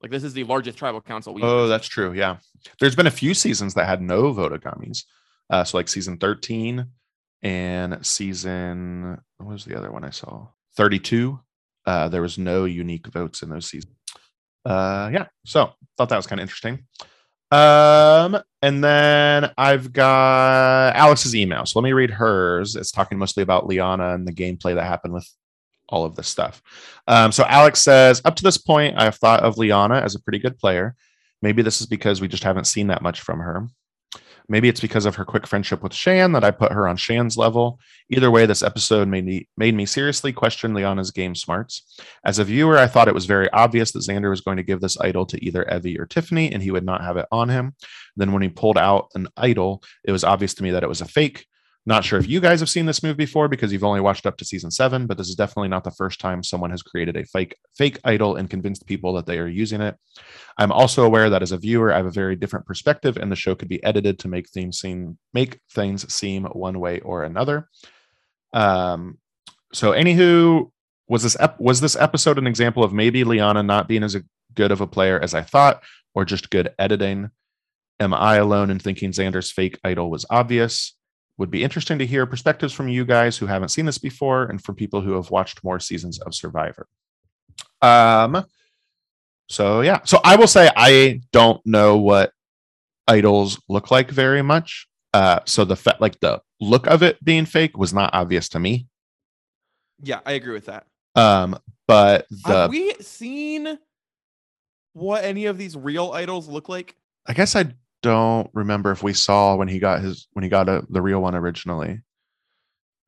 Like 0.00 0.12
this 0.12 0.22
is 0.22 0.32
the 0.32 0.44
largest 0.44 0.78
tribal 0.78 1.00
council. 1.00 1.34
We've 1.34 1.44
Oh, 1.44 1.66
that's 1.66 1.88
true. 1.88 2.12
Yeah. 2.12 2.36
There's 2.78 2.96
been 2.96 3.08
a 3.08 3.10
few 3.10 3.34
seasons 3.34 3.74
that 3.74 3.86
had 3.86 4.00
no 4.00 4.32
votagamis. 4.32 5.04
Uh, 5.50 5.64
so 5.64 5.76
like 5.76 5.88
season 5.88 6.16
13 6.18 6.86
and 7.42 8.06
season, 8.06 9.18
what 9.38 9.48
was 9.48 9.64
the 9.64 9.76
other 9.76 9.90
one 9.90 10.04
I 10.04 10.10
saw? 10.10 10.48
32. 10.76 11.40
Uh, 11.86 12.08
there 12.08 12.22
was 12.22 12.38
no 12.38 12.64
unique 12.64 13.06
votes 13.08 13.42
in 13.42 13.50
those 13.50 13.66
seasons. 13.68 13.94
Uh, 14.64 15.10
yeah. 15.12 15.26
So 15.44 15.72
thought 15.96 16.08
that 16.08 16.16
was 16.16 16.26
kind 16.26 16.40
of 16.40 16.44
interesting. 16.44 16.86
Um, 17.50 18.38
and 18.62 18.82
then 18.82 19.52
I've 19.56 19.92
got 19.92 20.96
Alex's 20.96 21.36
email. 21.36 21.66
So 21.66 21.78
let 21.78 21.84
me 21.84 21.92
read 21.92 22.10
hers. 22.10 22.74
It's 22.74 22.90
talking 22.90 23.18
mostly 23.18 23.42
about 23.42 23.66
Liana 23.66 24.14
and 24.14 24.26
the 24.26 24.32
gameplay 24.32 24.74
that 24.74 24.84
happened 24.84 25.14
with 25.14 25.28
all 25.88 26.04
of 26.04 26.16
this 26.16 26.28
stuff. 26.28 26.62
Um, 27.06 27.30
so 27.30 27.44
Alex 27.44 27.80
says, 27.80 28.22
up 28.24 28.34
to 28.36 28.42
this 28.42 28.58
point, 28.58 28.96
I 28.98 29.04
have 29.04 29.16
thought 29.16 29.40
of 29.40 29.58
Liana 29.58 30.00
as 30.00 30.14
a 30.14 30.22
pretty 30.22 30.38
good 30.38 30.58
player. 30.58 30.96
Maybe 31.42 31.62
this 31.62 31.80
is 31.80 31.86
because 31.86 32.20
we 32.20 32.28
just 32.28 32.42
haven't 32.42 32.66
seen 32.66 32.88
that 32.88 33.02
much 33.02 33.20
from 33.20 33.38
her. 33.38 33.68
Maybe 34.48 34.68
it's 34.68 34.80
because 34.80 35.06
of 35.06 35.16
her 35.16 35.24
quick 35.24 35.46
friendship 35.46 35.82
with 35.82 35.94
Shan 35.94 36.32
that 36.32 36.44
I 36.44 36.50
put 36.50 36.72
her 36.72 36.86
on 36.86 36.96
Shan's 36.96 37.36
level. 37.36 37.80
Either 38.10 38.30
way, 38.30 38.44
this 38.44 38.62
episode 38.62 39.08
made 39.08 39.24
me 39.24 39.48
made 39.56 39.74
me 39.74 39.86
seriously 39.86 40.32
question 40.32 40.74
Liana's 40.74 41.10
game 41.10 41.34
smarts. 41.34 41.98
As 42.26 42.38
a 42.38 42.44
viewer, 42.44 42.76
I 42.76 42.86
thought 42.86 43.08
it 43.08 43.14
was 43.14 43.24
very 43.24 43.50
obvious 43.50 43.92
that 43.92 44.02
Xander 44.02 44.28
was 44.28 44.42
going 44.42 44.58
to 44.58 44.62
give 44.62 44.80
this 44.80 45.00
idol 45.00 45.24
to 45.26 45.42
either 45.44 45.64
Evvie 45.64 45.98
or 45.98 46.04
Tiffany, 46.04 46.52
and 46.52 46.62
he 46.62 46.70
would 46.70 46.84
not 46.84 47.02
have 47.02 47.16
it 47.16 47.26
on 47.32 47.48
him. 47.48 47.74
Then 48.16 48.32
when 48.32 48.42
he 48.42 48.48
pulled 48.48 48.76
out 48.76 49.08
an 49.14 49.28
idol, 49.36 49.82
it 50.04 50.12
was 50.12 50.24
obvious 50.24 50.54
to 50.54 50.62
me 50.62 50.72
that 50.72 50.82
it 50.82 50.88
was 50.88 51.00
a 51.00 51.06
fake. 51.06 51.46
Not 51.86 52.02
sure 52.02 52.18
if 52.18 52.26
you 52.26 52.40
guys 52.40 52.60
have 52.60 52.70
seen 52.70 52.86
this 52.86 53.02
move 53.02 53.18
before 53.18 53.46
because 53.46 53.70
you've 53.70 53.84
only 53.84 54.00
watched 54.00 54.24
up 54.24 54.38
to 54.38 54.44
season 54.44 54.70
seven, 54.70 55.06
but 55.06 55.18
this 55.18 55.28
is 55.28 55.34
definitely 55.34 55.68
not 55.68 55.84
the 55.84 55.90
first 55.90 56.18
time 56.18 56.42
someone 56.42 56.70
has 56.70 56.82
created 56.82 57.14
a 57.14 57.26
fake 57.26 57.56
fake 57.76 57.98
idol 58.04 58.36
and 58.36 58.48
convinced 58.48 58.86
people 58.86 59.12
that 59.14 59.26
they 59.26 59.38
are 59.38 59.46
using 59.48 59.82
it. 59.82 59.96
I'm 60.56 60.72
also 60.72 61.04
aware 61.04 61.28
that 61.28 61.42
as 61.42 61.52
a 61.52 61.58
viewer, 61.58 61.92
I 61.92 61.98
have 61.98 62.06
a 62.06 62.10
very 62.10 62.36
different 62.36 62.64
perspective, 62.64 63.18
and 63.18 63.30
the 63.30 63.36
show 63.36 63.54
could 63.54 63.68
be 63.68 63.84
edited 63.84 64.18
to 64.20 64.28
make 64.28 64.48
things 64.48 64.80
seem 64.80 65.18
make 65.34 65.60
things 65.72 66.10
seem 66.12 66.44
one 66.44 66.80
way 66.80 67.00
or 67.00 67.22
another. 67.22 67.68
Um, 68.54 69.18
so 69.74 69.92
anywho, 69.92 70.70
was 71.06 71.22
this 71.22 71.36
ep- 71.38 71.60
was 71.60 71.82
this 71.82 71.96
episode 71.96 72.38
an 72.38 72.46
example 72.46 72.82
of 72.82 72.94
maybe 72.94 73.24
Liana 73.24 73.62
not 73.62 73.88
being 73.88 74.04
as 74.04 74.16
good 74.54 74.72
of 74.72 74.80
a 74.80 74.86
player 74.86 75.20
as 75.20 75.34
I 75.34 75.42
thought, 75.42 75.82
or 76.14 76.24
just 76.24 76.48
good 76.48 76.72
editing? 76.78 77.30
Am 78.00 78.14
I 78.14 78.36
alone 78.36 78.70
in 78.70 78.78
thinking 78.78 79.12
Xander's 79.12 79.52
fake 79.52 79.78
idol 79.84 80.10
was 80.10 80.24
obvious? 80.30 80.94
Would 81.36 81.50
be 81.50 81.64
interesting 81.64 81.98
to 81.98 82.06
hear 82.06 82.26
perspectives 82.26 82.72
from 82.72 82.88
you 82.88 83.04
guys 83.04 83.36
who 83.36 83.46
haven't 83.46 83.70
seen 83.70 83.86
this 83.86 83.98
before, 83.98 84.44
and 84.44 84.62
from 84.62 84.76
people 84.76 85.00
who 85.00 85.12
have 85.12 85.30
watched 85.30 85.64
more 85.64 85.80
seasons 85.80 86.20
of 86.20 86.34
Survivor. 86.34 86.86
Um. 87.82 88.44
So 89.48 89.80
yeah, 89.82 90.00
so 90.04 90.20
I 90.24 90.36
will 90.36 90.46
say 90.46 90.70
I 90.76 91.20
don't 91.32 91.64
know 91.66 91.98
what 91.98 92.32
idols 93.06 93.60
look 93.68 93.90
like 93.90 94.10
very 94.10 94.42
much. 94.42 94.86
Uh, 95.12 95.40
so 95.44 95.64
the 95.64 95.76
fa- 95.76 95.96
like 96.00 96.18
the 96.20 96.40
look 96.60 96.86
of 96.86 97.02
it 97.02 97.22
being 97.24 97.46
fake 97.46 97.76
was 97.76 97.92
not 97.92 98.10
obvious 98.14 98.48
to 98.50 98.58
me. 98.58 98.86
Yeah, 100.02 100.20
I 100.24 100.32
agree 100.32 100.54
with 100.54 100.66
that. 100.66 100.86
Um, 101.14 101.58
but 101.86 102.26
the 102.30 102.62
Have 102.62 102.70
we 102.70 102.94
seen 103.00 103.78
what 104.92 105.24
any 105.24 105.46
of 105.46 105.58
these 105.58 105.76
real 105.76 106.12
idols 106.12 106.48
look 106.48 106.68
like? 106.68 106.96
I 107.26 107.32
guess 107.32 107.54
I 107.54 107.74
don't 108.04 108.50
remember 108.52 108.92
if 108.92 109.02
we 109.02 109.14
saw 109.14 109.56
when 109.56 109.66
he 109.66 109.78
got 109.78 110.02
his 110.02 110.28
when 110.34 110.42
he 110.42 110.50
got 110.50 110.68
a, 110.68 110.84
the 110.90 111.00
real 111.00 111.20
one 111.20 111.34
originally. 111.34 112.02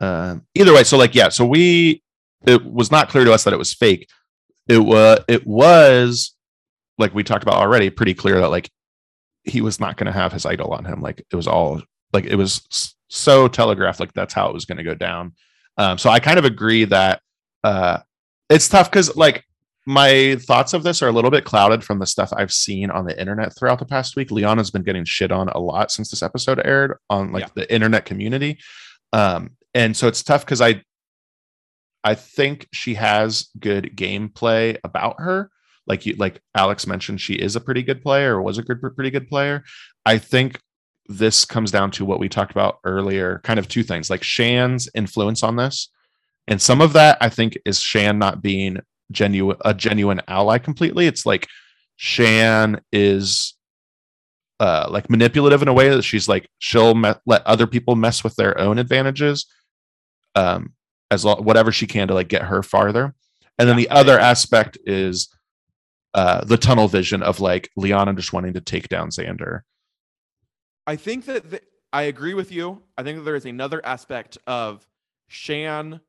Um, 0.01 0.47
either 0.55 0.73
way, 0.73 0.85
so 0.85 0.97
like 0.97 1.15
yeah, 1.15 1.29
so 1.29 1.45
we 1.45 2.03
it 2.47 2.65
was 2.65 2.91
not 2.91 3.11
clear 3.11 3.25
to 3.25 3.33
us 3.33 3.45
that 3.45 3.53
it 3.53 3.59
was 3.59 3.75
fake. 3.75 4.09
It 4.67 4.79
was 4.79 5.21
it 5.29 5.47
was 5.47 6.35
like 6.99 7.15
we 7.15 7.23
talked 7.23 7.43
about 7.43 7.57
already, 7.57 7.91
pretty 7.91 8.15
clear 8.15 8.41
that 8.41 8.51
like 8.51 8.71
he 9.45 9.61
was 9.61 9.79
not 9.79 9.97
going 9.97 10.07
to 10.07 10.19
have 10.19 10.33
his 10.33 10.47
idol 10.47 10.73
on 10.73 10.85
him. 10.85 11.03
Like 11.03 11.23
it 11.31 11.37
was 11.37 11.47
all 11.47 11.83
like 12.13 12.25
it 12.25 12.37
was 12.37 12.97
so 13.09 13.49
telegraphed, 13.49 14.01
like 14.01 14.15
that's 14.15 14.35
how 14.35 14.49
it 14.49 14.55
was 14.55 14.65
going 14.65 14.79
to 14.79 14.85
go 14.85 14.95
down. 14.95 15.35
Um, 15.77 15.99
so 15.99 16.09
I 16.09 16.21
kind 16.21 16.39
of 16.39 16.47
agree 16.47 16.87
that 16.87 17.21
uh, 17.63 17.99
it's 18.49 18.69
tough 18.69 18.91
because 18.91 19.15
like 19.15 19.45
my 19.87 20.37
thoughts 20.41 20.75
of 20.75 20.83
this 20.83 21.01
are 21.03 21.09
a 21.09 21.13
little 21.13 21.31
bit 21.31 21.45
clouded 21.45 21.85
from 21.85 21.99
the 22.01 22.07
stuff 22.07 22.33
I've 22.37 22.53
seen 22.53 22.91
on 22.91 23.07
the 23.07 23.19
internet 23.19 23.57
throughout 23.57 23.79
the 23.79 23.87
past 23.87 24.17
week. 24.17 24.31
Liana's 24.31 24.71
been 24.71 24.83
getting 24.83 25.05
shit 25.05 25.31
on 25.31 25.49
a 25.49 25.59
lot 25.59 25.91
since 25.93 26.11
this 26.11 26.23
episode 26.23 26.61
aired 26.65 26.99
on 27.09 27.31
like 27.33 27.45
Yeah. 27.45 27.49
the 27.55 27.73
internet 27.73 28.05
community. 28.05 28.59
Um, 29.13 29.51
and 29.75 29.97
so 29.97 30.09
it's 30.09 30.23
tough 30.23 30.45
because 30.45 30.61
I 30.61 30.83
I 32.05 32.15
think 32.15 32.69
she 32.73 32.95
has 32.95 33.49
good 33.59 33.97
gameplay 33.97 34.79
about 34.85 35.21
her. 35.21 35.51
Like 35.87 36.07
you 36.07 36.15
like 36.17 36.41
Alex 36.55 36.87
mentioned, 36.87 37.21
she 37.21 37.35
is 37.35 37.57
a 37.57 37.61
pretty 37.61 37.83
good 37.83 38.03
player 38.03 38.37
or 38.37 38.43
was 38.43 38.59
a 38.59 38.63
good 38.63 38.81
pretty 38.81 39.11
good 39.11 39.29
player. 39.29 39.65
I 40.05 40.19
think 40.19 40.61
this 41.09 41.45
comes 41.45 41.71
down 41.71 41.93
to 41.93 42.05
what 42.05 42.19
we 42.19 42.29
talked 42.29 42.51
about 42.51 42.79
earlier, 42.85 43.41
kind 43.45 43.59
of 43.61 43.69
two 43.69 43.85
things, 43.85 44.11
like 44.11 44.25
Shan's 44.25 44.89
influence 44.95 45.43
on 45.45 45.55
this. 45.57 45.91
And 46.49 46.61
some 46.61 46.81
of 46.81 46.93
that 46.95 47.19
I 47.21 47.29
think 47.29 47.57
is 47.65 47.81
Shan 47.81 48.19
not 48.19 48.43
being 48.43 48.79
genuine 49.13 49.57
a 49.65 49.75
genuine 49.75 50.21
ally 50.29 50.59
completely. 50.59 51.07
It's 51.07 51.27
like 51.27 51.49
Shan 51.97 52.81
is 52.93 53.55
uh 54.59 54.87
like 54.91 55.11
manipulative 55.11 55.63
in 55.63 55.69
a 55.69 55.73
way 55.73 55.89
that 55.91 56.03
she's 56.03 56.29
like 56.29 56.49
she'll 56.59 56.95
me- 56.95 57.13
let 57.27 57.47
other 57.47 57.67
people 57.67 57.95
mess 57.95 58.25
with 58.25 58.35
their 58.37 58.59
own 58.59 58.79
advantages 58.79 59.47
um 60.35 60.73
as 61.11 61.25
lo- 61.25 61.41
whatever 61.41 61.71
she 61.71 61.87
can 61.87 62.09
to 62.09 62.15
like 62.15 62.29
get 62.29 62.43
her 62.43 62.63
farther. 62.63 63.15
And 63.59 63.69
then 63.69 63.79
Yeah, 63.79 63.85
the 63.85 63.91
other 63.91 64.19
aspect 64.19 64.79
is 64.85 65.29
uh 66.15 66.45
the 66.45 66.57
tunnel 66.57 66.89
vision 66.89 67.23
of 67.23 67.41
like 67.41 67.71
Liana 67.77 68.15
just 68.15 68.33
wanting 68.33 68.55
to 68.55 68.61
take 68.61 68.89
down 68.89 69.11
Xander. 69.11 69.61
I 70.87 70.97
think 70.97 71.27
that 71.27 71.51
th- 71.51 71.63
I 71.93 72.03
agree 72.03 72.35
with 72.35 72.53
you. 72.53 72.83
I 72.97 73.03
think 73.03 73.19
that 73.19 73.25
there 73.25 73.37
is 73.37 73.47
another 73.47 73.85
aspect 73.85 74.39
of 74.47 74.87
Shan 75.29 76.01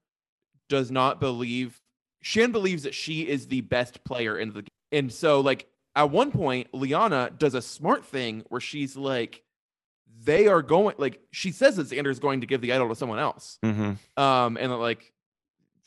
does 0.69 0.91
not 0.91 1.19
believe 1.19 1.81
Shan 2.27 2.51
believes 2.51 2.83
that 2.83 2.93
she 2.93 3.21
is 3.21 3.47
the 3.47 3.61
best 3.61 4.03
player 4.03 4.37
in 4.37 4.49
the 4.49 4.63
game. 4.63 4.67
And 4.91 5.13
so 5.13 5.39
like 5.39 5.65
at 5.95 6.11
one 6.11 6.33
point 6.33 6.67
Liana 6.73 7.31
does 7.37 7.53
a 7.53 7.61
smart 7.61 8.05
thing 8.05 8.43
where 8.49 8.59
she's 8.59 8.97
like 8.97 9.43
they 10.25 10.47
are 10.47 10.61
going 10.61 10.95
like 10.97 11.21
she 11.31 11.53
says 11.53 11.77
that 11.77 11.87
Xander 11.87 12.09
is 12.09 12.19
going 12.19 12.41
to 12.41 12.47
give 12.47 12.59
the 12.59 12.73
idol 12.73 12.89
to 12.89 12.95
someone 12.95 13.19
else. 13.19 13.59
Mm-hmm. 13.63 14.21
Um 14.21 14.57
and 14.57 14.73
that 14.73 14.75
like 14.75 15.13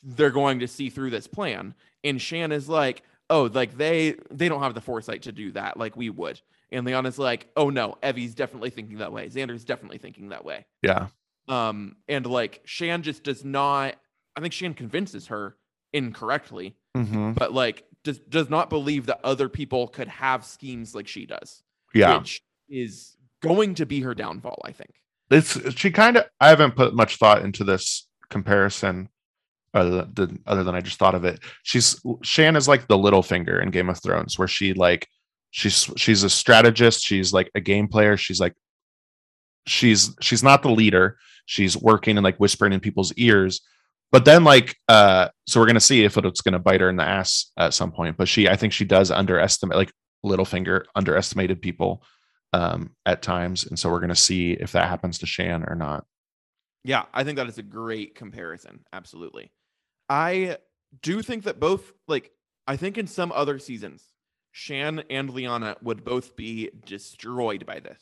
they're 0.01 0.31
going 0.31 0.61
to 0.61 0.67
see 0.67 0.89
through 0.89 1.11
this 1.11 1.27
plan. 1.27 1.75
And 2.03 2.19
Shan 2.19 2.51
is 2.51 2.67
like, 2.67 3.03
"Oh, 3.29 3.43
like 3.43 3.77
they 3.77 4.15
they 4.31 4.49
don't 4.49 4.63
have 4.63 4.73
the 4.73 4.81
foresight 4.81 5.21
to 5.23 5.31
do 5.31 5.51
that 5.51 5.77
like 5.77 5.95
we 5.95 6.09
would." 6.09 6.41
And 6.71 6.87
Leon 6.87 7.05
is 7.05 7.19
like, 7.19 7.49
"Oh 7.55 7.69
no, 7.69 7.99
Evvie's 8.01 8.33
definitely 8.33 8.71
thinking 8.71 8.97
that 8.97 9.13
way. 9.13 9.29
Xander's 9.29 9.63
definitely 9.63 9.99
thinking 9.99 10.29
that 10.29 10.43
way." 10.43 10.65
Yeah. 10.81 11.09
Um, 11.47 11.97
and 12.07 12.25
like 12.25 12.61
Shan 12.65 13.03
just 13.03 13.21
does 13.21 13.45
not. 13.45 13.93
I 14.35 14.41
think 14.41 14.53
Shan 14.53 14.73
convinces 14.73 15.27
her 15.27 15.55
incorrectly, 15.93 16.75
Mm-hmm. 16.97 17.33
but 17.33 17.53
like 17.53 17.85
does 18.03 18.19
does 18.19 18.49
not 18.49 18.69
believe 18.69 19.05
that 19.05 19.19
other 19.23 19.47
people 19.47 19.87
could 19.87 20.07
have 20.09 20.43
schemes 20.43 20.93
like 20.93 21.07
she 21.07 21.25
does. 21.25 21.63
Yeah. 21.93 22.17
which 22.17 22.41
is 22.69 23.15
going 23.41 23.75
to 23.75 23.85
be 23.85 24.01
her 24.01 24.13
downfall. 24.13 24.61
I 24.65 24.71
think. 24.73 24.91
it's 25.29 25.57
she 25.79 25.89
kind 25.91 26.17
of 26.17 26.25
i 26.41 26.49
haven't 26.49 26.75
put 26.75 26.93
much 26.93 27.15
thought 27.17 27.43
into 27.43 27.63
this 27.63 28.07
comparison 28.29 29.07
other 29.73 30.05
than, 30.13 30.43
other 30.45 30.63
than 30.65 30.75
i 30.75 30.81
just 30.81 30.99
thought 30.99 31.15
of 31.15 31.23
it 31.23 31.39
she's 31.63 31.97
shan 32.23 32.55
is 32.57 32.67
like 32.67 32.87
the 32.87 32.97
Littlefinger 32.97 33.61
in 33.63 33.71
game 33.71 33.89
of 33.89 34.01
thrones 34.03 34.37
where 34.37 34.47
she 34.49 34.73
like 34.73 35.07
she's 35.51 35.89
she's 35.95 36.23
a 36.23 36.29
strategist 36.29 37.01
she's 37.05 37.31
like 37.31 37.49
a 37.55 37.61
game 37.61 37.87
player 37.87 38.17
she's 38.17 38.39
like 38.41 38.53
she's 39.67 40.13
she's 40.19 40.43
not 40.43 40.61
the 40.63 40.69
leader 40.69 41.17
she's 41.45 41.77
working 41.77 42.17
and 42.17 42.23
like 42.23 42.37
whispering 42.37 42.73
in 42.73 42.79
people's 42.81 43.13
ears 43.13 43.61
but 44.11 44.25
then 44.25 44.43
like 44.43 44.75
uh 44.87 45.27
so 45.47 45.59
we're 45.59 45.67
gonna 45.67 45.79
see 45.79 46.03
if 46.03 46.17
it's 46.17 46.41
gonna 46.41 46.59
bite 46.59 46.81
her 46.81 46.89
in 46.89 46.97
the 46.97 47.03
ass 47.03 47.51
at 47.57 47.73
some 47.73 47.91
point 47.91 48.17
but 48.17 48.27
she 48.27 48.47
i 48.47 48.55
think 48.55 48.73
she 48.73 48.85
does 48.85 49.11
underestimate 49.11 49.77
like 49.77 49.91
littlefinger 50.25 50.83
underestimated 50.95 51.61
people 51.61 52.03
um 52.53 52.91
at 53.05 53.21
times 53.21 53.65
and 53.65 53.77
so 53.79 53.89
we're 53.89 53.99
gonna 53.99 54.15
see 54.15 54.51
if 54.53 54.71
that 54.73 54.89
happens 54.89 55.19
to 55.19 55.25
shan 55.25 55.63
or 55.67 55.75
not 55.75 56.05
Yeah, 56.83 57.03
I 57.13 57.23
think 57.23 57.37
that 57.37 57.47
is 57.47 57.59
a 57.59 57.63
great 57.63 58.15
comparison. 58.15 58.83
Absolutely. 58.91 59.51
I 60.09 60.57
do 61.03 61.21
think 61.21 61.43
that 61.43 61.59
both, 61.59 61.93
like, 62.07 62.31
I 62.65 62.75
think 62.75 62.97
in 62.97 63.05
some 63.05 63.31
other 63.31 63.59
seasons, 63.59 64.03
Shan 64.51 65.03
and 65.09 65.29
Liana 65.29 65.77
would 65.83 66.03
both 66.03 66.35
be 66.35 66.71
destroyed 66.85 67.65
by 67.67 67.79
this. 67.81 68.01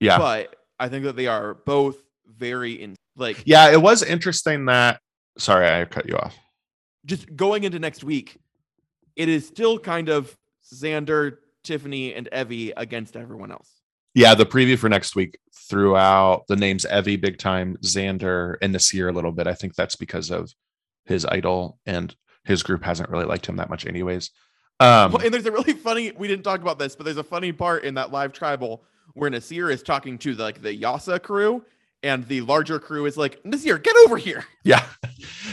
yeah 0.00 0.18
But 0.18 0.54
I 0.78 0.88
think 0.90 1.04
that 1.04 1.16
they 1.16 1.26
are 1.28 1.54
both 1.54 1.96
very 2.26 2.74
in, 2.74 2.94
like, 3.16 3.42
yeah 3.46 3.72
it 3.72 3.80
was 3.80 4.02
interesting 4.02 4.66
that 4.66 5.00
sorry 5.38 5.68
i 5.68 5.84
cut 5.84 6.08
you 6.08 6.16
off 6.16 6.36
just 7.06 7.34
going 7.36 7.64
into 7.64 7.78
next 7.78 8.04
week, 8.04 8.36
it 9.16 9.30
is 9.30 9.46
still 9.46 9.78
kind 9.78 10.10
of 10.10 10.36
Xander, 10.74 11.38
Tiffany, 11.64 12.12
and 12.12 12.28
Evvie 12.32 12.72
against 12.76 13.16
everyone 13.16 13.50
else. 13.50 13.80
yeah 14.14 14.34
the 14.34 14.44
preview 14.44 14.76
for 14.78 14.88
next 14.90 15.16
week 15.16 15.38
threw 15.54 15.96
out 15.96 16.44
the 16.48 16.56
names 16.56 16.84
evvie 16.90 17.20
big 17.20 17.38
time 17.38 17.76
xander 17.84 18.56
and 18.62 18.74
naseer 18.74 19.08
a 19.10 19.12
little 19.12 19.32
bit 19.32 19.46
i 19.46 19.52
think 19.54 19.74
that's 19.74 19.96
because 19.96 20.30
of 20.30 20.50
his 21.04 21.24
idol 21.26 21.78
and 21.86 22.14
his 22.44 22.62
group 22.62 22.82
hasn't 22.82 23.08
really 23.10 23.24
liked 23.26 23.46
him 23.46 23.56
that 23.56 23.68
much 23.70 23.86
anyways 23.86 24.30
um 24.80 25.12
Well, 25.12 25.22
and 25.24 25.32
there's 25.34 25.46
a 25.46 25.52
really 25.52 25.72
funny. 25.72 26.12
We 26.16 26.28
didn't 26.28 26.44
talk 26.44 26.60
about 26.60 26.78
this, 26.78 26.94
but 26.94 27.04
there's 27.04 27.16
a 27.16 27.24
funny 27.24 27.52
part 27.52 27.84
in 27.84 27.94
that 27.94 28.12
live 28.12 28.32
tribal 28.32 28.84
where 29.14 29.28
Naseer 29.30 29.72
is 29.72 29.82
talking 29.82 30.16
to 30.18 30.34
like 30.34 30.62
the 30.62 30.72
Yase 30.74 31.18
crew, 31.22 31.64
and 32.02 32.26
the 32.28 32.40
larger 32.42 32.78
crew 32.78 33.06
is 33.06 33.16
like, 33.16 33.42
Naseer, 33.42 33.82
get 33.82 33.96
over 34.04 34.16
here. 34.16 34.44
Yeah. 34.64 34.84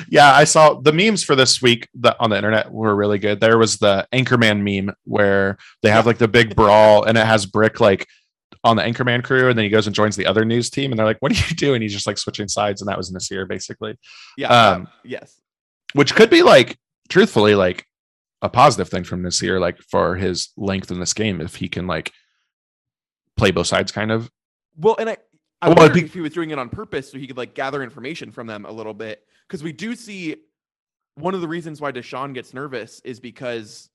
Yeah. 0.09 0.33
I 0.33 0.43
saw 0.43 0.73
the 0.73 0.91
memes 0.91 1.23
for 1.23 1.37
this 1.37 1.61
week 1.61 1.87
that 2.01 2.17
on 2.19 2.29
the 2.29 2.35
internet 2.35 2.69
were 2.69 2.93
really 2.93 3.17
good. 3.17 3.39
There 3.39 3.57
was 3.57 3.77
the 3.77 4.05
Anchorman 4.11 4.61
meme 4.61 4.93
where 5.05 5.57
they 5.83 5.89
have 5.89 6.05
like 6.05 6.17
the 6.17 6.27
big 6.27 6.53
brawl 6.53 7.03
and 7.03 7.17
it 7.17 7.25
has 7.25 7.45
Brick 7.45 7.79
like 7.79 8.05
on 8.65 8.75
the 8.75 8.83
Anchorman 8.83 9.23
crew 9.23 9.47
and 9.47 9.57
then 9.57 9.63
he 9.63 9.69
goes 9.69 9.87
and 9.87 9.95
joins 9.95 10.17
the 10.17 10.25
other 10.25 10.43
news 10.43 10.69
team 10.69 10.91
and 10.91 10.99
they're 10.99 11.05
like, 11.05 11.21
What 11.21 11.31
do 11.31 11.37
you 11.37 11.55
do? 11.55 11.73
And 11.75 11.81
he's 11.81 11.93
just 11.93 12.07
like 12.07 12.17
switching 12.17 12.49
sides. 12.49 12.81
And 12.81 12.89
that 12.89 12.97
was 12.97 13.09
Naseer 13.09 13.47
basically, 13.47 13.97
Yeah. 14.37 14.49
Um, 14.49 14.81
um, 14.81 14.87
yes. 15.05 15.39
which 15.93 16.13
could 16.13 16.29
be 16.29 16.43
like, 16.43 16.77
truthfully, 17.07 17.55
like 17.55 17.85
a 18.41 18.49
positive 18.49 18.89
thing 18.89 19.05
from 19.05 19.23
Naseer, 19.23 19.61
like 19.61 19.79
for 19.89 20.15
his 20.15 20.49
length 20.57 20.91
in 20.91 20.99
this 20.99 21.13
game, 21.13 21.39
if 21.39 21.55
he 21.55 21.69
can 21.69 21.87
like 21.87 22.11
play 23.37 23.51
both 23.51 23.67
sides 23.67 23.93
kind 23.93 24.11
of. 24.11 24.29
Well, 24.75 24.97
and 24.99 25.09
I, 25.09 25.17
I 25.62 25.68
Well, 25.70 25.78
wondered 25.78 25.93
be- 25.95 26.06
if 26.06 26.14
he 26.14 26.22
was 26.22 26.34
doing 26.34 26.51
it 26.51 26.60
on 26.60 26.70
purpose 26.70 27.12
so 27.12 27.18
he 27.18 27.28
could 27.28 27.38
like 27.38 27.56
gather 27.56 27.82
information 27.82 28.32
from 28.32 28.47
them 28.47 28.66
a 28.66 28.72
little 28.72 28.93
bit 28.93 29.26
because 29.47 29.64
we 29.64 29.72
do 29.72 29.95
see 29.95 30.36
one 31.16 31.34
of 31.34 31.41
the 31.41 31.47
reasons 31.47 31.80
why 31.82 31.91
Deshawn 31.91 32.34
gets 32.34 32.53
nervous 32.53 32.99
is 33.06 33.20
because 33.20 33.89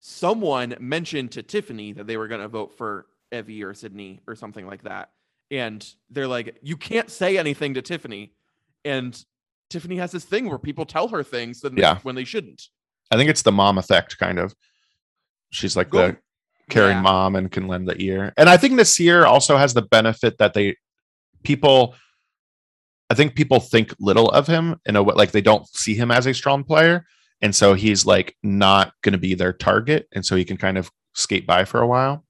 someone 0.00 0.74
mentioned 0.78 1.32
to 1.32 1.42
Tiffany 1.42 1.92
that 1.92 2.06
they 2.06 2.16
were 2.16 2.28
going 2.28 2.40
to 2.40 2.48
vote 2.48 2.76
for 2.76 3.06
Evvie 3.32 3.64
or 3.64 3.74
Sydney 3.74 4.20
or 4.26 4.36
something 4.36 4.66
like 4.66 4.82
that, 4.84 5.10
and 5.50 5.84
they're 6.10 6.28
like, 6.28 6.56
"You 6.62 6.76
can't 6.76 7.10
say 7.10 7.36
anything 7.38 7.74
to 7.74 7.82
Tiffany," 7.82 8.32
and 8.84 9.22
Tiffany 9.70 9.96
has 9.96 10.12
this 10.12 10.24
thing 10.24 10.48
where 10.48 10.58
people 10.58 10.84
tell 10.86 11.08
her 11.08 11.22
things 11.24 11.60
then 11.60 11.76
Yeah. 11.76 11.98
when 12.02 12.14
they 12.14 12.24
shouldn't. 12.24 12.68
I 13.10 13.16
think 13.16 13.30
it's 13.30 13.42
the 13.42 13.50
mom 13.52 13.78
effect 13.78 14.16
kind 14.18 14.38
of. 14.38 14.54
She's 15.50 15.76
like 15.76 15.90
Go- 15.90 16.08
the 16.12 16.16
caring 16.70 16.96
Yeah. 16.98 17.02
mom 17.02 17.34
and 17.34 17.50
can 17.50 17.66
lend 17.66 17.88
the 17.88 18.00
ear. 18.00 18.32
And 18.36 18.48
I 18.48 18.56
think 18.56 18.74
Naseer 18.74 19.26
also 19.26 19.56
has 19.56 19.74
the 19.74 19.82
benefit 19.82 20.38
that 20.38 20.54
they 20.54 20.76
people 21.44 21.94
I 23.10 23.14
think 23.14 23.34
people 23.34 23.60
think 23.60 23.94
little 24.00 24.28
of 24.30 24.46
him 24.46 24.80
in 24.86 24.96
a 24.96 25.02
way 25.02 25.14
like 25.14 25.32
they 25.32 25.42
don't 25.42 25.68
see 25.68 25.94
him 25.94 26.10
as 26.10 26.26
a 26.26 26.34
strong 26.34 26.64
player. 26.64 27.04
And 27.40 27.54
so 27.54 27.74
he's 27.74 28.06
like 28.06 28.36
not 28.42 28.92
gonna 29.02 29.18
be 29.18 29.34
their 29.34 29.52
target. 29.52 30.08
And 30.12 30.24
so 30.24 30.36
he 30.36 30.44
can 30.44 30.56
kind 30.56 30.78
of 30.78 30.90
skate 31.14 31.46
by 31.46 31.64
for 31.64 31.80
a 31.80 31.86
while. 31.86 32.24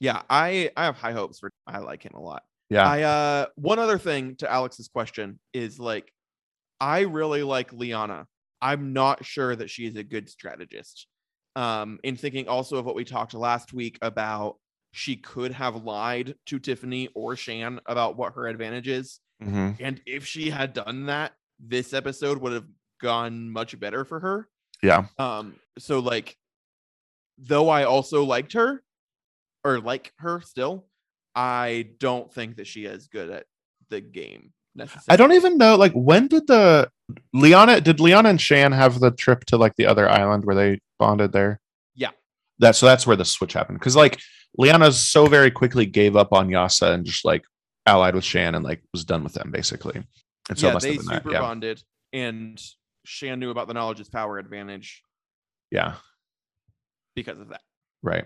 Yeah, 0.00 0.22
I 0.28 0.70
I 0.76 0.84
have 0.84 0.96
high 0.96 1.12
hopes 1.12 1.38
for. 1.38 1.52
I 1.66 1.78
like 1.78 2.02
him 2.02 2.14
a 2.14 2.20
lot. 2.20 2.42
Yeah. 2.70 2.88
I 2.88 3.02
uh 3.02 3.46
one 3.54 3.78
other 3.78 3.98
thing 3.98 4.36
to 4.36 4.50
Alex's 4.50 4.88
question 4.88 5.38
is 5.52 5.78
like 5.78 6.12
I 6.80 7.00
really 7.00 7.42
like 7.42 7.72
Liana. 7.72 8.26
I'm 8.60 8.92
not 8.92 9.24
sure 9.24 9.54
that 9.54 9.70
she 9.70 9.86
is 9.86 9.96
a 9.96 10.04
good 10.04 10.28
strategist. 10.28 11.06
Um 11.56 11.98
in 12.02 12.16
thinking 12.16 12.48
also 12.48 12.76
of 12.76 12.84
what 12.84 12.96
we 12.96 13.04
talked 13.04 13.34
last 13.34 13.72
week 13.72 13.98
about 14.02 14.56
she 14.92 15.16
could 15.16 15.52
have 15.52 15.84
lied 15.84 16.34
to 16.46 16.58
Tiffany 16.58 17.08
or 17.14 17.36
Shan 17.36 17.80
about 17.86 18.16
what 18.16 18.34
her 18.34 18.46
advantage 18.46 18.88
is. 18.88 19.20
Mhm. 19.42 19.76
And 19.80 20.00
if 20.06 20.26
she 20.26 20.50
had 20.50 20.72
done 20.72 21.06
that, 21.06 21.34
this 21.60 21.92
episode 21.92 22.38
would 22.38 22.52
have 22.52 22.66
gone 23.00 23.50
much 23.50 23.78
better 23.78 24.04
for 24.04 24.20
her. 24.20 24.48
Yeah. 24.82 25.06
Um, 25.18 25.56
so 25.78 25.98
like, 25.98 26.36
though 27.36 27.68
I 27.68 27.84
also 27.84 28.24
liked 28.24 28.52
her 28.54 28.82
or 29.64 29.80
like 29.80 30.12
her 30.18 30.40
still, 30.40 30.86
I 31.34 31.90
don't 31.98 32.32
think 32.32 32.56
that 32.56 32.66
she 32.66 32.84
is 32.84 33.06
good 33.08 33.30
at 33.30 33.46
the 33.90 34.00
game 34.00 34.52
necessarily. 34.74 35.06
I 35.08 35.16
don't 35.16 35.32
even 35.32 35.58
know 35.58 35.76
like 35.76 35.92
when 35.92 36.26
did 36.26 36.46
the 36.46 36.90
Liana 37.32 37.80
did 37.80 38.00
Liana 38.00 38.30
and 38.30 38.40
Shan 38.40 38.72
have 38.72 39.00
the 39.00 39.10
trip 39.10 39.44
to 39.46 39.56
like 39.56 39.76
the 39.76 39.86
other 39.86 40.08
island 40.08 40.44
where 40.44 40.56
they 40.56 40.80
bonded 40.98 41.32
there? 41.32 41.60
Yeah. 41.94 42.10
That 42.58 42.76
so 42.76 42.86
that's 42.86 43.06
where 43.06 43.16
the 43.16 43.24
switch 43.24 43.52
happened. 43.52 43.80
Cause 43.80 43.96
like 43.96 44.20
Liana 44.56 44.90
so 44.92 45.26
very 45.26 45.50
quickly 45.50 45.86
gave 45.86 46.16
up 46.16 46.32
on 46.32 46.48
Yase 46.50 46.82
and 46.82 47.04
just 47.04 47.24
like 47.24 47.44
allied 47.86 48.14
with 48.14 48.24
Shan 48.24 48.54
and 48.54 48.64
like 48.64 48.82
was 48.92 49.04
done 49.04 49.22
with 49.24 49.34
them 49.34 49.50
basically. 49.50 50.02
And 50.48 50.58
so 50.58 50.66
it 50.66 50.70
yeah, 50.70 50.74
must 50.74 50.84
they 50.84 50.92
have 50.94 50.98
been 51.00 51.06
that. 51.06 51.22
super 51.22 51.32
Yeah. 51.32 51.40
bonded, 51.40 51.82
and 52.12 52.62
Shan 53.04 53.38
knew 53.40 53.50
about 53.50 53.68
the 53.68 53.74
knowledge 53.74 54.00
is 54.00 54.08
power 54.08 54.38
advantage 54.38 55.02
yeah. 55.70 55.94
because 57.14 57.38
of 57.40 57.48
that. 57.50 57.60
Right. 58.02 58.24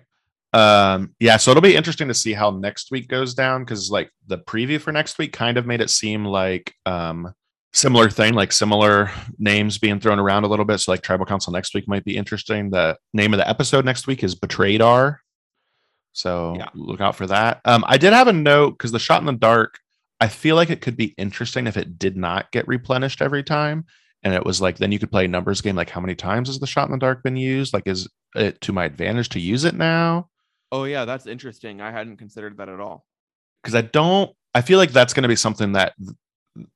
Um, 0.54 1.14
yeah, 1.18 1.38
so 1.38 1.50
it'll 1.50 1.62
be 1.62 1.74
interesting 1.74 2.08
to 2.08 2.14
see 2.14 2.34
how 2.34 2.50
next 2.50 2.90
week 2.90 3.08
goes 3.08 3.34
down 3.34 3.64
because 3.64 3.90
like 3.90 4.10
the 4.26 4.38
preview 4.38 4.78
for 4.80 4.92
next 4.92 5.16
week 5.18 5.32
kind 5.32 5.56
of 5.56 5.66
made 5.66 5.80
it 5.80 5.88
seem 5.88 6.26
like 6.26 6.74
um 6.84 7.32
similar 7.72 8.10
thing, 8.10 8.34
like 8.34 8.52
similar 8.52 9.10
names 9.38 9.78
being 9.78 9.98
thrown 9.98 10.18
around 10.18 10.44
a 10.44 10.46
little 10.46 10.66
bit. 10.66 10.76
So 10.78 10.92
like 10.92 11.00
tribal 11.00 11.24
council 11.24 11.54
next 11.54 11.74
week 11.74 11.88
might 11.88 12.04
be 12.04 12.18
interesting. 12.18 12.68
The 12.68 12.98
name 13.14 13.32
of 13.32 13.38
the 13.38 13.48
episode 13.48 13.86
next 13.86 14.06
week 14.06 14.22
is 14.22 14.34
Betrayed 14.34 14.82
R. 14.82 15.21
So 16.12 16.54
Yeah. 16.58 16.68
look 16.74 17.00
out 17.00 17.16
for 17.16 17.26
that. 17.26 17.60
Um, 17.64 17.84
I 17.86 17.96
did 17.98 18.12
have 18.12 18.28
a 18.28 18.32
note 18.32 18.72
because 18.72 18.92
the 18.92 18.98
shot 18.98 19.20
in 19.20 19.26
the 19.26 19.32
dark, 19.32 19.78
I 20.20 20.28
feel 20.28 20.56
like 20.56 20.70
it 20.70 20.80
could 20.80 20.96
be 20.96 21.14
interesting 21.18 21.66
if 21.66 21.76
it 21.76 21.98
did 21.98 22.16
not 22.16 22.50
get 22.52 22.68
replenished 22.68 23.22
every 23.22 23.42
time. 23.42 23.84
And 24.22 24.34
it 24.34 24.44
was 24.44 24.60
like 24.60 24.76
then 24.78 24.92
you 24.92 24.98
could 25.00 25.10
play 25.10 25.24
a 25.24 25.28
numbers 25.28 25.60
game, 25.60 25.74
like 25.74 25.90
how 25.90 26.00
many 26.00 26.14
times 26.14 26.48
has 26.48 26.60
the 26.60 26.66
shot 26.66 26.86
in 26.86 26.92
the 26.92 26.98
dark 26.98 27.22
been 27.24 27.36
used? 27.36 27.72
Like, 27.74 27.86
is 27.86 28.08
it 28.36 28.60
to 28.60 28.72
my 28.72 28.84
advantage 28.84 29.30
to 29.30 29.40
use 29.40 29.64
it 29.64 29.74
now? 29.74 30.28
Oh 30.70 30.84
yeah, 30.84 31.04
that's 31.04 31.26
interesting. 31.26 31.80
I 31.80 31.90
hadn't 31.90 32.18
considered 32.18 32.56
that 32.58 32.68
at 32.68 32.78
all. 32.80 33.04
because 33.62 33.74
I 33.74 33.80
don't. 33.82 34.30
I 34.54 34.60
feel 34.60 34.78
like 34.78 34.92
that's 34.92 35.12
going 35.14 35.22
to 35.22 35.28
be 35.28 35.36
something 35.36 35.72
that 35.72 35.94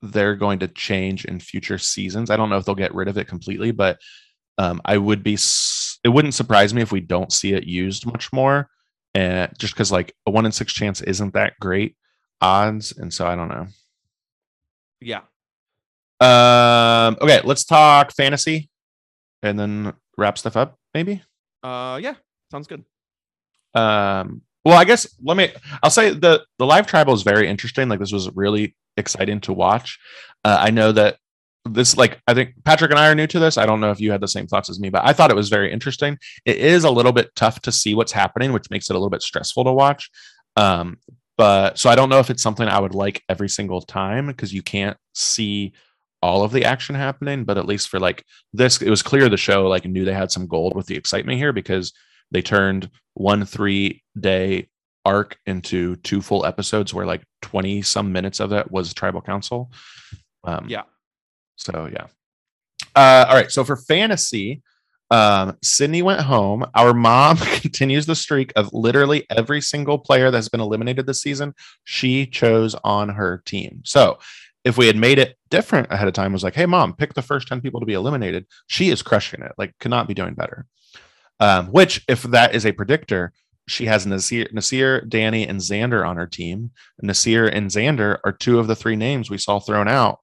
they're 0.02 0.34
going 0.34 0.58
to 0.60 0.68
change 0.68 1.24
in 1.26 1.38
future 1.38 1.78
seasons. 1.78 2.30
I 2.30 2.36
don't 2.36 2.48
know 2.50 2.56
if 2.56 2.64
they'll 2.64 2.74
get 2.74 2.94
rid 2.94 3.08
of 3.08 3.16
it 3.18 3.28
completely, 3.28 3.70
but 3.70 3.98
um, 4.58 4.80
I 4.84 4.96
would 4.98 5.22
be. 5.22 5.34
It 6.04 6.08
wouldn't 6.08 6.34
surprise 6.34 6.74
me 6.74 6.82
if 6.82 6.90
we 6.92 7.00
don't 7.00 7.32
see 7.32 7.52
it 7.52 7.64
used 7.64 8.06
much 8.06 8.32
more, 8.32 8.68
and 9.16 9.50
just 9.58 9.72
because 9.74 9.90
like 9.90 10.14
a 10.26 10.30
one 10.30 10.44
in 10.46 10.52
six 10.52 10.72
chance 10.72 11.00
isn't 11.00 11.32
that 11.34 11.54
great 11.60 11.96
odds, 12.40 12.92
and 12.96 13.12
so 13.12 13.26
I 13.26 13.34
don't 13.34 13.48
know. 13.48 13.66
Yeah. 15.00 15.22
Um. 16.20 17.16
Okay, 17.20 17.40
let's 17.44 17.64
talk 17.64 18.12
fantasy, 18.12 18.70
and 19.42 19.58
then 19.58 19.92
wrap 20.16 20.38
stuff 20.38 20.56
up. 20.56 20.76
Maybe. 20.94 21.22
Uh 21.62 21.98
yeah, 22.02 22.14
sounds 22.50 22.66
good. 22.68 22.84
um 23.74 24.42
well 24.64 24.78
i 24.78 24.84
guess 24.84 25.06
let 25.22 25.36
me 25.36 25.50
i'll 25.82 25.90
say 25.90 26.10
the 26.10 26.44
the 26.58 26.66
live 26.66 26.86
tribal 26.86 27.14
is 27.14 27.22
very 27.22 27.46
interesting 27.48 27.88
like 27.88 28.00
this 28.00 28.12
was 28.12 28.28
really 28.34 28.74
exciting 28.96 29.40
to 29.40 29.52
watch 29.52 29.98
uh, 30.44 30.56
i 30.60 30.70
know 30.70 30.90
that 30.92 31.18
this 31.72 31.96
like 31.96 32.20
i 32.26 32.34
think 32.34 32.54
patrick 32.64 32.90
and 32.90 33.00
i 33.00 33.08
are 33.08 33.14
new 33.14 33.26
to 33.26 33.38
this. 33.38 33.58
I 33.58 33.66
don't 33.66 33.80
know 33.80 33.90
if 33.90 34.00
you 34.00 34.12
had 34.12 34.20
the 34.20 34.28
same 34.28 34.46
thoughts 34.46 34.70
as 34.70 34.80
me 34.80 34.90
but 34.90 35.04
i 35.04 35.12
thought 35.12 35.30
it 35.30 35.36
was 35.36 35.48
very 35.48 35.72
interesting. 35.72 36.18
It 36.44 36.58
is 36.58 36.84
a 36.84 36.90
little 36.90 37.12
bit 37.12 37.30
tough 37.36 37.60
to 37.62 37.72
see 37.72 37.94
what's 37.94 38.12
happening 38.12 38.52
which 38.52 38.70
makes 38.70 38.90
it 38.90 38.94
a 38.94 38.98
little 38.98 39.10
bit 39.10 39.22
stressful 39.22 39.64
to 39.64 39.72
watch. 39.72 40.10
Um 40.56 40.98
but 41.36 41.78
so 41.78 41.90
i 41.90 41.94
don't 41.94 42.08
know 42.08 42.18
if 42.18 42.30
it's 42.30 42.42
something 42.42 42.66
i 42.66 42.80
would 42.80 42.94
like 42.94 43.22
every 43.28 43.48
single 43.48 43.82
time 43.82 44.26
because 44.26 44.54
you 44.54 44.62
can't 44.62 44.96
see 45.14 45.72
all 46.22 46.42
of 46.42 46.50
the 46.52 46.64
action 46.64 46.94
happening 46.94 47.44
but 47.44 47.58
at 47.58 47.66
least 47.66 47.88
for 47.88 48.00
like 48.00 48.24
this 48.54 48.80
it 48.80 48.88
was 48.88 49.02
clear 49.02 49.28
the 49.28 49.36
show 49.36 49.66
like 49.66 49.84
knew 49.84 50.04
they 50.04 50.14
had 50.14 50.32
some 50.32 50.46
gold 50.46 50.74
with 50.74 50.86
the 50.86 50.96
excitement 50.96 51.38
here 51.38 51.52
because 51.52 51.92
they 52.30 52.40
turned 52.40 52.90
one 53.14 53.44
three 53.44 54.02
day 54.18 54.68
arc 55.06 55.38
into 55.46 55.96
two 55.96 56.20
full 56.20 56.44
episodes 56.44 56.92
where 56.92 57.06
like 57.06 57.22
20 57.42 57.80
some 57.82 58.12
minutes 58.12 58.40
of 58.40 58.52
it 58.52 58.70
was 58.70 58.92
tribal 58.92 59.22
council. 59.22 59.70
Um 60.44 60.66
Yeah. 60.68 60.82
So 61.56 61.88
yeah 61.92 62.06
uh 62.94 63.26
all 63.28 63.36
right 63.36 63.50
so 63.50 63.62
for 63.62 63.76
fantasy 63.76 64.62
um 65.10 65.56
sydney 65.62 66.02
went 66.02 66.20
home 66.20 66.64
our 66.74 66.92
mom 66.92 67.36
continues 67.60 68.06
the 68.06 68.14
streak 68.16 68.52
of 68.56 68.72
literally 68.72 69.24
every 69.30 69.60
single 69.60 69.98
player 69.98 70.30
that's 70.30 70.48
been 70.48 70.60
eliminated 70.60 71.06
this 71.06 71.20
season 71.20 71.54
she 71.84 72.26
chose 72.26 72.74
on 72.82 73.10
her 73.10 73.42
team 73.46 73.82
so 73.84 74.18
if 74.64 74.76
we 74.76 74.88
had 74.88 74.96
made 74.96 75.20
it 75.20 75.38
different 75.48 75.92
ahead 75.92 76.08
of 76.08 76.14
time, 76.14 76.32
was 76.32 76.42
like, 76.42 76.56
hey, 76.56 76.66
mom, 76.66 76.92
pick 76.92 77.14
the 77.14 77.22
first 77.22 77.46
10 77.46 77.60
people 77.60 77.78
to 77.78 77.86
be 77.86 77.92
eliminated. 77.92 78.46
She 78.66 78.90
is 78.90 79.00
crushing 79.00 79.40
it, 79.40 79.52
like, 79.56 79.72
could 79.78 79.92
not 79.92 80.08
be 80.08 80.14
doing 80.14 80.34
better. 80.34 80.66
Um, 81.38 81.68
which, 81.68 82.02
if 82.08 82.24
that 82.24 82.52
is 82.52 82.66
a 82.66 82.72
predictor, 82.72 83.32
she 83.68 83.86
has 83.86 84.06
Naseer, 84.06 84.52
Naseer, 84.52 85.08
Danny, 85.08 85.46
and 85.46 85.60
Xander 85.60 86.04
on 86.04 86.16
her 86.16 86.26
team. 86.26 86.72
Naseer 87.00 87.48
and 87.48 87.70
Xander 87.70 88.18
are 88.24 88.32
two 88.32 88.58
of 88.58 88.66
the 88.66 88.74
three 88.74 88.96
names 88.96 89.30
we 89.30 89.38
saw 89.38 89.60
thrown 89.60 89.86
out 89.86 90.18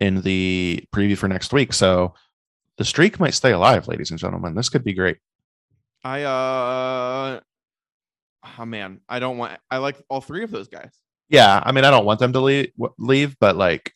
in 0.00 0.22
the 0.22 0.84
preview 0.94 1.16
for 1.16 1.28
next 1.28 1.52
week. 1.52 1.72
So 1.72 2.14
the 2.76 2.84
streak 2.84 3.18
might 3.18 3.34
stay 3.34 3.52
alive, 3.52 3.88
ladies 3.88 4.10
and 4.10 4.18
gentlemen. 4.18 4.54
This 4.54 4.68
could 4.68 4.84
be 4.84 4.92
great. 4.92 5.18
I 6.04 6.22
uh 6.22 7.40
oh 8.58 8.64
man, 8.64 9.00
I 9.08 9.18
don't 9.18 9.38
want 9.38 9.58
I 9.70 9.78
like 9.78 9.96
all 10.08 10.20
three 10.20 10.44
of 10.44 10.50
those 10.50 10.68
guys. 10.68 10.92
Yeah, 11.28 11.60
I 11.64 11.72
mean, 11.72 11.84
I 11.84 11.90
don't 11.90 12.04
want 12.04 12.20
them 12.20 12.32
to 12.34 12.40
leave, 12.40 12.70
leave 12.98 13.36
but 13.40 13.56
like, 13.56 13.92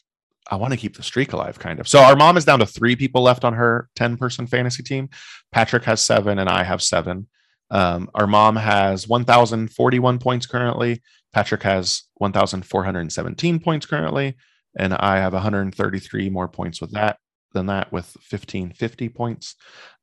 I 0.50 0.56
want 0.56 0.72
to 0.72 0.76
keep 0.76 0.96
the 0.96 1.02
streak 1.02 1.32
alive, 1.32 1.58
kind 1.58 1.78
of. 1.78 1.86
So 1.86 2.00
our 2.00 2.16
mom 2.16 2.36
is 2.36 2.44
down 2.44 2.58
to 2.58 2.66
three 2.66 2.96
people 2.96 3.22
left 3.22 3.44
on 3.44 3.52
her 3.52 3.88
10 3.94 4.16
person 4.16 4.46
fantasy 4.48 4.82
team. 4.82 5.10
Patrick 5.52 5.84
has 5.84 6.00
seven, 6.00 6.40
and 6.40 6.48
I 6.48 6.64
have 6.64 6.82
seven. 6.82 7.28
Um, 7.70 8.10
our 8.14 8.26
mom 8.26 8.56
has 8.56 9.06
1,041 9.06 10.18
points 10.18 10.46
currently. 10.46 11.02
Patrick 11.32 11.62
has 11.62 12.02
1,417 12.14 13.60
points 13.60 13.86
currently, 13.86 14.36
and 14.78 14.94
I 14.94 15.18
have 15.18 15.32
133 15.32 16.30
more 16.30 16.48
points 16.48 16.80
with 16.80 16.92
that 16.92 17.18
than 17.52 17.66
that 17.66 17.92
with 17.92 18.16
1550 18.28 19.08
points. 19.08 19.56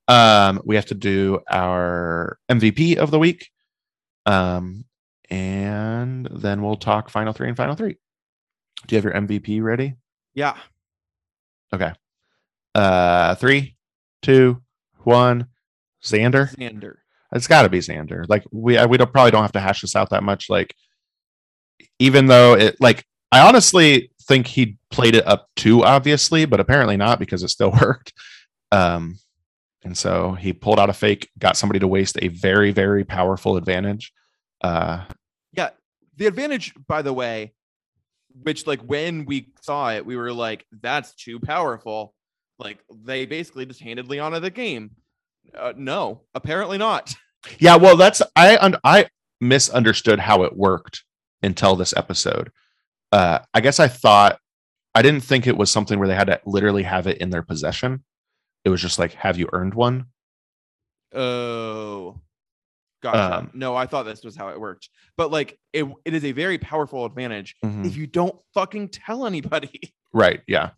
Um, 0.08 0.62
we 0.66 0.76
have 0.76 0.86
to 0.88 0.96
do 0.96 1.40
our 1.50 2.38
MVP 2.50 2.98
of 2.98 3.12
the 3.12 3.20
week. 3.20 3.50
Um, 4.26 4.86
and 5.30 6.28
then 6.32 6.62
we'll 6.62 6.78
talk 6.78 7.10
final 7.10 7.34
three 7.34 7.48
and 7.48 7.58
final 7.58 7.76
three. 7.76 7.98
Do 8.86 8.96
you 8.96 8.98
have 8.98 9.04
your 9.04 9.14
MVP 9.14 9.62
ready? 9.62 9.96
Yeah. 10.34 10.56
Okay. 11.74 11.92
Uh, 12.74 13.36
three, 13.36 13.76
two, 14.22 14.62
one. 15.04 15.48
Xander. 16.04 16.56
Xander. 16.56 16.96
It's 17.34 17.48
got 17.48 17.64
to 17.64 17.70
be 17.70 17.80
Xander. 17.80 18.26
Like 18.30 18.46
we 18.52 18.84
we 18.86 18.98
don't 18.98 19.12
probably 19.12 19.32
don't 19.32 19.42
have 19.42 19.52
to 19.54 19.60
hash 19.60 19.82
this 19.82 19.96
out 19.96 20.12
that 20.12 20.24
much. 20.24 20.50
Like 20.50 20.74
even 22.00 22.28
though 22.28 22.54
it 22.54 22.78
like 22.80 23.06
I 23.32 23.48
honestly 23.48 24.12
think 24.28 24.48
he 24.48 24.78
played 24.92 25.16
it 25.16 25.26
up 25.28 25.48
too 25.56 25.84
obviously, 25.84 26.46
but 26.46 26.60
apparently 26.60 26.98
not 26.98 27.20
because 27.20 27.44
it 27.44 27.50
still 27.50 27.72
worked. 27.82 28.14
Um, 28.72 29.18
and 29.84 29.98
so 29.98 30.34
he 30.34 30.52
pulled 30.54 30.80
out 30.80 30.90
a 30.90 30.94
fake, 30.94 31.30
got 31.40 31.56
somebody 31.56 31.80
to 31.80 31.88
waste 31.88 32.18
a 32.22 32.28
very 32.28 32.72
very 32.72 33.04
powerful 33.04 33.58
advantage. 33.58 34.12
Uh, 34.62 35.06
Yeah. 35.54 35.70
The 36.18 36.26
advantage, 36.26 36.74
by 36.88 37.04
the 37.04 37.14
way, 37.14 37.54
which 38.44 38.68
like 38.68 38.82
when 38.82 39.26
we 39.26 39.52
saw 39.62 39.92
it, 39.92 40.06
we 40.06 40.16
were 40.16 40.34
like, 40.34 40.66
that's 40.82 41.14
too 41.14 41.40
powerful. 41.40 42.14
Like 42.60 42.80
they 43.04 43.26
basically 43.26 43.66
just 43.66 43.82
handed 43.82 44.08
Liana 44.08 44.40
the 44.40 44.50
game. 44.50 44.92
Uh, 45.56 45.74
no, 45.76 46.24
apparently 46.34 46.78
not. 46.78 47.14
Yeah, 47.60 47.78
well, 47.78 47.96
that's 47.96 48.22
I 48.36 48.74
I 48.84 49.08
misunderstood 49.40 50.20
how 50.20 50.44
it 50.44 50.58
worked 50.58 51.04
until 51.42 51.76
this 51.76 51.96
episode. 51.96 52.52
Uh, 53.12 53.40
I 53.54 53.62
guess 53.62 53.80
I 53.80 53.88
thought 53.88 54.40
I 54.96 55.02
didn't 55.02 55.22
think 55.24 55.48
it 55.48 55.58
was 55.58 55.70
something 55.72 56.00
where 56.00 56.08
they 56.08 56.16
had 56.16 56.28
to 56.28 56.40
literally 56.46 56.84
have 56.84 57.08
it 57.08 57.18
in 57.20 57.30
their 57.30 57.44
possession. 57.44 58.04
It 58.66 58.70
was 58.70 58.82
just 58.82 59.00
like, 59.00 59.14
have 59.14 59.38
you 59.38 59.48
earned 59.54 59.74
one? 59.74 60.08
Oh, 61.14 62.20
gotcha. 63.02 63.38
Um, 63.40 63.52
no, 63.54 63.76
I 63.76 63.86
thought 63.86 64.04
this 64.04 64.24
was 64.24 64.36
how 64.36 64.50
it 64.50 64.60
worked. 64.60 64.90
But 65.16 65.32
like, 65.32 65.58
it, 65.74 65.86
it 66.06 66.14
is 66.14 66.26
a 66.26 66.32
very 66.32 66.58
powerful 66.58 67.06
advantage 67.06 67.56
Mhm. 67.64 67.86
if 67.86 67.96
you 67.96 68.08
don't 68.08 68.36
fucking 68.54 68.90
tell 68.90 69.26
anybody. 69.26 69.94
Right. 70.14 70.42
Yeah. 70.48 70.70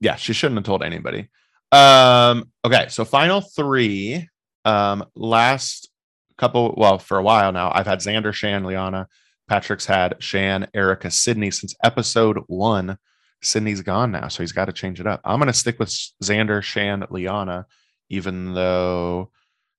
Yeah. 0.00 0.16
She 0.16 0.32
shouldn't 0.32 0.56
have 0.58 0.64
told 0.64 0.82
anybody. 0.82 1.28
Um, 1.70 2.50
okay. 2.64 2.86
So 2.88 3.04
final 3.04 3.42
three. 3.42 4.28
Um, 4.64 5.04
last 5.14 5.90
couple, 6.38 6.74
well, 6.76 6.98
for 6.98 7.18
a 7.18 7.22
while 7.22 7.52
now, 7.52 7.70
I've 7.72 7.86
had 7.86 7.98
Xander, 8.00 8.32
Shan, 8.32 8.64
Liana. 8.64 9.08
Patrick's 9.48 9.86
had 9.86 10.16
Shan, 10.20 10.68
Erika, 10.74 11.10
Sydney 11.10 11.50
since 11.50 11.74
episode 11.82 12.38
one. 12.46 12.98
Sydney's 13.42 13.82
gone 13.82 14.12
now, 14.12 14.28
so 14.28 14.42
he's 14.42 14.52
got 14.52 14.66
to 14.66 14.72
change 14.72 15.00
it 15.00 15.06
up. 15.06 15.20
I'm 15.24 15.38
gonna 15.38 15.52
stick 15.52 15.78
with 15.78 15.90
Xander, 16.22 16.62
Shan, 16.62 17.04
Liana, 17.10 17.66
even 18.08 18.54
though 18.54 19.30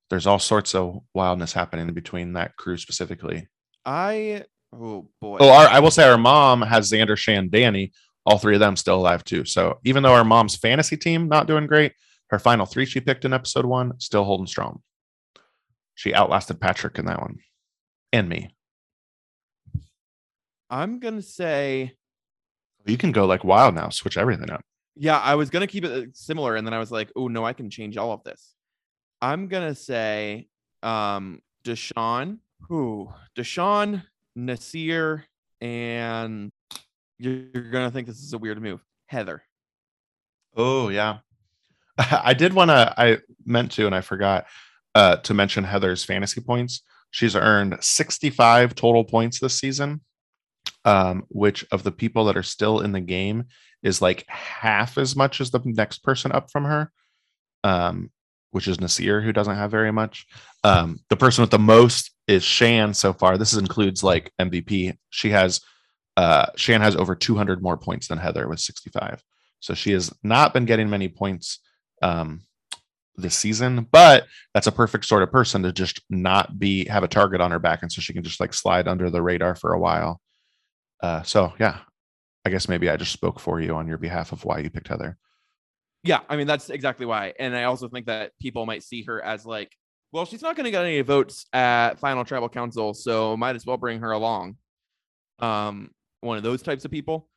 there's 0.10 0.28
all 0.28 0.40
sorts 0.40 0.76
of 0.76 1.00
wildness 1.14 1.54
happening 1.54 1.94
between 1.94 2.34
that 2.34 2.56
crew 2.58 2.78
specifically. 2.78 3.48
I, 3.86 4.44
oh 4.74 5.08
boy. 5.22 5.38
Oh, 5.40 5.50
our, 5.50 5.68
I 5.68 5.80
will 5.80 5.92
say 5.92 6.08
our 6.08 6.18
mom 6.18 6.62
has 6.62 6.92
Xander, 6.92 7.18
Shan, 7.18 7.50
Danny. 7.50 7.94
All 8.26 8.38
three 8.38 8.54
of 8.54 8.60
them 8.60 8.76
still 8.76 9.00
alive 9.00 9.24
too. 9.24 9.44
So 9.46 9.80
even 9.84 10.04
though 10.04 10.14
our 10.14 10.24
mom's 10.24 10.56
fantasy 10.56 10.98
team 10.98 11.28
not 11.28 11.48
doing 11.48 11.68
great, 11.68 11.94
her 12.30 12.40
final 12.40 12.66
three 12.66 12.86
she 12.86 13.00
picked 13.00 13.26
in 13.26 13.34
episode 13.34 13.66
one 13.66 14.00
still 14.00 14.24
holding 14.24 14.48
strong. 14.48 14.82
She 15.96 16.14
outlasted 16.14 16.60
Patrick 16.60 16.98
in 17.00 17.06
that 17.06 17.22
one, 17.22 17.40
and 18.12 18.28
me. 18.28 18.56
I'm 20.70 21.00
going 21.00 21.16
to 21.16 21.22
say, 21.22 21.94
You 22.86 22.98
can 22.98 23.12
go 23.12 23.26
like 23.26 23.44
wild 23.44 23.76
now, 23.76 23.90
switch 23.90 24.18
everything 24.18 24.50
up. 24.52 24.62
yeah, 24.96 25.20
I 25.20 25.36
was 25.36 25.50
going 25.50 25.62
to 25.62 25.72
keep 25.72 25.86
it 25.86 25.92
uh, 25.92 26.12
similar. 26.14 26.56
And 26.56 26.66
then 26.66 26.74
I 26.74 26.80
was 26.80 26.92
like, 26.92 27.12
oh, 27.16 27.28
no, 27.28 27.46
I 27.46 27.54
can 27.54 27.70
change 27.70 27.98
all 27.98 28.12
of 28.12 28.24
this. 28.24 28.54
I'm 29.22 29.48
going 29.48 29.68
to 29.68 29.76
say, 29.76 30.48
um, 30.82 31.42
Deshawn, 31.64 32.40
who, 32.68 33.10
Deshawn, 33.36 34.04
Naseer, 34.38 35.24
and 35.62 36.52
you're, 37.20 37.46
you're 37.54 37.72
going 37.72 37.88
to 37.88 37.92
think 37.92 38.08
this 38.08 38.22
is 38.22 38.34
a 38.34 38.38
weird 38.38 38.62
move. 38.62 38.84
Heather. 39.08 39.44
Oh 40.56 40.90
yeah, 40.90 41.20
I 41.98 42.34
did 42.34 42.54
want 42.54 42.70
to. 42.70 42.94
I 42.98 43.20
meant 43.46 43.72
to, 43.74 43.86
and 43.86 43.96
I 43.96 44.02
forgot 44.02 44.46
uh, 44.96 45.18
to 45.18 45.34
mention 45.34 45.64
Heather's 45.64 46.04
fantasy 46.04 46.42
points. 46.42 46.82
She's 47.12 47.36
earned 47.36 47.78
65 47.80 48.76
total 48.76 49.04
points 49.04 49.40
this 49.40 49.60
season, 49.60 50.02
um, 50.86 51.24
which 51.30 51.66
of 51.72 51.84
the 51.84 51.92
people 51.92 52.26
that 52.26 52.38
are 52.38 52.44
still 52.44 52.82
in 52.82 52.92
the 52.92 53.02
game 53.02 53.46
is 53.82 54.02
like 54.02 54.26
half 54.28 54.98
as 54.98 55.16
much 55.16 55.42
as 55.42 55.52
the 55.52 55.62
next 55.64 56.00
person 56.00 56.32
up 56.32 56.52
from 56.52 56.66
her, 56.66 56.92
um, 57.64 58.12
which 58.52 58.68
is 58.68 58.78
Naseer, 58.78 59.24
who 59.24 59.34
doesn't 59.34 59.56
have 59.56 59.72
very 59.72 59.92
much. 59.92 60.26
Um, 60.64 61.00
the 61.10 61.18
person 61.18 61.42
with 61.42 61.52
the 61.52 61.60
most 61.60 62.12
is 62.28 62.44
Shan 62.44 62.94
so 62.94 63.14
far. 63.14 63.38
This 63.38 63.54
includes 63.54 64.04
like 64.04 64.32
MVP. 64.40 64.96
She 65.10 65.30
has 65.30 65.62
uh, 66.16 66.48
Shan 66.56 66.82
has 66.82 66.96
over 66.96 67.16
200 67.16 67.62
more 67.62 67.78
points 67.78 68.08
than 68.08 68.20
Heather 68.20 68.48
with 68.48 68.60
65. 68.60 69.24
So 69.60 69.74
she 69.74 69.92
has 69.92 70.14
not 70.24 70.54
been 70.54 70.66
getting 70.66 70.90
many 70.90 71.08
points 71.08 71.60
um, 72.02 72.42
this 73.16 73.36
season, 73.36 73.88
but 73.92 74.26
that's 74.54 74.68
a 74.68 74.72
perfect 74.72 75.06
sort 75.06 75.24
of 75.24 75.32
person 75.32 75.64
to 75.64 75.72
just 75.72 76.02
not 76.10 76.60
be 76.60 76.86
have 76.86 77.04
a 77.04 77.08
target 77.08 77.42
on 77.42 77.52
her 77.52 77.60
back, 77.60 77.82
and 77.82 77.92
so 77.92 78.02
she 78.02 78.14
can 78.14 78.24
just 78.24 78.40
like 78.40 78.54
slide 78.54 78.88
under 78.88 79.10
the 79.10 79.22
radar 79.22 79.56
for 79.56 79.74
a 79.74 79.80
while. 79.80 80.20
Uh, 81.04 81.22
so 81.22 81.54
yeah, 81.60 81.80
I 82.46 82.50
guess 82.50 82.70
maybe 82.70 82.90
I 82.90 82.96
just 82.96 83.12
spoke 83.12 83.40
for 83.40 83.60
you 83.60 83.76
on 83.76 83.88
your 83.88 83.98
behalf 83.98 84.32
of 84.32 84.46
why 84.46 84.60
you 84.60 84.70
picked 84.70 84.88
Heather. 84.88 85.18
Yeah, 86.04 86.22
I 86.30 86.38
mean 86.38 86.48
that's 86.48 86.70
exactly 86.70 87.06
why. 87.06 87.34
And 87.38 87.56
I 87.56 87.66
also 87.66 87.90
think 87.90 88.06
that 88.06 88.32
people 88.42 88.66
might 88.66 88.84
see 88.84 89.04
her 89.04 89.22
as 89.22 89.46
like, 89.46 89.72
well, 90.14 90.26
she's 90.26 90.42
not 90.42 90.56
going 90.56 90.66
to 90.66 90.72
get 90.72 90.86
any 90.86 91.02
votes 91.02 91.46
at 91.52 92.00
Final 92.00 92.24
Tribal 92.24 92.48
Council, 92.50 92.94
so 92.94 93.36
might 93.36 93.56
as 93.56 93.66
well 93.66 93.78
bring 93.78 94.00
her 94.00 94.12
along. 94.12 94.56
Um, 95.40 95.92
one 96.22 96.38
of 96.38 96.44
those 96.44 96.62
types 96.62 96.86
of 96.86 96.92
people. 96.92 97.28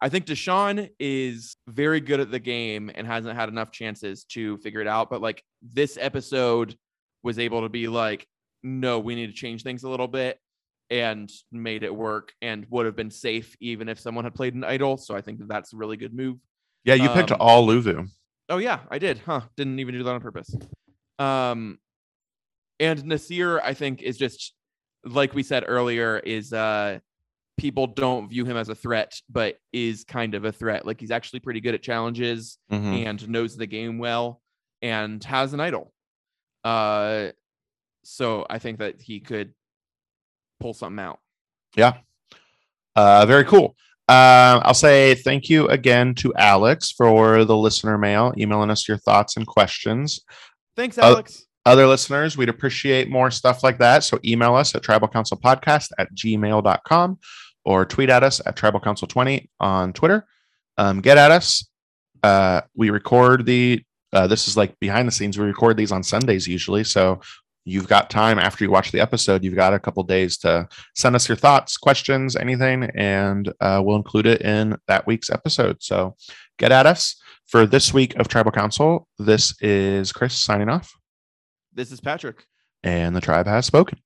I 0.00 0.08
think 0.08 0.26
Deshawn 0.26 0.90
is 0.98 1.56
very 1.68 2.00
good 2.00 2.20
at 2.20 2.30
the 2.30 2.40
game 2.40 2.90
and 2.94 3.06
hasn't 3.06 3.36
had 3.36 3.48
enough 3.48 3.70
chances 3.70 4.24
to 4.30 4.58
figure 4.58 4.80
it 4.80 4.88
out. 4.88 5.08
But 5.08 5.22
like 5.22 5.42
this 5.62 5.96
episode 6.00 6.76
was 7.22 7.38
able 7.38 7.62
to 7.62 7.68
be 7.68 7.86
like, 7.86 8.26
no, 8.62 8.98
we 8.98 9.14
need 9.14 9.28
to 9.28 9.32
change 9.32 9.62
things 9.62 9.84
a 9.84 9.88
little 9.88 10.08
bit 10.08 10.38
and 10.90 11.30
made 11.50 11.82
it 11.82 11.94
work 11.94 12.32
and 12.42 12.66
would 12.70 12.86
have 12.86 12.96
been 12.96 13.10
safe 13.10 13.56
even 13.60 13.88
if 13.88 13.98
someone 13.98 14.24
had 14.24 14.34
played 14.34 14.54
an 14.54 14.64
idol. 14.64 14.96
So 14.96 15.14
I 15.16 15.20
think 15.20 15.38
that 15.38 15.48
that's 15.48 15.72
a 15.72 15.76
really 15.76 15.96
good 15.96 16.14
move. 16.14 16.38
Yeah, 16.84 16.94
you 16.94 17.08
picked 17.08 17.32
Um, 17.32 17.38
all 17.40 17.66
Luvu. 17.66 18.08
Oh 18.48 18.58
yeah, 18.58 18.80
I 18.90 18.98
did. 18.98 19.18
Huh. 19.18 19.40
Didn't 19.56 19.78
even 19.80 19.94
do 19.94 20.02
that 20.04 20.10
on 20.14 20.20
purpose. 20.20 20.54
Um 21.18 21.78
and 22.80 23.02
Naseer, 23.04 23.60
I 23.62 23.72
think, 23.74 24.02
is 24.02 24.16
just 24.18 24.52
like 25.04 25.32
we 25.34 25.42
said 25.42 25.64
earlier, 25.66 26.18
is 26.18 26.52
uh 26.52 26.98
people 27.56 27.86
don't 27.86 28.28
view 28.28 28.44
him 28.44 28.56
as 28.56 28.68
a 28.68 28.74
threat, 28.74 29.14
but 29.30 29.56
is 29.72 30.04
kind 30.04 30.34
of 30.34 30.44
a 30.44 30.52
threat. 30.52 30.84
Like 30.84 31.00
he's 31.00 31.12
actually 31.12 31.40
pretty 31.40 31.60
good 31.60 31.74
at 31.74 31.82
challenges 31.82 32.58
Mhm. 32.70 33.06
and 33.06 33.28
knows 33.28 33.56
the 33.56 33.66
game 33.66 33.98
well 33.98 34.42
and 34.82 35.22
has 35.24 35.52
an 35.54 35.60
idol. 35.60 35.92
Uh 36.64 37.28
so 38.04 38.44
I 38.50 38.58
think 38.58 38.80
that 38.80 39.00
he 39.00 39.20
could 39.20 39.54
pull 40.60 40.74
something 40.74 40.98
out. 41.04 41.18
Yeah. 41.76 41.94
Uh, 42.96 43.26
very 43.26 43.44
cool. 43.44 43.74
Um, 44.06 44.60
I'll 44.64 44.74
say 44.74 45.14
thank 45.14 45.48
you 45.48 45.66
again 45.68 46.14
to 46.16 46.32
Alex 46.34 46.90
for 46.92 47.44
the 47.44 47.56
listener 47.56 47.96
mail, 47.98 48.32
emailing 48.36 48.70
us 48.70 48.86
your 48.86 48.98
thoughts 48.98 49.36
and 49.36 49.46
questions. 49.46 50.20
Thanks, 50.76 50.98
Uh, 50.98 51.02
Alex. 51.02 51.46
Other 51.66 51.86
listeners, 51.86 52.36
we'd 52.36 52.50
appreciate 52.50 53.08
more 53.08 53.30
stuff 53.30 53.62
like 53.62 53.78
that. 53.78 54.04
So 54.04 54.18
email 54.22 54.54
us 54.54 54.74
at 54.74 54.82
tribalcouncilpodcast 54.82 55.92
at 55.98 56.14
gmail.com 56.14 57.18
or 57.64 57.86
tweet 57.86 58.10
at 58.10 58.22
us 58.22 58.42
at 58.44 58.56
tribalcouncil20 58.56 59.48
on 59.60 59.92
Twitter. 59.94 60.26
um, 60.76 61.00
get 61.00 61.16
at 61.16 61.30
us. 61.30 61.66
Uh, 62.22 62.60
we 62.76 62.90
record 62.90 63.46
the. 63.46 63.82
Uh, 64.12 64.26
this 64.26 64.46
is 64.48 64.56
like 64.56 64.78
behind 64.80 65.06
the 65.08 65.12
scenes. 65.12 65.38
We 65.38 65.46
record 65.46 65.76
these 65.76 65.92
on 65.92 66.02
Sundays 66.02 66.46
usually, 66.48 66.84
so 66.84 67.20
you've 67.64 67.88
got 67.88 68.10
time 68.10 68.38
after 68.38 68.64
you 68.64 68.70
watch 68.70 68.92
the 68.92 69.00
episode. 69.00 69.42
You've 69.44 69.54
got 69.54 69.74
a 69.74 69.78
couple 69.78 70.02
days 70.02 70.36
to 70.38 70.68
send 70.94 71.16
us 71.16 71.28
your 71.28 71.36
thoughts, 71.36 71.76
questions, 71.76 72.36
anything, 72.36 72.84
and 72.94 73.52
uh, 73.60 73.80
we'll 73.84 73.96
include 73.96 74.26
it 74.26 74.42
in 74.42 74.76
that 74.88 75.06
week's 75.06 75.30
episode. 75.30 75.82
So 75.82 76.16
get 76.58 76.72
at 76.72 76.86
us 76.86 77.16
for 77.46 77.66
this 77.66 77.92
week 77.94 78.14
of 78.16 78.28
Tribal 78.28 78.52
Council. 78.52 79.08
This 79.18 79.54
is 79.60 80.12
Chris 80.12 80.34
signing 80.34 80.68
off, 80.68 80.92
This 81.72 81.90
is 81.92 82.00
Patrick. 82.00 82.44
and 82.82 83.14
the 83.16 83.20
tribe 83.20 83.46
has 83.46 83.66
spoken. 83.66 83.98